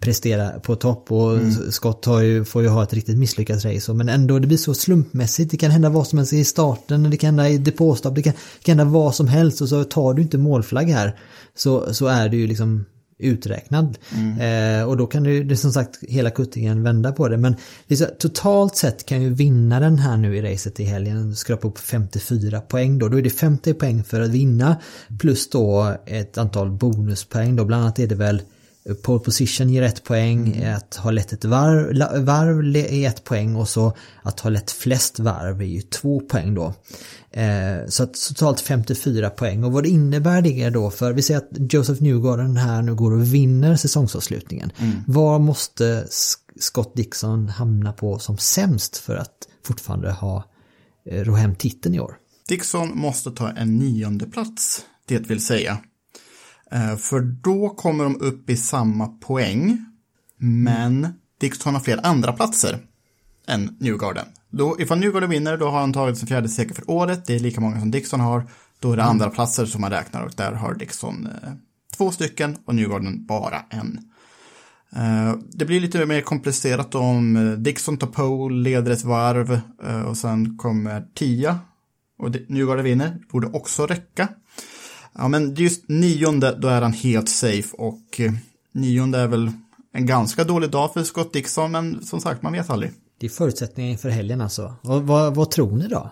prestera 0.00 0.50
på 0.50 0.76
topp 0.76 1.12
och 1.12 1.38
Scott 1.70 2.04
har 2.04 2.20
ju, 2.20 2.44
får 2.44 2.62
ju 2.62 2.68
ha 2.68 2.82
ett 2.82 2.92
riktigt 2.92 3.18
misslyckat 3.18 3.64
race. 3.64 3.92
Men 3.92 4.08
ändå 4.08 4.38
det 4.38 4.46
blir 4.46 4.58
så 4.58 4.74
slumpmässigt. 4.74 5.50
Det 5.50 5.56
kan 5.56 5.70
hända 5.70 5.88
vad 5.88 6.06
som 6.06 6.18
helst 6.18 6.32
i 6.32 6.44
starten, 6.44 7.10
det 7.10 7.16
kan 7.16 7.28
hända 7.28 7.48
i 7.48 7.58
depåstopp, 7.58 8.14
det 8.14 8.22
kan, 8.22 8.32
det 8.32 8.64
kan 8.64 8.78
hända 8.78 8.92
vad 8.92 9.14
som 9.14 9.28
helst 9.28 9.60
och 9.60 9.68
så 9.68 9.84
tar 9.84 10.14
du 10.14 10.22
inte 10.22 10.38
målflagg 10.38 10.88
här 10.88 11.18
så, 11.54 11.94
så 11.94 12.06
är 12.06 12.28
du 12.28 12.36
ju 12.36 12.46
liksom 12.46 12.84
uträknad. 13.20 13.98
Eh, 14.40 14.88
och 14.88 14.96
då 14.96 15.06
kan 15.06 15.22
du, 15.22 15.44
det 15.44 15.54
är 15.54 15.56
som 15.56 15.72
sagt 15.72 15.98
hela 16.02 16.30
kuttingen 16.30 16.82
vända 16.82 17.12
på 17.12 17.28
det. 17.28 17.36
Men 17.36 17.56
så, 17.96 18.04
totalt 18.04 18.76
sett 18.76 19.06
kan 19.06 19.22
ju 19.22 19.34
vinnaren 19.34 19.98
här 19.98 20.16
nu 20.16 20.36
i 20.36 20.42
racet 20.42 20.80
i 20.80 20.84
helgen 20.84 21.36
skrapa 21.36 21.68
upp 21.68 21.78
54 21.78 22.60
poäng 22.60 22.98
då. 22.98 23.08
Då 23.08 23.18
är 23.18 23.22
det 23.22 23.30
50 23.30 23.74
poäng 23.74 24.04
för 24.04 24.20
att 24.20 24.30
vinna 24.30 24.76
plus 25.18 25.50
då 25.50 25.96
ett 26.06 26.38
antal 26.38 26.70
bonuspoäng 26.70 27.56
då. 27.56 27.64
Bland 27.64 27.82
annat 27.82 27.98
är 27.98 28.06
det 28.06 28.14
väl 28.14 28.42
Pole 29.02 29.20
position 29.20 29.70
ger 29.70 29.82
ett 29.82 30.04
poäng, 30.04 30.64
att 30.64 30.94
ha 30.96 31.10
lett 31.10 31.32
ett 31.32 31.44
varv, 31.44 32.24
varv 32.24 32.76
är 32.76 33.08
ett 33.08 33.24
poäng 33.24 33.56
och 33.56 33.68
så 33.68 33.96
att 34.22 34.40
ha 34.40 34.50
lett 34.50 34.70
flest 34.70 35.18
varv 35.18 35.60
är 35.60 35.66
ju 35.66 35.80
två 35.82 36.20
poäng 36.20 36.54
då. 36.54 36.74
Eh, 37.30 37.86
så 37.88 38.02
att 38.02 38.14
totalt 38.28 38.60
54 38.60 39.30
poäng 39.30 39.64
och 39.64 39.72
vad 39.72 39.86
innebär 39.86 40.42
det 40.42 40.70
då 40.70 40.90
för 40.90 41.12
vi 41.12 41.22
säger 41.22 41.38
att 41.40 41.72
Joseph 41.72 42.02
Newgarden 42.02 42.56
här 42.56 42.82
nu 42.82 42.94
går 42.94 43.12
och 43.12 43.34
vinner 43.34 43.76
säsongsavslutningen. 43.76 44.72
Var 45.06 45.38
måste 45.38 46.04
S- 46.08 46.34
Scott 46.60 46.96
Dixon 46.96 47.48
hamna 47.48 47.92
på 47.92 48.18
som 48.18 48.38
sämst 48.38 48.96
för 48.96 49.16
att 49.16 49.36
fortfarande 49.66 50.12
ha 50.12 50.44
eh, 51.10 51.24
ro 51.24 51.34
hem 51.34 51.54
titeln 51.54 51.94
i 51.94 52.00
år? 52.00 52.14
Dixon 52.48 52.98
måste 52.98 53.30
ta 53.30 53.50
en 53.50 53.76
nionde 53.78 54.26
plats, 54.26 54.80
det 55.06 55.18
vill 55.30 55.44
säga. 55.44 55.78
Eh, 56.72 56.96
För 56.96 57.20
då 57.20 57.68
kommer 57.68 58.04
de 58.04 58.20
upp 58.20 58.50
i 58.50 58.56
samma 58.56 59.06
poäng, 59.06 59.84
men 60.36 61.08
Dixon 61.40 61.74
har 61.74 61.80
fler 61.80 62.06
andra 62.06 62.32
platser 62.32 62.78
än 63.46 63.76
Newgarden. 63.80 64.26
Då, 64.50 64.80
ifall 64.80 64.98
Newgarden 64.98 65.30
vinner, 65.30 65.56
då 65.56 65.68
har 65.70 65.80
han 65.80 65.92
tagit 65.92 66.18
sin 66.18 66.28
fjärde 66.28 66.48
seger 66.48 66.74
för 66.74 66.90
året, 66.90 67.26
det 67.26 67.34
är 67.34 67.38
lika 67.38 67.60
många 67.60 67.80
som 67.80 67.90
Dixon 67.90 68.20
har. 68.20 68.46
Då 68.78 68.92
är 68.92 68.96
det 68.96 69.04
andra 69.04 69.30
platser 69.30 69.66
som 69.66 69.80
man 69.80 69.90
räknar 69.90 70.22
och 70.22 70.32
där 70.36 70.52
har 70.52 70.74
Dixon 70.74 71.26
eh, 71.42 71.52
två 71.96 72.10
stycken 72.10 72.56
och 72.64 72.74
Newgarden 72.74 73.26
bara 73.26 73.62
en. 73.70 73.98
Eh, 74.96 75.34
Det 75.52 75.64
blir 75.64 75.80
lite 75.80 76.06
mer 76.06 76.20
komplicerat 76.20 76.94
om 76.94 77.36
eh, 77.36 77.52
Dixon 77.52 77.96
tar 77.96 78.06
pole, 78.06 78.62
leder 78.62 78.90
ett 78.92 79.04
varv 79.04 79.60
eh, 79.86 80.02
och 80.02 80.16
sen 80.16 80.58
kommer 80.58 81.04
tia 81.14 81.58
och 82.18 82.30
Newgarden 82.48 82.84
vinner, 82.84 83.18
borde 83.32 83.46
också 83.46 83.86
räcka. 83.86 84.28
Ja, 85.14 85.28
men 85.28 85.54
just 85.54 85.88
nionde, 85.88 86.56
då 86.58 86.68
är 86.68 86.82
han 86.82 86.92
helt 86.92 87.28
safe 87.28 87.76
och 87.76 88.20
eh, 88.20 88.32
nionde 88.72 89.18
är 89.18 89.26
väl 89.26 89.50
en 89.92 90.06
ganska 90.06 90.44
dålig 90.44 90.70
dag 90.70 90.92
för 90.92 91.02
Scott 91.02 91.32
Dixon, 91.32 91.72
men 91.72 92.02
som 92.02 92.20
sagt, 92.20 92.42
man 92.42 92.52
vet 92.52 92.70
aldrig. 92.70 92.90
Det 93.20 93.26
är 93.26 93.30
förutsättningar 93.30 93.90
inför 93.90 94.08
helgen 94.08 94.40
alltså. 94.40 94.74
Och 94.82 95.02
vad, 95.02 95.34
vad 95.34 95.50
tror 95.50 95.76
ni 95.76 95.88
då? 95.88 96.10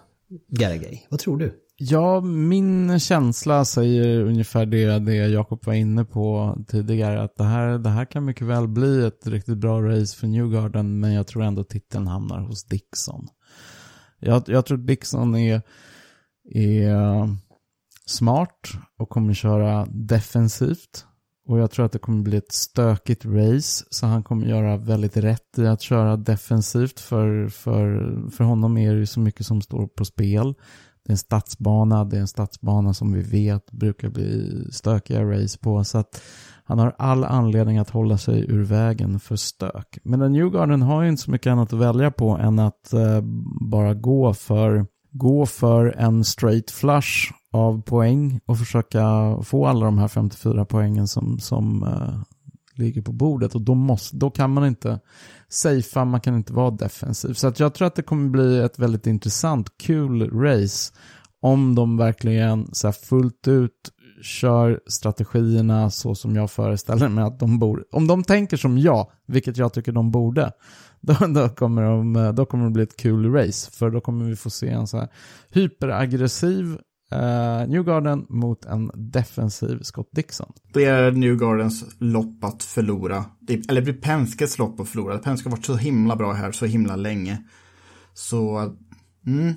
Garagay, 0.48 1.06
vad 1.08 1.20
tror 1.20 1.38
du? 1.38 1.54
Ja, 1.80 2.20
min 2.20 3.00
känsla 3.00 3.64
säger 3.64 4.20
ungefär 4.20 4.66
det, 4.66 4.98
det 4.98 5.14
Jakob 5.14 5.66
var 5.66 5.74
inne 5.74 6.04
på 6.04 6.56
tidigare. 6.68 7.22
Att 7.22 7.36
det 7.36 7.44
här, 7.44 7.78
det 7.78 7.88
här 7.88 8.04
kan 8.04 8.24
mycket 8.24 8.46
väl 8.46 8.68
bli 8.68 9.06
ett 9.06 9.26
riktigt 9.26 9.58
bra 9.58 9.82
race 9.82 10.16
för 10.16 10.26
Newgarden, 10.26 11.00
men 11.00 11.12
jag 11.12 11.26
tror 11.26 11.42
ändå 11.42 11.64
titeln 11.64 12.06
hamnar 12.06 12.40
hos 12.40 12.64
Dixon. 12.64 13.28
Jag, 14.20 14.42
jag 14.46 14.66
tror 14.66 14.78
Dixon 14.78 15.36
är, 15.36 15.62
är 16.54 16.94
smart 18.08 18.68
och 18.98 19.08
kommer 19.08 19.34
köra 19.34 19.86
defensivt 19.86 21.06
Och 21.48 21.58
jag 21.58 21.70
tror 21.70 21.86
att 21.86 21.92
det 21.92 21.98
kommer 21.98 22.22
bli 22.22 22.36
ett 22.36 22.52
stökigt 22.52 23.24
race. 23.24 23.84
Så 23.90 24.06
han 24.06 24.22
kommer 24.22 24.46
göra 24.46 24.76
väldigt 24.76 25.16
rätt 25.16 25.58
i 25.58 25.66
att 25.66 25.82
köra 25.82 26.16
defensivt. 26.16 27.00
För, 27.00 27.48
för, 27.48 28.12
för 28.30 28.44
honom 28.44 28.78
är 28.78 28.92
det 28.92 28.98
ju 28.98 29.06
så 29.06 29.20
mycket 29.20 29.46
som 29.46 29.60
står 29.60 29.86
på 29.86 30.04
spel. 30.04 30.54
Det 31.04 31.10
är 31.10 31.12
en 31.12 31.18
stadsbana, 31.18 32.04
det 32.04 32.16
är 32.16 32.20
en 32.20 32.28
stadsbana 32.28 32.94
som 32.94 33.12
vi 33.12 33.22
vet 33.22 33.70
brukar 33.70 34.08
bli 34.08 34.64
stökiga 34.72 35.24
race 35.24 35.58
på. 35.58 35.84
Så 35.84 35.98
att 35.98 36.22
han 36.64 36.78
har 36.78 36.94
all 36.98 37.24
anledning 37.24 37.78
att 37.78 37.90
hålla 37.90 38.18
sig 38.18 38.40
ur 38.50 38.64
vägen 38.64 39.20
för 39.20 39.36
stök. 39.36 39.98
Men 40.04 40.20
den 40.20 40.32
Newgarden 40.32 40.82
har 40.82 41.02
ju 41.02 41.08
inte 41.08 41.22
så 41.22 41.30
mycket 41.30 41.50
annat 41.50 41.72
att 41.72 41.78
välja 41.78 42.10
på 42.10 42.30
än 42.30 42.58
att 42.58 42.92
eh, 42.92 43.20
bara 43.70 43.94
gå 43.94 44.34
för, 44.34 44.86
gå 45.10 45.46
för 45.46 45.94
en 45.98 46.24
straight 46.24 46.70
flush 46.70 47.32
av 47.52 47.82
poäng 47.82 48.40
och 48.46 48.58
försöka 48.58 49.02
få 49.42 49.66
alla 49.66 49.84
de 49.84 49.98
här 49.98 50.08
54 50.08 50.64
poängen 50.64 51.08
som, 51.08 51.38
som 51.38 51.82
uh, 51.82 52.22
ligger 52.74 53.02
på 53.02 53.12
bordet. 53.12 53.54
Och 53.54 53.62
då, 53.62 53.74
måste, 53.74 54.16
då 54.16 54.30
kan 54.30 54.50
man 54.50 54.66
inte 54.66 55.00
safea, 55.48 56.04
man 56.04 56.20
kan 56.20 56.34
inte 56.34 56.52
vara 56.52 56.70
defensiv. 56.70 57.32
Så 57.32 57.46
att 57.46 57.60
jag 57.60 57.74
tror 57.74 57.86
att 57.86 57.94
det 57.94 58.02
kommer 58.02 58.28
bli 58.28 58.58
ett 58.58 58.78
väldigt 58.78 59.06
intressant, 59.06 59.78
kul 59.78 60.30
race 60.30 60.92
om 61.40 61.74
de 61.74 61.96
verkligen 61.96 62.68
så 62.72 62.92
fullt 62.92 63.48
ut 63.48 63.92
kör 64.22 64.80
strategierna 64.86 65.90
så 65.90 66.14
som 66.14 66.36
jag 66.36 66.50
föreställer 66.50 67.08
mig 67.08 67.24
att 67.24 67.38
de 67.38 67.58
borde. 67.58 67.82
Om 67.92 68.06
de 68.06 68.24
tänker 68.24 68.56
som 68.56 68.78
jag, 68.78 69.10
vilket 69.26 69.56
jag 69.56 69.72
tycker 69.72 69.92
de 69.92 70.10
borde, 70.10 70.52
då, 71.00 71.14
då, 71.28 71.48
kommer, 71.48 71.82
de, 71.82 72.34
då 72.34 72.46
kommer 72.46 72.64
det 72.64 72.70
bli 72.70 72.82
ett 72.82 72.96
kul 72.96 73.32
race. 73.32 73.70
För 73.70 73.90
då 73.90 74.00
kommer 74.00 74.24
vi 74.24 74.36
få 74.36 74.50
se 74.50 74.68
en 74.68 74.86
så 74.86 74.98
här 74.98 75.08
hyperaggressiv 75.50 76.78
Uh, 77.12 77.68
Newgarden 77.68 78.26
mot 78.28 78.64
en 78.64 78.90
defensiv 78.94 79.78
Scott 79.82 80.08
Dixon. 80.12 80.52
Det 80.72 80.84
är 80.84 81.10
Newgardens 81.12 81.84
lopp 81.98 82.44
att 82.44 82.62
förlora. 82.62 83.24
Det, 83.40 83.68
eller 83.68 83.80
det 83.80 83.84
blir 83.84 84.02
Penskes 84.02 84.58
lopp 84.58 84.80
att 84.80 84.88
förlora. 84.88 85.18
Penske 85.18 85.48
har 85.48 85.56
varit 85.56 85.64
så 85.64 85.76
himla 85.76 86.16
bra 86.16 86.32
här 86.32 86.52
så 86.52 86.66
himla 86.66 86.96
länge. 86.96 87.42
Så, 88.14 88.74
mm. 89.26 89.54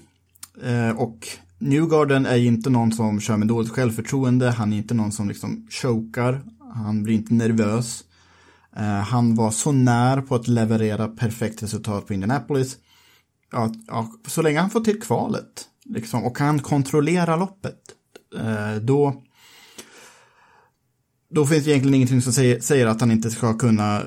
Uh, 0.65 0.97
och 0.97 1.27
Newgarden 1.59 2.25
är 2.25 2.35
ju 2.35 2.47
inte 2.47 2.69
någon 2.69 2.91
som 2.91 3.19
kör 3.19 3.37
med 3.37 3.47
dåligt 3.47 3.71
självförtroende. 3.71 4.49
Han 4.49 4.73
är 4.73 4.77
inte 4.77 4.93
någon 4.93 5.11
som 5.11 5.27
liksom 5.27 5.67
chokar. 5.69 6.41
Han 6.73 7.03
blir 7.03 7.15
inte 7.15 7.33
nervös. 7.33 8.03
Uh, 8.77 8.83
han 8.83 9.35
var 9.35 9.51
så 9.51 9.71
när 9.71 10.21
på 10.21 10.35
att 10.35 10.47
leverera 10.47 11.07
perfekt 11.07 11.63
resultat 11.63 12.07
på 12.07 12.13
Indianapolis. 12.13 12.77
Ja, 13.51 13.73
ja, 13.87 14.11
så 14.27 14.41
länge 14.41 14.59
han 14.59 14.69
får 14.69 14.81
till 14.81 15.01
kvalet 15.01 15.67
liksom, 15.85 16.23
och 16.23 16.37
kan 16.37 16.59
kontrollera 16.59 17.35
loppet, 17.35 17.79
eh, 18.35 18.75
då, 18.75 19.23
då 21.29 21.45
finns 21.45 21.65
det 21.65 21.71
egentligen 21.71 21.95
ingenting 21.95 22.21
som 22.21 22.33
säger, 22.33 22.59
säger 22.59 22.87
att 22.87 23.01
han 23.01 23.11
inte 23.11 23.31
ska 23.31 23.57
kunna 23.57 24.03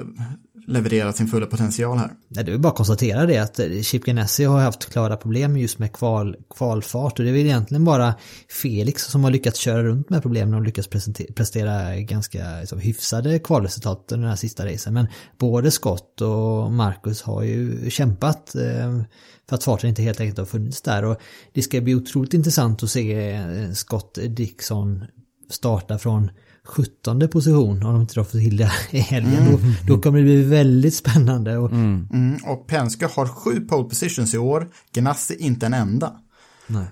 leverera 0.67 1.13
sin 1.13 1.27
fulla 1.27 1.47
potential 1.47 1.99
här. 1.99 2.11
Nej, 2.29 2.45
det 2.45 2.53
är 2.53 2.59
bara 2.59 2.69
att 2.69 2.77
konstatera 2.77 3.27
det 3.27 3.39
att 3.39 3.59
eh, 3.59 3.81
Chip 3.83 4.05
Ganassi 4.05 4.45
har 4.45 4.61
haft 4.61 4.93
klara 4.93 5.17
problem 5.17 5.57
just 5.57 5.79
med 5.79 5.93
kval, 5.93 6.37
kvalfart 6.57 7.19
och 7.19 7.25
det 7.25 7.31
är 7.31 7.33
väl 7.33 7.47
egentligen 7.47 7.85
bara 7.85 8.15
Felix 8.63 9.03
som 9.03 9.25
har 9.25 9.31
lyckats 9.31 9.59
köra 9.59 9.83
runt 9.83 10.11
med 10.11 10.23
problemen 10.23 10.55
och 10.55 10.63
lyckats 10.63 10.89
prestera 11.35 11.97
ganska 11.97 12.61
liksom, 12.61 12.79
hyfsade 12.79 13.39
kvalresultat 13.39 14.13
under 14.13 14.23
den 14.23 14.31
här 14.31 14.37
sista 14.37 14.67
racen. 14.67 14.95
Men 14.95 15.07
både 15.39 15.71
Scott 15.71 16.21
och 16.21 16.73
Marcus 16.73 17.23
har 17.23 17.43
ju 17.43 17.91
kämpat 17.91 18.55
eh, 18.55 19.01
för 19.49 19.57
att 19.57 19.65
farten 19.65 19.89
inte 19.89 20.03
helt 20.03 20.21
enkelt 20.21 20.39
har 20.39 20.47
funnits 20.47 20.83
där 20.83 21.05
och 21.05 21.21
det 21.53 21.63
ska 21.63 21.81
bli 21.81 21.95
otroligt 21.95 22.35
intressant 22.35 22.83
att 22.83 22.91
se 22.91 23.33
eh, 23.33 23.73
Scott 23.73 24.19
Dixon 24.29 25.05
starta 25.51 25.99
från 25.99 26.31
17 26.67 27.29
position 27.29 27.83
om 27.83 27.93
de 27.93 28.01
inte 28.01 28.15
får 28.15 28.25
till 28.25 28.57
det 28.57 28.73
i 28.91 28.99
helgen. 28.99 29.47
Mm. 29.47 29.53
Då, 29.53 29.95
då, 29.95 30.03
kommer 30.03 30.19
det 30.19 30.25
bli 30.25 30.43
väldigt 30.43 30.95
spännande. 30.95 31.59
Och, 31.59 31.71
mm. 31.71 32.09
Mm. 32.13 32.37
och 32.45 32.67
Penske 32.67 33.07
har 33.07 33.27
sju 33.27 33.61
pole 33.61 33.89
positions 33.89 34.35
i 34.35 34.39
år, 34.39 34.69
Ganassi 34.93 35.37
inte 35.39 35.67
en 35.67 35.75
enda. 35.75 36.13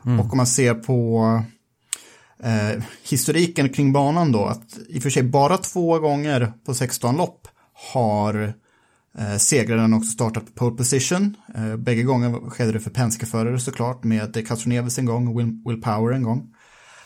Mm. 0.05 0.21
Och 0.21 0.33
om 0.33 0.37
man 0.37 0.47
ser 0.47 0.75
på 0.75 1.43
eh, 2.43 2.83
historiken 3.03 3.69
kring 3.69 3.93
banan 3.93 4.33
då, 4.33 4.45
att 4.45 4.79
i 4.89 4.99
och 4.99 5.03
för 5.03 5.11
sig 5.11 5.23
bara 5.23 5.59
två 5.59 5.99
gånger 5.99 6.53
på 6.67 6.75
16 6.75 7.17
lopp 7.17 7.49
har 7.93 8.55
eh, 9.19 9.37
segraren 9.37 9.95
också 9.95 10.11
startat 10.11 10.45
på 10.45 10.53
pole 10.53 10.77
position. 10.77 11.37
Eh, 11.55 11.77
bägge 11.77 12.03
gånger 12.03 12.51
skedde 12.51 12.73
det 12.73 12.81
för 12.81 12.91
Penske-förare 12.91 13.61
såklart, 13.61 14.05
med 14.05 14.47
Castroneves 14.47 14.99
en 14.99 15.07
gång 15.07 15.29
och 15.29 15.41
Will, 15.41 15.63
Will 15.67 15.81
Power 15.81 16.15
en 16.15 16.23
gång. 16.23 16.49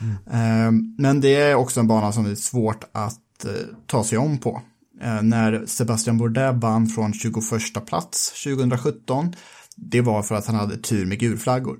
Mm. 0.01 0.94
Men 0.99 1.20
det 1.20 1.34
är 1.34 1.55
också 1.55 1.80
en 1.80 1.86
bana 1.86 2.12
som 2.12 2.26
är 2.26 2.34
svårt 2.34 2.84
att 2.92 3.44
eh, 3.44 3.53
ta 3.86 4.05
sig 4.05 4.18
om 4.18 4.38
på. 4.38 4.62
Eh, 5.03 5.22
när 5.22 5.66
Sebastian 5.66 6.18
Bourdais 6.18 6.62
vann 6.62 6.86
från 6.86 7.12
21 7.12 7.86
plats 7.86 8.44
2017, 8.44 9.34
det 9.76 10.01
var 10.01 10.22
för 10.22 10.34
att 10.34 10.47
han 10.47 10.57
hade 10.57 10.76
tur 10.76 11.07
med 11.07 11.18
gulflaggor. 11.18 11.78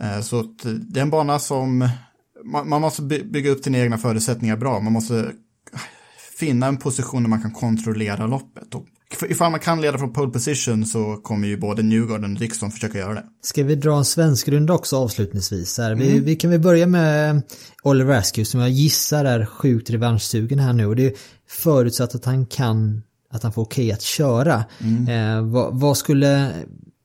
Eh, 0.00 0.20
så 0.20 0.42
det 0.62 1.00
är 1.00 1.02
en 1.02 1.10
bana 1.10 1.38
som 1.38 1.88
man 2.44 2.80
måste 2.80 3.02
bygga 3.02 3.50
upp 3.50 3.64
sina 3.64 3.78
egna 3.78 3.98
förutsättningar 3.98 4.56
bra. 4.56 4.80
Man 4.80 4.92
måste 4.92 5.32
ah, 5.72 5.78
finna 6.38 6.66
en 6.66 6.76
position 6.76 7.22
där 7.22 7.30
man 7.30 7.42
kan 7.42 7.52
kontrollera 7.52 8.26
loppet. 8.26 8.74
Och 8.74 8.86
ifall 9.22 9.50
man 9.50 9.60
kan 9.60 9.80
leda 9.80 9.98
från 9.98 10.12
pole 10.12 10.30
position 10.30 10.86
så 10.86 11.16
kommer 11.16 11.48
ju 11.48 11.56
både 11.56 11.82
Newgarden 11.82 12.32
och 12.32 12.38
Dixon 12.38 12.70
försöka 12.70 12.98
göra 12.98 13.14
det. 13.14 13.24
Ska 13.42 13.64
vi 13.64 13.74
dra 13.74 13.96
en 13.96 14.04
svensk 14.04 14.48
runda 14.48 14.74
också 14.74 14.96
avslutningsvis? 14.96 15.78
Här? 15.78 15.94
Vi, 15.94 16.12
mm. 16.12 16.24
vi 16.24 16.36
kan 16.36 16.50
väl 16.50 16.60
börja 16.60 16.86
med 16.86 17.42
Oliver 17.82 18.14
Askew 18.14 18.44
som 18.44 18.60
jag 18.60 18.70
gissar 18.70 19.24
är 19.24 19.46
sjukt 19.46 19.90
revanschsugen 19.90 20.58
här 20.58 20.72
nu 20.72 20.86
och 20.86 20.96
det 20.96 21.06
är 21.06 21.12
förutsatt 21.48 22.14
att 22.14 22.24
han 22.24 22.46
kan, 22.46 23.02
att 23.30 23.42
han 23.42 23.52
får 23.52 23.62
okej 23.62 23.92
att 23.92 24.02
köra. 24.02 24.64
Mm. 24.80 25.08
Eh, 25.08 25.52
vad, 25.52 25.80
vad, 25.80 25.96
skulle, 25.96 26.52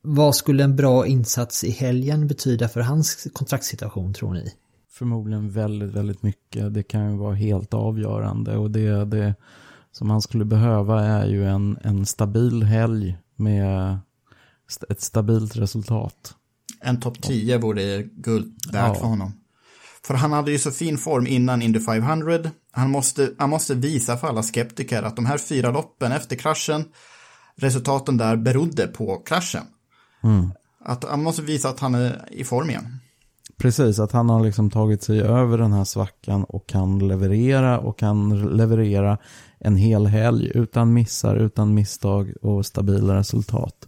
vad 0.02 0.36
skulle 0.36 0.64
en 0.64 0.76
bra 0.76 1.08
insats 1.08 1.64
i 1.64 1.72
helgen 1.72 2.28
betyda 2.28 2.70
för 2.70 2.82
hans 2.82 3.28
kontraktssituation 3.34 4.14
tror 4.14 4.34
ni? 4.34 4.54
Förmodligen 4.92 5.50
väldigt, 5.50 5.92
väldigt 5.92 6.24
mycket. 6.24 6.74
Det 6.74 6.84
kan 6.84 7.12
ju 7.12 7.18
vara 7.18 7.36
helt 7.36 7.74
avgörande 7.74 8.58
och 8.58 8.72
det, 8.72 9.06
det 9.06 9.36
som 9.92 10.10
han 10.10 10.22
skulle 10.22 10.46
behöva 10.46 11.06
är 11.06 11.28
ju 11.28 11.48
en, 11.48 11.78
en 11.84 12.06
stabil 12.06 12.64
helg 12.64 13.18
med 13.36 14.00
ett 14.90 15.02
stabilt 15.02 15.56
resultat. 15.56 16.36
En 16.82 17.00
topp 17.00 17.22
10 17.22 17.58
vore 17.58 18.04
guld 18.04 18.54
värt 18.72 18.88
ja. 18.88 18.96
för 18.96 19.08
honom. 19.08 19.34
För 20.04 20.14
han 20.14 20.32
hade 20.32 20.52
ju 20.52 20.60
så 20.60 20.72
fin 20.72 20.98
form 20.98 21.28
innan 21.28 21.62
Indy 21.62 21.80
500. 21.80 22.40
Han 22.72 22.92
måste, 22.92 23.32
han 23.38 23.50
måste 23.50 23.76
visa 23.76 24.18
för 24.18 24.28
alla 24.28 24.44
skeptiker 24.44 25.04
att 25.04 25.16
de 25.16 25.26
här 25.26 25.38
fyra 25.38 25.72
loppen 25.72 26.12
efter 26.12 26.36
kraschen, 26.36 26.86
resultaten 27.56 28.18
där 28.18 28.36
berodde 28.36 28.88
på 28.88 29.16
kraschen. 29.16 29.64
Mm. 30.24 30.52
Att 30.86 31.04
han 31.04 31.24
måste 31.24 31.42
visa 31.42 31.70
att 31.70 31.80
han 31.80 31.96
är 31.96 32.28
i 32.32 32.44
form 32.44 32.70
igen. 32.70 33.00
Precis, 33.60 34.00
att 34.00 34.12
han 34.12 34.30
har 34.30 34.44
liksom 34.44 34.70
tagit 34.70 35.04
sig 35.04 35.22
över 35.22 35.58
den 35.58 35.74
här 35.74 35.84
svackan 35.84 36.44
och 36.44 36.68
kan 36.68 37.08
leverera 37.08 37.80
och 37.80 38.00
kan 38.00 38.42
leverera 38.58 39.18
en 39.60 39.76
hel 39.76 40.08
helg 40.08 40.52
utan 40.56 40.94
missar, 40.94 41.36
utan 41.36 41.74
misstag 41.74 42.34
och 42.42 42.66
stabila 42.66 43.16
resultat. 43.16 43.88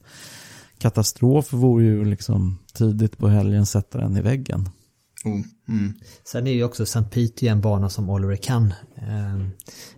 Katastrof 0.78 1.54
vore 1.54 1.84
ju 1.84 2.06
liksom 2.06 2.58
tidigt 2.74 3.18
på 3.18 3.28
helgen 3.28 3.66
sätta 3.66 3.98
den 3.98 4.18
i 4.18 4.22
väggen. 4.22 4.70
Mm. 5.26 5.44
Mm. 5.70 5.94
Sen 6.24 6.48
är 6.48 6.52
ju 6.52 6.64
också 6.64 6.84
St. 6.84 7.04
Pete 7.12 7.48
en 7.48 7.62
bana 7.62 7.90
som 7.90 8.10
Oliver 8.10 8.36
kan. 8.36 8.74
Ehm, 8.96 9.50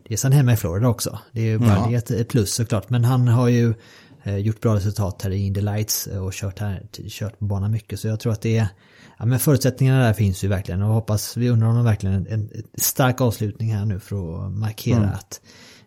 det 0.07 0.13
är 0.13 0.17
sen 0.17 0.31
hemma 0.31 0.53
i 0.53 0.57
Florida 0.57 0.87
också. 0.87 1.19
Det 1.31 1.41
är 1.41 1.45
ju 1.45 1.59
bara 1.59 1.91
ja. 1.91 1.97
ett 1.97 2.29
plus 2.29 2.53
såklart. 2.53 2.89
Men 2.89 3.05
han 3.05 3.27
har 3.27 3.47
ju 3.47 3.73
eh, 4.23 4.37
gjort 4.37 4.61
bra 4.61 4.75
resultat 4.75 5.21
här 5.21 5.31
i 5.31 5.45
Indy 5.45 5.61
Lights 5.61 6.07
och 6.07 6.33
kört, 6.33 6.59
här, 6.59 6.87
kört 7.09 7.39
på 7.39 7.45
banan 7.45 7.71
mycket. 7.71 7.99
Så 7.99 8.07
jag 8.07 8.19
tror 8.19 8.33
att 8.33 8.41
det 8.41 8.57
är 8.57 8.67
ja, 9.17 9.25
men 9.25 9.39
förutsättningarna 9.39 10.03
där 10.03 10.13
finns 10.13 10.43
ju 10.43 10.47
verkligen 10.47 10.81
och 10.81 10.93
hoppas 10.93 11.37
vi 11.37 11.49
undrar 11.49 11.67
honom 11.67 11.85
verkligen 11.85 12.15
en, 12.15 12.27
en 12.27 12.49
stark 12.77 13.21
avslutning 13.21 13.73
här 13.73 13.85
nu 13.85 13.99
för 13.99 14.45
att 14.45 14.51
markera 14.51 14.97
mm. 14.97 15.09
att 15.09 15.41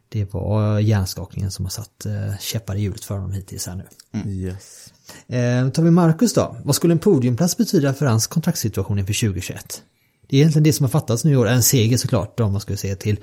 det 0.09 0.35
var 0.35 0.79
hjärnskakningen 0.79 1.51
som 1.51 1.65
har 1.65 1.71
satt 1.71 2.07
eh, 2.07 2.39
käppar 2.41 2.77
i 2.77 2.81
hjulet 2.81 3.05
för 3.05 3.15
honom 3.15 3.33
hittills 3.33 3.67
här 3.67 3.75
nu. 3.75 3.87
Mm. 4.13 4.29
Yes. 4.29 4.93
Eh, 5.27 5.69
tar 5.69 5.83
vi 5.83 5.91
Marcus 5.91 6.35
då? 6.35 6.57
Vad 6.65 6.75
skulle 6.75 6.95
en 6.95 6.99
podiumplats 6.99 7.57
betyda 7.57 7.95
för 7.95 8.07
hans 8.07 8.27
kontraktssituation 8.27 8.99
inför 8.99 9.27
2021? 9.27 9.83
Det 10.29 10.37
är 10.37 10.41
egentligen 10.41 10.65
det 10.65 10.73
som 10.73 10.85
har 10.85 10.91
fattats 10.91 11.25
nu 11.25 11.33
i 11.33 11.37
år. 11.37 11.49
En 11.49 11.63
seger 11.63 11.97
såklart 11.97 12.41
om 12.41 12.53
man 12.53 12.61
skulle 12.61 12.79
se 12.79 12.95
till 12.95 13.19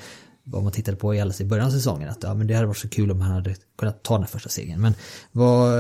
vad 0.45 0.63
man 0.63 0.71
tittade 0.71 0.97
på 0.97 1.15
i 1.15 1.21
alldeles 1.21 1.41
i 1.41 1.45
början 1.45 1.67
av 1.67 1.71
säsongen. 1.71 2.09
Att 2.09 2.23
ja, 2.23 2.33
men 2.33 2.47
det 2.47 2.53
hade 2.53 2.67
varit 2.67 2.77
så 2.77 2.89
kul 2.89 3.11
om 3.11 3.21
han 3.21 3.31
hade 3.31 3.55
kunnat 3.77 4.03
ta 4.03 4.17
den 4.17 4.27
första 4.27 4.49
segern. 4.49 4.81
Men 4.81 4.93
vad, 5.31 5.75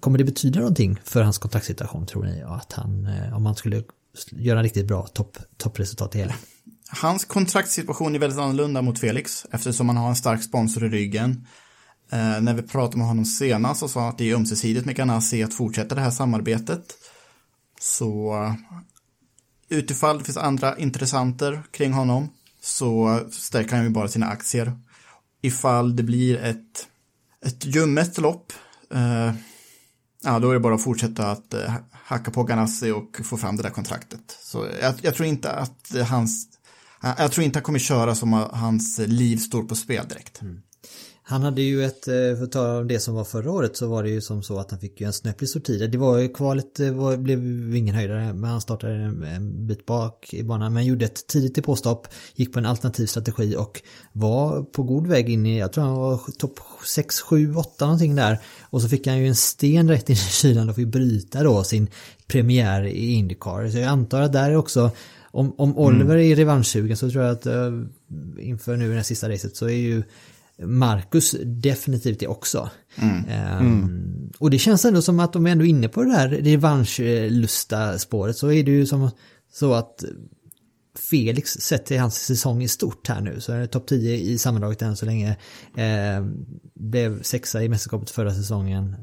kommer 0.00 0.18
det 0.18 0.24
betyda 0.24 0.60
någonting 0.60 0.98
för 1.04 1.22
hans 1.22 1.38
kontraktssituation 1.38 2.06
tror 2.06 2.24
ni? 2.24 2.42
Att 2.42 2.72
han, 2.72 3.06
eh, 3.06 3.36
om 3.36 3.46
han 3.46 3.54
skulle 3.54 3.82
göra 4.30 4.58
en 4.58 4.62
riktigt 4.62 4.86
bra 4.86 5.06
topp, 5.06 5.38
toppresultat 5.56 6.14
i 6.14 6.18
hela? 6.18 6.34
Hans 7.02 7.24
kontraktssituation 7.24 8.14
är 8.14 8.18
väldigt 8.18 8.38
annorlunda 8.38 8.82
mot 8.82 8.98
Felix 8.98 9.46
eftersom 9.50 9.88
han 9.88 9.96
har 9.96 10.08
en 10.08 10.16
stark 10.16 10.42
sponsor 10.42 10.84
i 10.84 10.88
ryggen. 10.88 11.46
Eh, 12.12 12.40
när 12.40 12.54
vi 12.54 12.62
pratade 12.62 12.98
med 12.98 13.06
honom 13.06 13.24
senast 13.24 13.80
så 13.80 13.88
sa 13.88 14.00
han 14.00 14.08
att 14.08 14.18
det 14.18 14.30
är 14.30 14.34
ömsesidigt 14.34 14.86
med 14.86 14.96
Ganassi 14.96 15.42
att 15.42 15.54
fortsätta 15.54 15.94
det 15.94 16.00
här 16.00 16.10
samarbetet. 16.10 16.94
Så 17.80 18.34
eh, 18.44 18.54
utifall 19.68 20.18
det 20.18 20.24
finns 20.24 20.36
andra 20.36 20.78
intressenter 20.78 21.62
kring 21.70 21.92
honom 21.92 22.28
så 22.60 23.20
stärker 23.30 23.76
han 23.76 23.84
ju 23.84 23.90
bara 23.90 24.08
sina 24.08 24.26
aktier. 24.26 24.72
ifall 25.42 25.96
det 25.96 26.02
blir 26.02 26.36
ett, 26.36 26.88
ett 27.46 27.64
ljummet 27.64 28.18
lopp, 28.18 28.52
eh, 28.94 29.34
ja 30.22 30.38
då 30.38 30.50
är 30.50 30.54
det 30.54 30.60
bara 30.60 30.74
att 30.74 30.82
fortsätta 30.82 31.30
att 31.30 31.54
eh, 31.54 31.74
hacka 31.92 32.30
på 32.30 32.44
Ganassi 32.44 32.90
och 32.90 33.20
få 33.24 33.36
fram 33.36 33.56
det 33.56 33.62
där 33.62 33.70
kontraktet. 33.70 34.38
Så 34.42 34.66
jag, 34.80 34.94
jag 35.02 35.14
tror 35.14 35.28
inte 35.28 35.52
att 35.52 35.94
hans, 36.08 36.48
jag 37.00 37.32
tror 37.32 37.44
inte 37.44 37.58
han 37.58 37.64
kommer 37.64 37.78
köra 37.78 38.14
som 38.14 38.34
att 38.34 38.52
hans 38.52 38.98
liv 38.98 39.36
står 39.36 39.62
på 39.62 39.74
spel 39.74 40.08
direkt. 40.08 40.42
Mm. 40.42 40.62
Han 41.30 41.42
hade 41.42 41.62
ju 41.62 41.84
ett, 41.84 42.08
eh, 42.08 42.14
för 42.14 42.42
att 42.42 42.52
ta 42.52 42.82
det 42.82 43.00
som 43.00 43.14
var 43.14 43.24
förra 43.24 43.50
året 43.50 43.76
så 43.76 43.88
var 43.88 44.02
det 44.02 44.10
ju 44.10 44.20
som 44.20 44.42
så 44.42 44.58
att 44.58 44.70
han 44.70 44.80
fick 44.80 45.00
ju 45.00 45.06
en 45.06 45.12
snöplig 45.12 45.50
sortid. 45.50 45.90
Det 45.90 45.98
var 45.98 46.18
ju 46.18 46.28
kvalet, 46.28 46.74
det 46.74 46.90
var, 46.90 47.16
blev 47.16 47.38
ingen 47.76 47.94
höjdare 47.94 48.32
men 48.32 48.50
han 48.50 48.60
startade 48.60 48.94
en, 48.94 49.22
en 49.22 49.66
bit 49.66 49.86
bak 49.86 50.34
i 50.34 50.42
banan 50.42 50.72
men 50.72 50.86
gjorde 50.86 51.04
ett 51.04 51.26
tidigt 51.26 51.64
påstopp, 51.64 52.08
gick 52.34 52.52
på 52.52 52.58
en 52.58 52.66
alternativ 52.66 53.06
strategi 53.06 53.56
och 53.56 53.82
var 54.12 54.62
på 54.62 54.82
god 54.82 55.06
väg 55.06 55.28
in 55.28 55.46
i, 55.46 55.58
jag 55.58 55.72
tror 55.72 55.84
han 55.84 55.96
var 55.96 56.20
topp 56.38 56.60
6, 56.86 57.20
7, 57.20 57.54
8 57.54 57.84
någonting 57.84 58.14
där. 58.14 58.38
Och 58.62 58.82
så 58.82 58.88
fick 58.88 59.06
han 59.06 59.18
ju 59.18 59.28
en 59.28 59.36
sten 59.36 59.88
rätt 59.88 60.10
in 60.10 60.16
i 60.16 60.18
kylan 60.18 60.68
och 60.68 60.76
fick 60.76 60.88
bryta 60.88 61.42
då 61.42 61.64
sin 61.64 61.88
premiär 62.26 62.84
i 62.84 63.12
Indycar. 63.12 63.68
Så 63.68 63.78
jag 63.78 63.88
antar 63.88 64.20
att 64.20 64.32
där 64.32 64.50
är 64.50 64.56
också 64.56 64.90
om, 65.30 65.54
om 65.58 65.78
Oliver 65.78 66.14
mm. 66.14 66.32
är 66.32 66.36
revanschsugen 66.36 66.96
så 66.96 67.10
tror 67.10 67.24
jag 67.24 67.32
att 67.32 67.46
uh, 67.46 67.84
inför 68.38 68.76
nu 68.76 68.88
det 68.88 68.96
här 68.96 69.02
sista 69.02 69.28
racet 69.28 69.56
så 69.56 69.66
är 69.66 69.76
ju 69.76 70.02
Marcus 70.62 71.36
definitivt 71.44 72.20
det 72.20 72.26
också. 72.26 72.70
Mm. 72.96 73.60
Um, 73.60 74.32
och 74.38 74.50
det 74.50 74.58
känns 74.58 74.84
ändå 74.84 75.02
som 75.02 75.20
att 75.20 75.32
de 75.32 75.46
är 75.46 75.50
ändå 75.50 75.64
inne 75.64 75.88
på 75.88 76.02
det 76.02 76.12
här 76.12 76.28
revanschlusta 76.28 77.98
spåret 77.98 78.36
så 78.36 78.52
är 78.52 78.64
det 78.64 78.70
ju 78.70 78.86
som 78.86 79.10
så 79.52 79.74
att 79.74 80.04
Felix 81.10 81.50
sett 81.50 81.86
till 81.86 81.98
hans 81.98 82.14
säsong 82.14 82.62
i 82.62 82.68
stort 82.68 83.08
här 83.08 83.20
nu 83.20 83.40
så 83.40 83.52
är 83.52 83.58
det 83.58 83.66
topp 83.66 83.86
10 83.86 84.16
i 84.16 84.38
sammandraget 84.38 84.82
än 84.82 84.96
så 84.96 85.06
länge. 85.06 85.36
Eh, 85.76 86.26
blev 86.74 87.22
sexa 87.22 87.62
i 87.62 87.68
mästerskapet 87.68 88.10
förra 88.10 88.34
säsongen. 88.34 88.96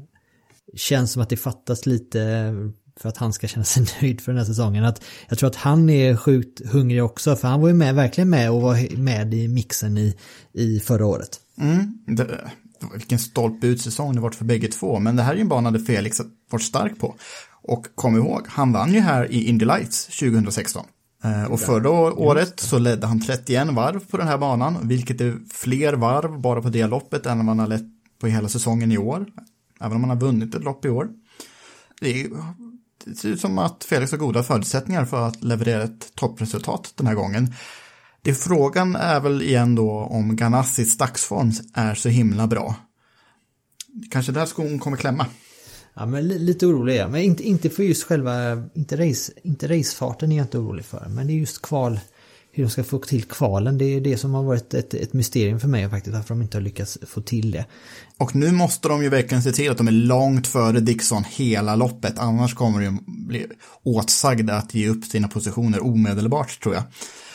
Känns 0.76 1.12
som 1.12 1.22
att 1.22 1.28
det 1.28 1.36
fattas 1.36 1.86
lite 1.86 2.52
för 3.00 3.08
att 3.08 3.16
han 3.16 3.32
ska 3.32 3.46
känna 3.46 3.64
sig 3.64 3.86
nöjd 4.02 4.20
för 4.20 4.32
den 4.32 4.38
här 4.38 4.46
säsongen. 4.46 4.84
Att 4.84 5.04
jag 5.28 5.38
tror 5.38 5.48
att 5.48 5.56
han 5.56 5.90
är 5.90 6.16
sjukt 6.16 6.66
hungrig 6.66 7.04
också 7.04 7.36
för 7.36 7.48
han 7.48 7.60
var 7.60 7.68
ju 7.68 7.74
med, 7.74 7.94
verkligen 7.94 8.30
med 8.30 8.50
och 8.50 8.62
var 8.62 8.96
med 8.96 9.34
i 9.34 9.48
mixen 9.48 9.98
i, 9.98 10.16
i 10.52 10.80
förra 10.80 11.06
året. 11.06 11.40
Mm, 11.58 11.98
det, 12.06 12.50
vilken 12.92 13.18
stolpe 13.18 13.66
ut 13.66 13.80
säsong 13.80 14.14
det 14.14 14.20
varit 14.20 14.34
för 14.34 14.44
bägge 14.44 14.68
två, 14.68 14.98
men 14.98 15.16
det 15.16 15.22
här 15.22 15.32
är 15.32 15.36
ju 15.36 15.40
en 15.40 15.48
bana 15.48 15.70
där 15.70 15.78
Felix 15.78 16.20
varit 16.50 16.62
stark 16.62 16.98
på. 16.98 17.14
Och 17.62 17.86
kom 17.94 18.16
ihåg, 18.16 18.46
han 18.48 18.72
vann 18.72 18.92
ju 18.92 19.00
här 19.00 19.32
i 19.32 19.48
Indy 19.48 19.64
Lights 19.64 20.06
2016. 20.06 20.86
Eh, 21.24 21.44
och 21.44 21.60
förra 21.60 21.90
året 21.90 22.60
så 22.60 22.78
ledde 22.78 23.06
han 23.06 23.20
31 23.20 23.68
varv 23.68 24.06
på 24.10 24.16
den 24.16 24.28
här 24.28 24.38
banan, 24.38 24.88
vilket 24.88 25.20
är 25.20 25.38
fler 25.52 25.92
varv 25.92 26.40
bara 26.40 26.62
på 26.62 26.68
det 26.68 26.86
loppet 26.86 27.26
än 27.26 27.44
man 27.44 27.58
har 27.58 27.66
lett 27.66 27.86
på 28.20 28.26
hela 28.26 28.48
säsongen 28.48 28.92
i 28.92 28.98
år. 28.98 29.26
Även 29.80 29.92
om 29.92 30.00
man 30.00 30.10
har 30.10 30.16
vunnit 30.16 30.54
ett 30.54 30.64
lopp 30.64 30.84
i 30.84 30.88
år. 30.88 31.08
Det, 32.00 32.20
är, 32.20 32.28
det 33.04 33.14
ser 33.14 33.28
ut 33.28 33.40
som 33.40 33.58
att 33.58 33.84
Felix 33.84 34.12
har 34.12 34.18
goda 34.18 34.42
förutsättningar 34.42 35.04
för 35.04 35.28
att 35.28 35.42
leverera 35.42 35.82
ett 35.82 36.14
toppresultat 36.14 36.92
den 36.96 37.06
här 37.06 37.14
gången. 37.14 37.54
Det 38.22 38.34
frågan 38.34 38.96
är 38.96 39.20
väl 39.20 39.42
igen 39.42 39.74
då 39.74 39.90
om 39.90 40.36
Ganassis 40.36 40.98
dagsform 40.98 41.52
är 41.74 41.94
så 41.94 42.08
himla 42.08 42.46
bra. 42.46 42.74
Kanske 44.10 44.32
där 44.32 44.46
skon 44.46 44.78
kommer 44.78 44.96
klämma. 44.96 45.26
Ja 45.94 46.06
men 46.06 46.28
lite 46.28 46.66
orolig 46.66 46.94
är 46.94 46.98
jag. 46.98 47.10
Men 47.10 47.20
inte, 47.20 47.42
inte 47.42 47.70
för 47.70 47.82
just 47.82 48.04
själva, 48.04 48.32
inte, 48.74 49.08
race, 49.08 49.32
inte 49.42 49.68
racefarten 49.68 50.32
är 50.32 50.36
jag 50.36 50.44
inte 50.44 50.58
orolig 50.58 50.84
för. 50.84 51.06
Men 51.08 51.26
det 51.26 51.32
är 51.32 51.34
just 51.34 51.62
kval, 51.62 52.00
hur 52.56 52.64
de 52.64 52.70
ska 52.70 52.84
få 52.84 52.98
till 52.98 53.24
kvalen. 53.24 53.78
Det 53.78 53.84
är 53.84 54.00
det 54.00 54.16
som 54.16 54.34
har 54.34 54.42
varit 54.42 54.74
ett, 54.74 54.94
ett 54.94 55.12
mysterium 55.12 55.60
för 55.60 55.68
mig 55.68 55.90
faktiskt. 55.90 56.16
Varför 56.16 56.34
de 56.34 56.42
inte 56.42 56.56
har 56.56 56.62
lyckats 56.62 56.98
få 57.06 57.20
till 57.20 57.50
det. 57.50 57.64
Och 58.18 58.36
nu 58.36 58.52
måste 58.52 58.88
de 58.88 59.02
ju 59.02 59.08
verkligen 59.08 59.42
se 59.42 59.52
till 59.52 59.70
att 59.70 59.78
de 59.78 59.88
är 59.88 59.92
långt 59.92 60.46
före 60.46 60.80
Dixon 60.80 61.24
hela 61.30 61.76
loppet. 61.76 62.18
Annars 62.18 62.54
kommer 62.54 62.84
de 62.84 63.04
bli 63.06 63.46
åtsagda 63.82 64.54
att 64.54 64.74
ge 64.74 64.88
upp 64.88 65.04
sina 65.04 65.28
positioner 65.28 65.84
omedelbart 65.84 66.62
tror 66.62 66.74
jag. 66.74 66.84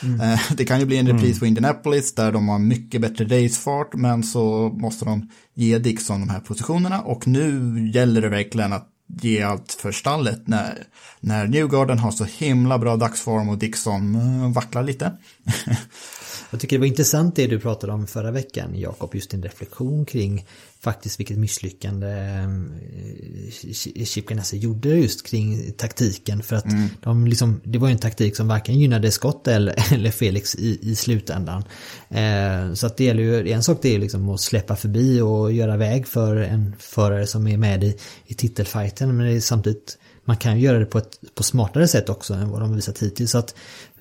Mm. 0.03 0.37
Det 0.57 0.65
kan 0.65 0.79
ju 0.79 0.85
bli 0.85 0.97
en 0.97 1.07
repris 1.07 1.23
mm. 1.23 1.39
på 1.39 1.45
Indianapolis 1.45 2.15
där 2.15 2.31
de 2.31 2.49
har 2.49 2.59
mycket 2.59 3.01
bättre 3.01 3.25
racefart 3.25 3.93
men 3.93 4.23
så 4.23 4.69
måste 4.69 5.05
de 5.05 5.29
ge 5.53 5.77
Dixon 5.77 6.19
de 6.19 6.29
här 6.29 6.39
positionerna 6.39 7.01
och 7.01 7.27
nu 7.27 7.91
gäller 7.93 8.21
det 8.21 8.29
verkligen 8.29 8.73
att 8.73 8.87
ge 9.21 9.41
allt 9.41 9.71
för 9.71 9.91
stallet 9.91 10.47
när, 10.47 10.83
när 11.19 11.47
Newgarden 11.47 11.99
har 11.99 12.11
så 12.11 12.23
himla 12.23 12.77
bra 12.77 12.95
dagsform 12.95 13.49
och 13.49 13.57
Dixon 13.57 14.15
eh, 14.15 14.51
vacklar 14.51 14.83
lite. 14.83 15.11
Jag 16.51 16.59
tycker 16.59 16.75
det 16.75 16.79
var 16.79 16.87
intressant 16.87 17.35
det 17.35 17.47
du 17.47 17.59
pratade 17.59 17.93
om 17.93 18.07
förra 18.07 18.31
veckan 18.31 18.71
Jakob, 18.75 19.15
just 19.15 19.31
din 19.31 19.43
reflektion 19.43 20.05
kring 20.05 20.45
faktiskt 20.79 21.19
vilket 21.19 21.37
misslyckande 21.37 22.07
eh, 22.07 24.05
Chip 24.05 24.27
Ganassi 24.27 24.57
gjorde 24.57 24.89
just 24.89 25.27
kring 25.27 25.71
taktiken 25.71 26.43
för 26.43 26.55
att 26.55 26.65
mm. 26.65 26.89
de 27.01 27.27
liksom, 27.27 27.61
det 27.63 27.77
var 27.77 27.87
ju 27.87 27.91
en 27.91 27.99
taktik 27.99 28.35
som 28.35 28.47
varken 28.47 28.79
gynnade 28.79 29.11
Scott 29.11 29.47
eller, 29.47 29.75
eller 29.93 30.11
Felix 30.11 30.55
i, 30.55 30.79
i 30.81 30.95
slutändan. 30.95 31.63
Eh, 32.09 32.73
så 32.73 32.87
att 32.87 32.97
det 32.97 33.03
gäller 33.03 33.23
ju, 33.23 33.51
en 33.51 33.63
sak 33.63 33.79
det 33.81 33.95
är 33.95 33.99
liksom 33.99 34.29
att 34.29 34.41
släppa 34.41 34.75
förbi 34.75 35.21
och 35.21 35.51
göra 35.51 35.77
väg 35.77 36.07
för 36.07 36.35
en 36.35 36.75
förare 36.79 37.27
som 37.27 37.47
är 37.47 37.57
med 37.57 37.83
i, 37.83 37.97
i 38.25 38.33
titelfighten 38.33 39.17
men 39.17 39.27
det 39.27 39.33
är 39.33 39.39
samtidigt 39.39 39.97
man 40.25 40.37
kan 40.37 40.59
ju 40.59 40.65
göra 40.65 40.79
det 40.79 40.85
på 40.85 40.97
ett 40.97 41.19
på 41.35 41.43
smartare 41.43 41.87
sätt 41.87 42.09
också 42.09 42.33
än 42.33 42.49
vad 42.49 42.61
de 42.61 42.75
visat 42.75 42.99
hittills. 42.99 43.31
Så 43.31 43.37
att 43.37 43.55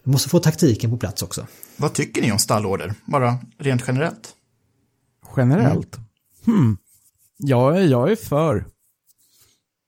vi 0.05 0.13
måste 0.13 0.29
få 0.29 0.39
taktiken 0.39 0.91
på 0.91 0.97
plats 0.97 1.23
också. 1.23 1.47
Vad 1.77 1.93
tycker 1.93 2.23
ni 2.23 2.33
om 2.33 2.39
stallorder? 2.39 2.95
Bara 3.05 3.39
rent 3.59 3.85
generellt. 3.87 4.35
Generellt? 5.37 5.97
Mm. 6.47 6.59
Hmm. 6.59 6.77
Ja, 7.37 7.81
jag 7.81 8.13
är 8.13 8.17
för. 8.17 8.65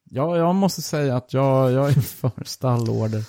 Ja, 0.05 0.37
jag 0.37 0.55
måste 0.55 0.83
säga 0.83 1.17
att 1.17 1.33
jag, 1.33 1.73
jag 1.73 1.89
är 1.89 2.01
för 2.01 2.45
stallorder 2.45 3.25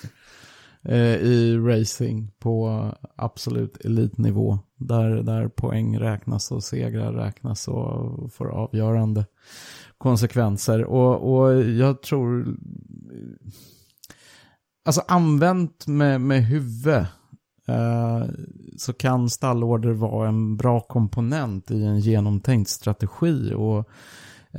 eh, 0.82 1.16
i 1.16 1.58
racing 1.58 2.32
på 2.40 2.88
absolut 3.16 3.86
elitnivå. 3.86 4.60
Där, 4.78 5.10
där 5.10 5.48
poäng 5.48 6.00
räknas 6.00 6.52
och 6.52 6.64
segrar 6.64 7.14
räknas 7.14 7.68
och 7.68 8.34
får 8.34 8.52
avgörande 8.52 9.26
konsekvenser. 9.98 10.84
Och, 10.84 11.34
och 11.34 11.64
jag 11.64 12.02
tror... 12.02 12.58
Alltså 14.86 15.02
använt 15.08 15.88
med, 15.88 16.22
med 16.22 16.46
huvud 16.46 17.06
Eh, 17.66 18.28
så 18.78 18.94
kan 18.94 19.30
stallorder 19.30 19.92
vara 19.92 20.28
en 20.28 20.58
bra 20.58 20.80
komponent 20.80 21.72
i 21.72 21.84
en 21.84 22.00
genomtänkt 22.00 22.70
strategi. 22.70 23.54
Och, 23.54 23.90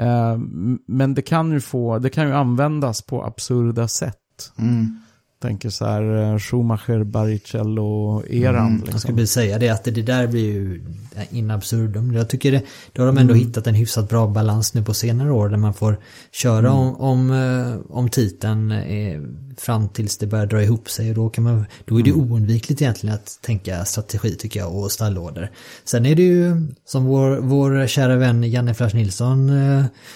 eh, 0.01 0.39
men 0.87 1.14
det 1.14 1.22
kan 1.22 1.53
ju 1.53 1.61
få, 1.61 1.99
det 1.99 2.11
kan 2.11 2.27
ju 2.27 2.35
användas 2.35 3.03
på 3.03 3.25
absurda 3.25 3.89
sätt. 3.89 4.53
Mm 4.59 5.01
tänker 5.45 5.70
så 5.70 5.84
här 5.84 6.32
eh, 6.32 6.38
Schumacher, 6.38 7.05
Baricello-eran. 7.05 8.66
Mm, 8.66 8.76
liksom. 8.76 8.92
Jag 8.92 9.01
skulle 9.01 9.26
säga 9.26 9.59
det 9.59 9.68
att 9.68 9.84
det, 9.84 9.90
där 9.90 10.26
blir 10.26 10.45
ju 10.45 10.82
in 11.30 11.51
absurdum. 11.51 12.12
Jag 12.12 12.28
tycker 12.28 12.53
det, 12.53 12.62
då 12.92 13.03
har 13.03 13.07
de 13.07 13.18
ändå 13.18 13.34
mm. 13.34 13.47
hittat 13.47 13.66
en 13.66 13.74
hyfsat 13.74 14.09
bra 14.09 14.26
balans 14.26 14.74
nu 14.74 14.84
på 14.84 14.95
senare 14.95 15.32
år 15.32 15.49
där 15.49 15.57
man 15.57 15.74
får 15.74 15.99
köra 16.32 16.68
mm. 16.68 16.72
om, 16.72 16.97
om, 16.97 17.30
eh, 17.30 17.97
om 17.97 18.09
titeln 18.09 18.72
eh, 18.72 19.20
fram 19.57 19.88
tills 19.88 20.18
det 20.18 20.26
börjar 20.26 20.47
dra 20.47 20.62
ihop 20.62 20.90
sig 20.90 21.09
och 21.09 21.14
då 21.14 21.28
kan 21.28 21.45
man, 21.45 21.64
då 21.84 21.99
är 21.99 22.03
det 22.03 22.11
mm. 22.11 22.32
oundvikligt 22.32 22.82
egentligen 22.82 23.14
att 23.14 23.38
tänka 23.42 23.84
strategi 23.84 24.36
tycker 24.36 24.61
jag 24.61 24.76
och 24.76 24.92
stallorder. 24.92 25.51
Sen 25.84 26.07
är 26.07 26.14
det 26.14 26.22
ju 26.22 26.66
som 26.84 27.05
vår, 27.05 27.36
vår 27.36 27.86
kära 27.86 28.16
vän 28.16 28.45
Janne 28.45 28.74
Flash 28.74 28.97
Nilsson 28.97 29.53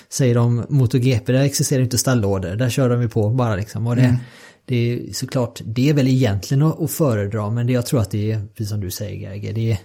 säger 0.08 0.38
om 0.38 0.66
MotoGP, 0.68 1.32
där 1.32 1.42
existerar 1.42 1.82
inte 1.82 1.98
stallorder, 1.98 2.56
där 2.56 2.70
kör 2.70 2.90
de 2.90 3.02
ju 3.02 3.08
på 3.08 3.30
bara 3.30 3.56
liksom. 3.56 3.86
Och 3.86 3.96
det, 3.96 4.02
mm. 4.02 4.16
Det 4.68 4.92
är 4.92 5.12
såklart, 5.12 5.60
det 5.64 5.90
är 5.90 5.94
väl 5.94 6.08
egentligen 6.08 6.62
att 6.62 6.90
föredra 6.90 7.50
men 7.50 7.66
det, 7.66 7.72
jag 7.72 7.86
tror 7.86 8.00
att 8.00 8.10
det 8.10 8.32
är, 8.32 8.40
precis 8.54 8.70
som 8.70 8.80
du 8.80 8.90
säger 8.90 9.20
Gerge, 9.20 9.52
det 9.52 9.72
är, 9.72 9.78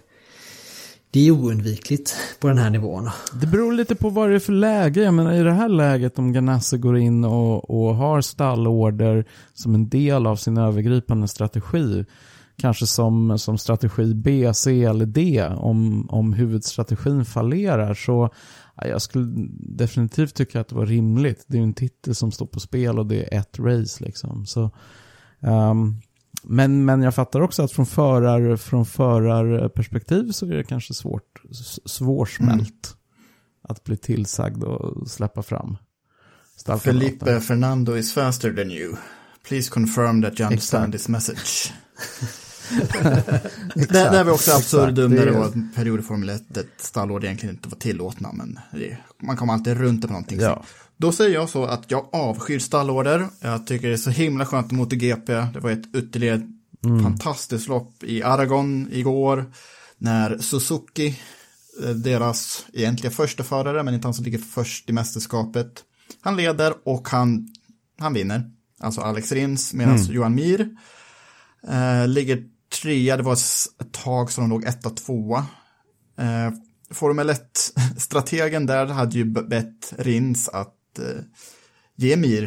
det 1.12 1.28
är 1.28 1.32
oundvikligt 1.32 2.16
på 2.40 2.48
den 2.48 2.58
här 2.58 2.70
nivån. 2.70 3.10
Det 3.42 3.48
beror 3.48 3.74
lite 3.74 3.96
på 3.96 4.10
vad 4.10 4.30
det 4.30 4.36
är 4.36 4.40
för 4.40 4.54
läge. 4.54 5.02
Jag 5.02 5.14
menar 5.14 5.34
i 5.34 5.44
det 5.44 5.52
här 5.52 5.70
läget 5.70 6.20
om 6.20 6.34
Ganassi 6.34 6.78
går 6.78 6.98
in 6.98 7.24
och, 7.24 7.70
och 7.70 7.96
har 7.96 8.22
stallorder 8.22 9.26
som 9.54 9.76
en 9.76 9.90
del 9.90 10.28
av 10.28 10.36
sin 10.36 10.58
övergripande 10.58 11.28
strategi. 11.28 12.06
Kanske 12.58 12.88
som, 12.88 13.40
som 13.40 13.58
strategi 13.58 14.14
B, 14.14 14.52
C 14.54 14.84
eller 14.84 15.06
D 15.06 15.48
om, 15.58 16.10
om 16.10 16.34
huvudstrategin 16.34 17.26
fallerar. 17.26 17.94
Så 17.94 18.30
jag 18.76 19.02
skulle 19.02 19.48
definitivt 19.60 20.36
tycka 20.36 20.60
att 20.60 20.68
det 20.68 20.76
var 20.76 20.86
rimligt. 20.86 21.46
Det 21.48 21.58
är 21.58 21.60
ju 21.60 21.64
en 21.64 21.74
titel 21.74 22.16
som 22.16 22.32
står 22.32 22.46
på 22.46 22.60
spel 22.60 23.00
och 23.00 23.06
det 23.06 23.34
är 23.34 23.40
ett 23.40 23.60
race 23.60 24.04
liksom. 24.04 24.46
Så, 24.46 24.72
um, 25.40 26.02
men, 26.44 26.86
men 26.86 27.02
jag 27.02 27.16
fattar 27.16 27.42
också 27.42 27.64
att 27.64 27.72
från, 27.72 27.86
förar, 27.86 28.56
från 28.56 28.86
förarperspektiv 28.86 30.32
så 30.32 30.46
är 30.46 30.56
det 30.56 30.64
kanske 30.64 30.94
svårt, 30.94 31.42
svårsmält 31.86 32.62
mm. 32.62 32.98
att 33.62 33.84
bli 33.84 33.98
tillsagd 33.98 34.64
och 34.64 35.08
släppa 35.10 35.44
fram. 35.44 35.78
Felipe 36.82 37.40
Fernando 37.40 37.98
is 37.98 38.14
faster 38.14 38.54
than 38.54 38.72
you. 38.72 38.96
Please 39.48 39.72
confirm 39.72 40.22
that 40.22 40.40
you 40.40 40.48
understand 40.48 40.84
Exakt. 40.84 40.92
this 40.92 41.10
message. 41.10 41.74
Det, 43.76 43.86
det 43.90 44.00
är 44.00 44.24
väl 44.24 44.34
också 44.34 44.52
absurdum 44.52 45.12
när 45.12 45.26
det 45.26 45.32
var 45.32 45.46
en 45.46 45.72
period 45.76 46.00
i 46.00 46.04
Formel 46.04 46.30
1 46.30 46.44
där 46.48 46.64
stallord 46.78 47.24
egentligen 47.24 47.56
inte 47.56 47.70
var 47.70 47.78
tillåtna, 47.78 48.32
men 48.34 48.60
det, 48.72 48.98
man 49.22 49.38
kommer 49.38 49.54
alltid 49.54 49.78
runt 49.78 50.02
det 50.02 50.08
på 50.08 50.14
någonting. 50.14 50.40
Ja. 50.40 50.64
Då 50.98 51.12
säger 51.12 51.34
jag 51.34 51.50
så 51.50 51.66
att 51.66 51.92
jag 51.92 52.10
avskyr 52.12 52.60
stallorder. 52.60 53.28
Jag 53.40 53.68
tycker 53.68 53.88
det 53.88 53.94
är 53.94 53.98
så 53.98 54.10
himla 54.10 54.46
skönt 54.46 54.72
med 54.72 54.78
MotoGP. 54.78 55.34
Det 55.34 55.60
var 55.60 55.72
ett 55.72 55.96
ytterligare 55.96 56.42
fantastiskt 57.04 57.68
lopp 57.68 58.04
i 58.04 58.24
Aragon 58.24 58.88
igår. 58.92 59.46
När 59.98 60.38
Suzuki, 60.38 61.20
eh, 61.84 61.90
deras 61.90 62.66
egentliga 62.74 63.12
första 63.12 63.44
förare, 63.44 63.84
men 63.84 63.94
inte 63.94 64.08
han 64.08 64.14
som 64.14 64.26
ligger 64.26 64.38
först 64.38 64.90
i 64.90 64.94
mästerskapet. 64.94 65.84
Han 66.22 66.38
leder 66.38 66.74
och 66.84 67.10
han, 67.10 67.48
han 68.00 68.14
vinner. 68.14 68.52
Alltså 68.80 69.02
Alex 69.02 69.32
Rins, 69.32 69.74
medan 69.74 69.98
Johan 70.10 70.36
Mir 70.36 70.70
eh, 71.68 72.08
ligger 72.08 72.44
trea. 72.82 73.18
Det 73.18 73.24
var 73.24 73.34
ett 73.34 73.92
tag 73.92 74.32
som 74.32 74.44
de 74.44 74.50
låg 74.50 74.66
etta, 74.66 74.90
tvåa. 74.90 75.46
Eh, 76.20 76.52
Formel 76.92 77.30
1-strategen 77.30 78.66
där 78.68 78.86
hade 78.86 79.18
ju 79.18 79.26
bett 79.26 79.94
Rins 79.98 80.50
att 80.50 81.00
eh, 81.00 81.24
ge 81.96 82.16
Mir 82.18 82.44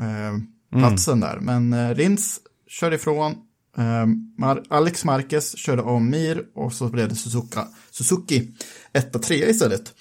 eh, 0.00 0.38
platsen 0.80 1.20
där. 1.20 1.40
Men 1.40 1.72
eh, 1.72 1.94
Rins 1.94 2.40
körde 2.68 2.96
ifrån. 2.96 3.32
Eh, 3.76 4.06
Mar- 4.38 4.64
Alex 4.70 5.04
Marquez 5.04 5.56
körde 5.56 5.82
om 5.82 6.10
Mir 6.10 6.44
och 6.54 6.72
så 6.72 6.88
blev 6.88 7.08
det 7.08 7.14
Suzuka, 7.14 7.68
Suzuki 7.90 8.50
etta, 8.92 9.18
trea 9.18 9.48
istället. 9.48 9.94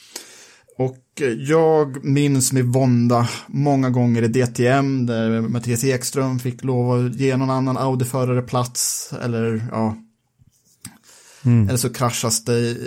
Och 0.80 1.22
eh, 1.22 1.28
jag 1.28 2.06
minns 2.06 2.52
med 2.52 2.66
vånda 2.66 3.30
många 3.48 3.90
gånger 3.90 4.22
i 4.22 4.28
DTM 4.28 5.06
där 5.06 5.42
Mattias 5.42 5.84
Ekström 5.84 6.40
fick 6.40 6.64
lov 6.64 6.92
att 6.92 7.16
ge 7.16 7.38
någon 7.38 7.50
annan 7.50 7.78
Audi-förare 7.78 8.42
plats 8.42 9.14
eller 9.22 9.68
ja. 9.72 9.98
Eller 11.44 11.78
så 11.78 11.90
kraschas 11.90 12.46
det 12.46 12.78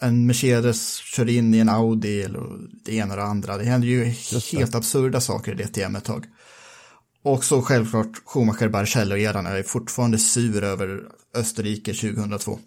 en 0.00 0.26
Mercedes 0.26 0.96
kör 0.96 1.28
in 1.28 1.54
i 1.54 1.58
en 1.58 1.68
Audi 1.68 2.22
eller 2.22 2.42
det 2.84 2.94
ena 2.94 3.14
och 3.14 3.20
det 3.20 3.26
andra. 3.26 3.56
Det 3.56 3.64
händer 3.64 3.88
ju 3.88 4.04
helt 4.52 4.74
absurda 4.74 5.20
saker 5.20 5.52
i 5.52 5.62
DTM 5.62 5.96
ett 5.96 6.04
tag. 6.04 6.24
Och 7.22 7.44
så 7.44 7.62
självklart 7.62 8.22
Schumacher 8.24 8.68
Barrichello-eran 8.68 9.46
är 9.46 9.62
fortfarande 9.62 10.18
sur 10.18 10.64
över 10.64 11.02
Österrike 11.34 11.94
2002. 11.94 12.58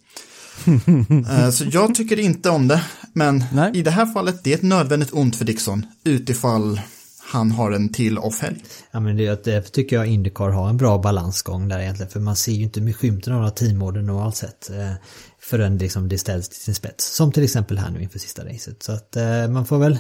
Eh, 1.30 1.49
Så 1.49 1.66
jag 1.72 1.95
tycker 1.95 2.20
inte 2.20 2.49
om 2.49 2.68
det, 2.68 2.82
men 3.14 3.43
Nej. 3.53 3.72
i 3.74 3.82
det 3.82 3.91
här 3.91 4.05
fallet 4.05 4.43
det 4.43 4.53
är 4.53 4.58
ett 4.58 4.64
nödvändigt 4.64 5.14
ont 5.14 5.36
för 5.36 5.45
Dixon 5.45 5.86
utifall 6.03 6.82
han 7.30 7.51
har 7.51 7.72
en 7.72 7.89
till 7.89 8.18
off-helg. 8.18 8.64
Ja 8.91 8.99
men 8.99 9.18
det, 9.18 9.43
därför 9.43 9.70
tycker 9.70 9.95
jag 9.95 10.08
Indycar 10.08 10.49
har 10.49 10.70
en 10.70 10.78
bra 10.78 10.97
balansgång 10.97 11.68
där 11.68 11.80
egentligen. 11.80 12.12
För 12.12 12.20
man 12.20 12.36
ser 12.36 12.51
ju 12.51 12.64
inte 12.64 12.82
med 12.82 12.95
skymten 12.95 13.34
av 13.34 13.39
några 13.39 13.51
teamorden 13.51 14.05
normalt 14.05 14.36
sett. 14.36 14.70
Eh, 14.70 14.91
förrän 15.39 15.78
liksom 15.78 16.10
det 16.10 16.18
ställs 16.18 16.49
till 16.49 16.62
sin 16.62 16.76
spets. 16.76 17.16
Som 17.16 17.32
till 17.32 17.43
exempel 17.43 17.78
här 17.78 17.89
nu 17.91 18.01
inför 18.01 18.20
sista 18.20 18.45
racet. 18.45 18.84
Så 18.84 18.91
att 18.91 19.16
eh, 19.16 19.47
man 19.47 19.66
får 19.66 19.78
väl... 19.78 19.97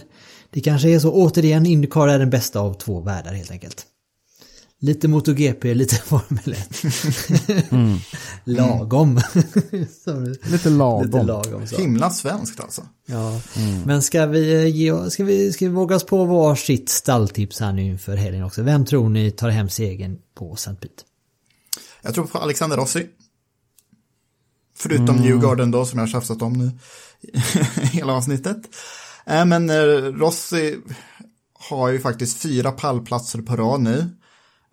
Det 0.49 0.61
kanske 0.61 0.89
är 0.89 0.99
så 0.99 1.11
återigen, 1.11 1.65
Indycar 1.65 2.07
är 2.07 2.19
den 2.19 2.29
bästa 2.29 2.59
av 2.59 2.73
två 2.73 3.01
världar 3.01 3.33
helt 3.33 3.51
enkelt. 3.51 3.85
Lite 4.79 5.07
MotoGP, 5.07 5.73
lite 5.73 5.95
Formel 6.05 6.53
1. 6.53 8.01
Lagom. 8.43 9.21
Som- 10.03 10.35
Lite 10.43 10.69
lagom. 10.69 11.05
Lite 11.05 11.23
lagom 11.23 11.67
så. 11.67 11.77
Himla 11.77 12.09
svenskt 12.09 12.59
alltså. 12.59 12.81
Ja. 13.05 13.41
Men 13.85 14.01
ska 14.01 14.25
vi, 14.25 14.53
eh, 14.55 14.67
ge, 14.75 15.09
ska, 15.09 15.23
vi, 15.23 15.53
ska 15.53 15.65
vi 15.65 15.71
våga 15.71 15.95
oss 15.95 16.05
på 16.05 16.25
varsitt 16.25 16.89
stalltips 16.89 17.59
här 17.59 17.73
nu 17.73 17.83
inför 17.85 18.15
helgen 18.15 18.43
också? 18.43 18.63
Vem 18.63 18.85
tror 18.85 19.09
ni 19.09 19.31
tar 19.31 19.49
hem 19.49 19.69
segern 19.69 20.17
på 20.35 20.53
St. 20.53 20.75
Pete? 20.75 21.03
Jag 22.01 22.13
tror 22.13 22.25
på 22.25 22.37
Alexander 22.37 22.77
Rossi. 22.77 23.07
Förutom 24.77 25.15
Newgarden 25.15 25.71
då, 25.71 25.85
som 25.85 25.99
jag 25.99 26.05
har 26.05 26.11
tjafsat 26.11 26.41
om 26.41 26.53
nu 26.53 26.71
hela 27.81 28.13
avsnittet. 28.13 28.57
Äh, 29.25 29.45
men 29.45 29.69
eh, 29.69 29.75
Rossi 30.13 30.77
har 31.53 31.89
ju 31.89 31.99
faktiskt 31.99 32.37
fyra 32.41 32.71
pallplatser 32.71 33.41
på 33.41 33.55
rad 33.55 33.81
nu. 33.81 34.09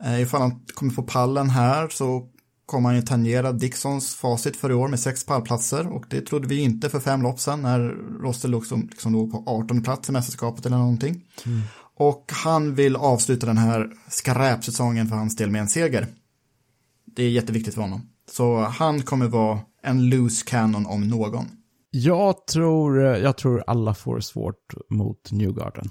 Eh, 0.02 0.22
ifall 0.22 0.40
han 0.40 0.60
kommer 0.74 0.92
på 0.92 1.02
pallen 1.02 1.50
här 1.50 1.88
så 1.88 2.28
kommer 2.66 2.88
han 2.88 2.96
ju 2.96 3.02
tangera 3.02 3.52
Dixons 3.52 4.14
facit 4.14 4.56
för 4.56 4.70
i 4.70 4.74
år 4.74 4.88
med 4.88 5.00
sex 5.00 5.26
pallplatser. 5.26 5.86
Och 5.86 6.04
det 6.10 6.20
trodde 6.20 6.48
vi 6.48 6.60
inte 6.60 6.90
för 6.90 7.00
fem 7.00 7.22
lopp 7.22 7.40
sedan 7.40 7.62
när 7.62 7.80
Rossi 8.22 8.48
låg, 8.48 8.66
som, 8.66 8.88
liksom 8.90 9.12
låg 9.12 9.32
på 9.32 9.44
18 9.46 9.82
plats 9.82 10.08
i 10.08 10.12
mästerskapet 10.12 10.66
eller 10.66 10.78
någonting. 10.78 11.24
Och 11.96 12.32
han 12.44 12.74
vill 12.74 12.96
avsluta 12.96 13.46
den 13.46 13.58
här 13.58 13.90
skräpsäsongen 14.08 15.08
för 15.08 15.16
hans 15.16 15.36
del 15.36 15.50
med 15.50 15.60
en 15.60 15.68
seger. 15.68 16.06
Det 17.06 17.22
är 17.22 17.30
jätteviktigt 17.30 17.74
för 17.74 17.82
honom. 17.82 18.10
Så 18.30 18.60
han 18.60 19.02
kommer 19.02 19.26
vara 19.26 19.60
en 19.82 20.08
loose 20.08 20.44
cannon 20.46 20.86
om 20.86 21.08
någon. 21.08 21.46
Jag 21.90 22.46
tror, 22.46 23.00
jag 23.02 23.36
tror 23.36 23.64
alla 23.66 23.94
får 23.94 24.20
svårt 24.20 24.74
mot 24.90 25.32
Newgarden. 25.32 25.90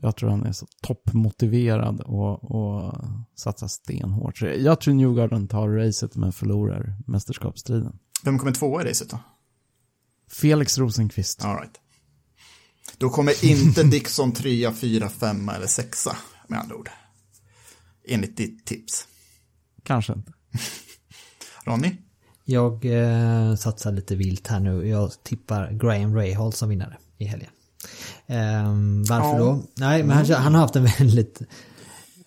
Jag 0.00 0.16
tror 0.16 0.30
han 0.30 0.46
är 0.46 0.52
så 0.52 0.66
toppmotiverad 0.82 2.00
och, 2.00 2.44
och 2.50 2.94
satsar 3.34 3.68
stenhårt. 3.68 4.38
Så 4.38 4.46
Jag 4.46 4.80
tror 4.80 4.94
Newgarden 4.94 5.48
tar 5.48 5.68
racet 5.68 6.16
men 6.16 6.32
förlorar 6.32 6.96
mästerskapsstriden. 7.06 7.98
Vem 8.24 8.38
kommer 8.38 8.52
tvåa 8.52 8.82
i 8.82 8.88
racet 8.88 9.10
då? 9.10 9.18
Felix 10.30 10.78
Rosenqvist. 10.78 11.44
All 11.44 11.56
right. 11.56 11.80
Då 12.98 13.10
kommer 13.10 13.44
inte 13.44 13.82
Dixon 13.90 14.32
trea, 14.32 14.72
fyra, 14.72 15.08
femma 15.08 15.54
eller 15.54 15.66
sexa 15.66 16.16
med 16.48 16.58
andra 16.60 16.76
ord. 16.76 16.90
Enligt 18.08 18.36
ditt 18.36 18.66
tips. 18.66 19.06
Kanske 19.82 20.12
inte. 20.12 20.32
Ronny? 21.64 21.96
Jag 22.44 22.84
eh, 22.84 23.54
satsar 23.54 23.92
lite 23.92 24.16
vilt 24.16 24.46
här 24.46 24.60
nu. 24.60 24.88
Jag 24.88 25.10
tippar 25.22 25.72
Graham 25.72 26.16
Rahal 26.16 26.52
som 26.52 26.68
vinnare 26.68 26.96
i 27.18 27.24
helgen. 27.24 27.50
Ehm, 28.26 29.04
varför 29.04 29.38
Ja. 29.38 29.38
då? 29.38 29.62
Nej, 29.74 30.02
men 30.02 30.16
han, 30.16 30.26
han 30.30 30.54
har 30.54 30.60
haft 30.60 30.76
en 30.76 30.84
väldigt... 30.98 31.42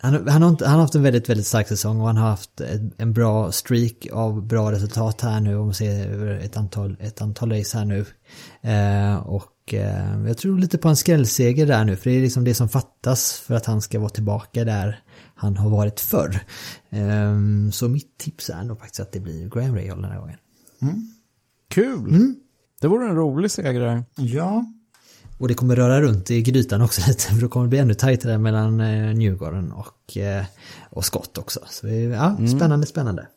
Han, 0.02 0.28
han, 0.28 0.42
har 0.42 0.50
inte, 0.50 0.66
han 0.66 0.74
har 0.74 0.82
haft 0.82 0.96
en 0.96 1.04
väldigt, 1.04 1.30
väldigt 1.30 1.48
stark 1.48 1.68
säsong 1.68 2.02
och 2.02 2.08
han 2.08 2.18
har 2.18 2.30
haft 2.30 2.62
ett, 2.62 2.82
en 2.98 3.14
bra 3.14 3.52
streak 3.52 4.08
av 4.14 4.48
bra 4.48 4.72
resultat 4.72 5.22
här 5.22 5.40
nu 5.40 5.56
om 5.56 5.66
man 5.66 5.74
ser 5.74 6.08
över 6.08 6.28
ett 6.40 6.58
antal, 6.58 6.98
ett 7.00 7.22
antal 7.22 7.52
race 7.52 7.78
här 7.78 7.86
nu. 7.86 8.06
Eh, 8.62 9.16
och 9.16 9.74
eh, 9.74 10.28
jag 10.28 10.38
tror 10.38 10.58
lite 10.60 10.78
på 10.78 10.90
en 10.90 10.96
skrällseger 10.96 11.66
där 11.66 11.86
nu 11.86 11.96
för 11.96 12.10
det 12.10 12.16
är 12.18 12.22
liksom 12.22 12.44
det 12.44 12.54
som 12.54 12.70
fattas 12.70 13.40
för 13.40 13.56
att 13.56 13.66
han 13.66 13.82
ska 13.82 14.00
vara 14.00 14.10
tillbaka 14.10 14.64
där 14.66 15.04
han 15.36 15.58
har 15.58 15.70
varit 15.70 16.00
förr. 16.00 16.40
Ehm, 16.90 17.72
så 17.72 17.88
mitt 17.90 18.18
tips 18.18 18.50
är 18.50 18.64
nog 18.64 18.80
faktiskt 18.80 19.00
att 19.00 19.12
det 19.12 19.20
blir 19.20 19.50
Graham 19.50 19.76
Rahal 19.76 20.02
den 20.02 20.12
här 20.12 20.20
gången. 20.20 20.38
Kul! 21.70 22.34
Det 22.82 22.88
vore 22.88 23.06
en 23.10 23.16
rolig 23.16 23.52
seger. 23.52 24.04
Ja. 24.16 24.66
Och 25.40 25.48
det 25.48 25.54
kommer 25.54 25.76
röra 25.76 26.02
runt 26.02 26.32
i 26.32 26.42
grytan 26.42 26.82
också 26.82 27.02
lite 27.08 27.24
för 27.24 27.42
då 27.42 27.48
kommer 27.50 27.66
det 27.66 27.70
bli 27.70 27.80
ännu 27.80 27.94
tajtare 27.94 28.38
mellan 28.38 28.80
eh, 28.82 29.14
Newgarden 29.16 29.72
och, 29.72 30.18
eh, 30.18 30.44
och 30.90 31.06
Scott 31.06 31.38
också. 31.38 31.60
Så 31.70 31.88
vi- 31.88 32.06
ja, 32.06 32.38
spännande, 32.58 32.86
spännande. 32.88 33.28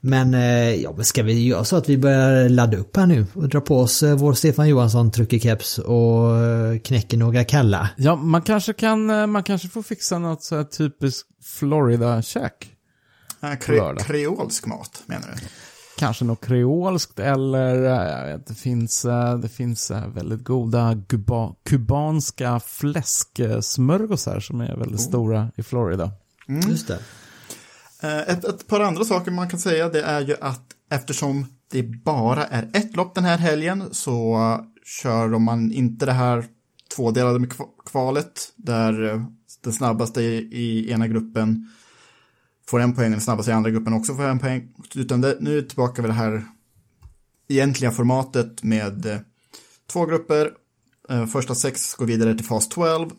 Men 0.00 0.34
eh, 0.34 0.74
ja, 0.74 0.92
men 0.96 1.04
ska 1.04 1.22
vi 1.22 1.46
göra 1.46 1.64
så 1.64 1.76
att 1.76 1.88
vi 1.88 1.98
börjar 1.98 2.48
ladda 2.48 2.76
upp 2.76 2.96
här 2.96 3.06
nu 3.06 3.26
och 3.34 3.48
dra 3.48 3.60
på 3.60 3.80
oss 3.80 4.02
eh, 4.02 4.16
vår 4.16 4.32
Stefan 4.34 4.68
Johansson 4.68 5.10
truckerkeps 5.10 5.78
och 5.78 6.36
eh, 6.36 6.78
knäcker 6.78 7.16
några 7.16 7.44
kalla. 7.44 7.90
Ja, 7.96 8.16
man 8.16 8.42
kanske 8.42 8.72
kan, 8.72 9.30
man 9.30 9.42
kanske 9.42 9.68
får 9.68 9.82
fixa 9.82 10.18
något 10.18 10.42
så 10.42 10.56
här 10.56 10.64
typiskt 10.64 11.28
Florida-käk. 11.44 12.70
Äh, 13.42 13.54
kre 13.58 13.96
kreolsk 13.98 14.66
mat 14.66 15.02
menar 15.06 15.26
du? 15.34 15.46
Kanske 15.98 16.24
något 16.24 16.46
kreolskt 16.46 17.18
eller 17.18 17.74
eh, 17.84 18.08
jag 18.18 18.26
vet, 18.26 18.46
det 18.46 18.54
finns, 18.54 19.04
eh, 19.04 19.38
det 19.38 19.48
finns 19.48 19.90
eh, 19.90 20.08
väldigt 20.08 20.44
goda 20.44 21.02
kuba, 21.08 21.54
kubanska 21.64 22.60
fläsksmörgåsar 22.60 24.40
som 24.40 24.60
är 24.60 24.76
väldigt 24.76 25.00
stora 25.00 25.50
i 25.56 25.62
Florida. 25.62 26.10
Just 26.68 26.88
det. 26.88 26.98
Ett, 28.26 28.44
ett 28.44 28.66
par 28.66 28.80
andra 28.80 29.04
saker 29.04 29.30
man 29.30 29.48
kan 29.48 29.58
säga 29.60 29.88
det 29.88 30.02
är 30.02 30.20
ju 30.20 30.36
att 30.40 30.62
eftersom 30.90 31.46
det 31.70 31.82
bara 31.82 32.46
är 32.46 32.70
ett 32.72 32.96
lopp 32.96 33.14
den 33.14 33.24
här 33.24 33.38
helgen 33.38 33.84
så 33.92 34.38
kör 35.02 35.28
man 35.38 35.72
inte 35.72 36.06
det 36.06 36.12
här 36.12 36.44
tvådelade 36.96 37.38
med 37.38 37.48
kva- 37.52 37.68
kvalet 37.90 38.52
där 38.56 39.24
den 39.62 39.72
snabbaste 39.72 40.22
i, 40.22 40.34
i 40.52 40.90
ena 40.90 41.08
gruppen 41.08 41.70
får 42.68 42.80
en 42.80 42.94
poäng 42.94 43.10
den 43.10 43.20
snabbaste 43.20 43.50
i 43.50 43.54
andra 43.54 43.70
gruppen 43.70 43.92
också 43.92 44.14
får 44.14 44.24
en 44.24 44.38
poäng. 44.38 44.68
Utan 44.94 45.20
det, 45.20 45.36
nu 45.40 45.58
är 45.58 45.62
det 45.62 45.68
tillbaka 45.68 46.02
vid 46.02 46.08
det 46.08 46.14
här 46.14 46.44
egentliga 47.48 47.90
formatet 47.90 48.62
med 48.62 49.06
eh, 49.06 49.18
två 49.92 50.06
grupper. 50.06 50.50
Eh, 51.10 51.26
första 51.26 51.54
sex 51.54 51.94
går 51.94 52.06
vidare 52.06 52.34
till 52.34 52.46
fas 52.46 52.68
12. 52.68 53.10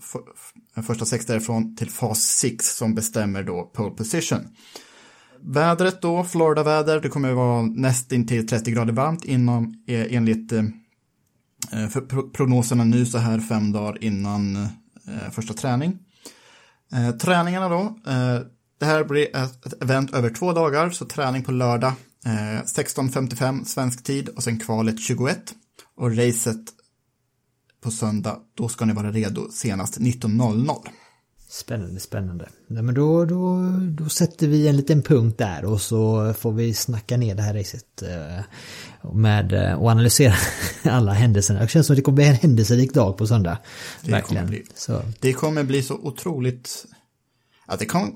Första 0.88 1.06
sex 1.06 1.26
därifrån 1.26 1.76
till 1.76 1.90
fas 1.90 2.20
6 2.22 2.78
som 2.78 2.96
bestämmer 2.96 3.44
då 3.44 3.64
pole 3.64 3.92
position. 3.96 4.48
Vädret 5.42 6.02
då, 6.02 6.24
Florida-väder, 6.24 7.00
det 7.00 7.10
kommer 7.10 7.30
att 7.30 7.36
vara 7.36 7.62
nästintill 7.62 8.48
30 8.48 8.72
grader 8.72 8.94
varmt 8.94 9.26
inom, 9.26 9.84
eh, 9.88 10.16
enligt 10.16 10.54
för 11.92 12.30
prognoserna 12.32 12.84
nu 12.84 13.06
så 13.06 13.18
här 13.18 13.40
fem 13.40 13.72
dagar 13.72 14.04
innan 14.04 14.68
första 15.32 15.54
träning. 15.54 16.00
Träningarna 17.22 17.70
då, 17.70 17.98
det 18.80 18.86
här 18.86 19.04
blir 19.04 19.36
ett, 19.36 19.84
event 19.84 20.14
över 20.14 20.30
två 20.30 20.54
dagar, 20.54 20.90
så 20.90 21.06
träning 21.06 21.44
på 21.44 21.52
lördag 21.52 21.94
Eh, 22.26 22.64
16.55 22.64 23.64
svensk 23.64 24.04
tid 24.04 24.30
och 24.30 24.44
sen 24.44 24.60
kvalet 24.60 25.00
21. 25.00 25.38
Och 25.96 26.18
racet 26.18 26.62
på 27.82 27.92
söndag, 27.92 28.40
då 28.56 28.70
ska 28.70 28.86
ni 28.86 28.94
vara 28.94 29.12
redo 29.12 29.52
senast 29.52 30.00
19.00. 30.00 30.78
Spännande, 31.50 32.00
spännande. 32.00 32.50
Nej, 32.68 32.84
men 32.84 32.96
då, 32.96 33.26
då, 33.26 33.62
då 33.90 34.10
sätter 34.10 34.48
vi 34.48 34.68
en 34.68 34.78
liten 34.78 35.02
punkt 35.02 35.38
där 35.38 35.66
och 35.66 35.82
så 35.82 36.34
får 36.34 36.52
vi 36.52 36.74
snacka 36.74 37.18
ner 37.18 37.36
det 37.36 37.42
här 37.42 37.54
racet 37.54 38.02
eh, 38.02 38.44
med, 39.14 39.54
eh, 39.54 39.74
och 39.74 39.90
analysera 39.90 40.34
alla 40.84 41.14
händelserna. 41.14 41.60
Det 41.60 41.68
känns 41.68 41.88
som 41.88 41.94
att 41.94 41.98
det 41.98 42.02
kommer 42.04 42.16
bli 42.16 42.28
en 42.28 42.36
händelserik 42.36 42.94
dag 42.94 43.18
på 43.18 43.28
söndag. 43.28 43.58
Det 44.02 44.12
Verkligen. 44.12 44.46
kommer 44.46 44.58
bli. 44.58 44.66
Så, 44.76 45.02
Det 45.20 45.34
kommer 45.34 45.64
bli 45.64 45.84
så 45.84 45.96
otroligt... 45.96 46.86
Att 47.66 47.80
det 47.80 47.86
kommer, 47.86 48.12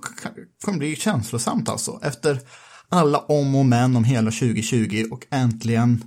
kommer 0.65 0.77
bli 0.77 0.95
känslosamt 0.95 1.69
alltså. 1.69 1.99
Efter 2.03 2.39
alla 2.89 3.17
om 3.19 3.55
och 3.55 3.65
men 3.65 3.95
om 3.95 4.03
hela 4.03 4.31
2020 4.31 5.05
och 5.11 5.25
äntligen 5.29 6.03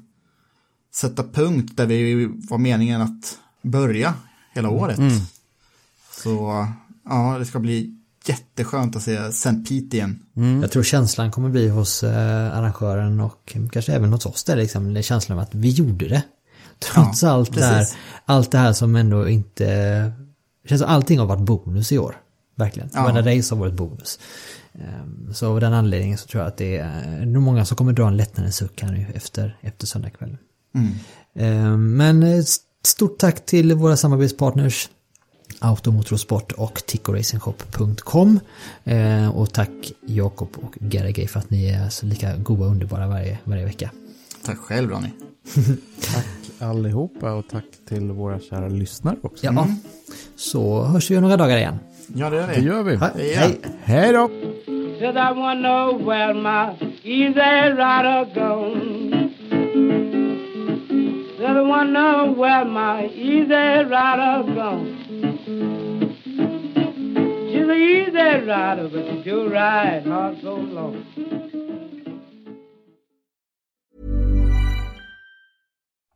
sätta 0.95 1.23
punkt 1.23 1.73
där 1.77 1.87
vi 1.87 2.31
var 2.51 2.59
meningen 2.59 3.01
att 3.01 3.39
börja 3.63 4.15
hela 4.55 4.69
året. 4.71 4.99
Så 6.23 6.67
ja, 7.05 7.37
det 7.39 7.47
ska 7.47 7.59
bli 7.59 7.99
jätteskönt 8.25 8.97
att 8.97 9.03
se 9.03 9.17
St. 9.17 9.53
Pete 9.53 9.97
igen. 9.97 10.23
Jag 10.63 10.71
tror 10.71 10.83
känslan 10.83 11.31
kommer 11.31 11.49
bli 11.49 11.69
hos 11.69 12.03
eh, 12.03 12.59
arrangören 12.59 13.21
och 13.21 13.57
kanske 13.73 13.93
även 13.93 14.13
hos 14.13 14.27
oss 14.27 14.45
där 14.45 14.57
liksom. 14.57 14.95
Det 14.95 15.01
är 15.01 15.03
känslan 15.03 15.39
av 15.39 15.43
att 15.43 15.55
vi 15.55 15.69
gjorde 15.69 16.09
det. 16.09 16.23
Trots 16.79 17.23
Ja, 17.23 17.31
allt, 17.31 17.55
det 17.55 17.65
här, 17.65 17.87
allt 18.25 18.51
det 18.51 18.59
här 18.59 18.73
som 18.73 18.97
ändå 18.97 19.29
inte... 19.29 20.13
Känns 20.69 20.81
som 20.81 20.91
allting 20.91 21.19
har 21.19 21.27
varit 21.27 21.47
bonus 21.47 21.93
i 21.93 21.99
år. 21.99 22.17
Verkligen. 22.55 22.89
Ja. 22.95 23.03
Varenda 23.03 23.37
race 23.37 23.55
har 23.55 23.61
varit 23.61 23.75
bonus. 23.75 24.19
Ehm, 24.75 25.35
Så 25.35 25.47
av 25.47 25.61
den 25.61 25.73
anledningen 25.73 26.19
så 26.19 26.27
tror 26.27 26.43
jag 26.43 26.49
att 26.49 26.57
det 26.57 26.77
är 26.77 27.27
nog 27.27 27.43
många 27.43 27.65
som 27.65 27.77
kommer 27.77 27.93
dra 27.93 28.09
en 28.09 28.17
lättnadens 28.17 28.57
suck 28.57 28.83
här 28.83 28.93
nu 28.93 29.07
efter, 29.15 29.59
efter 29.61 29.87
söndagskvällen. 29.87 30.39
Ehm, 31.35 31.97
Men 31.97 32.23
eh, 32.23 32.43
stort 32.85 33.19
tack 33.19 33.47
till 33.47 33.75
våra 33.75 33.97
samarbetspartners 33.97 34.89
Automotorsport 35.59 36.53
och 36.53 36.83
tickoracingshop.com 36.87 38.41
eh, 38.85 39.29
Och 39.29 39.53
tack 39.53 39.93
Jakob 40.07 40.49
och 40.55 40.75
Geragay 40.93 41.27
för 41.27 41.39
att 41.41 41.51
ni 41.51 41.67
är 41.69 41.89
så 41.89 42.07
lika 42.07 42.37
goda 42.37 42.65
och 42.65 42.71
underbara 42.71 43.07
varje, 43.09 43.39
varje 43.45 43.65
vecka. 43.65 43.91
Tack 44.45 44.59
själv 44.59 44.91
Ronny. 44.91 45.09
Tack 46.01 46.27
allihopa 46.59 47.33
och 47.33 47.45
tack 47.51 47.65
till 47.89 48.11
våra 48.11 48.41
kära 48.41 48.69
lyssnare 48.69 49.17
också. 49.23 49.47
Ja, 49.47 49.69
så 50.37 50.85
hörs 50.85 51.11
vi 51.11 51.17
om 51.17 51.23
några 51.23 51.37
dagar 51.37 51.57
igen. 51.57 51.79
Ja, 52.15 52.31
det 52.31 52.37
är 52.43 52.47
Det 52.47 52.55
det. 52.55 52.61
gör 52.61 52.83
vi. 52.83 52.97
Ha, 52.97 53.07
hej! 53.17 53.61
Hej 53.85 54.13
då! 54.13 54.31
Said 55.01 55.17
I 55.17 55.33
wanna 55.35 55.55
know 55.55 56.05
where 56.07 56.35
my 56.35 56.75
easy 57.03 57.75
rider 57.75 58.25
gone. 58.35 59.31
Said 61.39 61.57
I 61.57 61.61
wanna 61.63 61.91
know 61.91 62.35
where 62.41 62.65
my 62.65 63.07
easy 63.09 63.85
rider 63.85 64.45
gone. 64.55 64.99
She's 67.51 67.69
an 67.69 67.71
easy 67.73 68.47
rider, 68.47 68.89
but 68.89 69.05
she 69.07 69.23
do 69.31 69.49
ride 69.49 70.07
hard 70.07 70.41
so 70.43 70.55
long. 70.57 70.97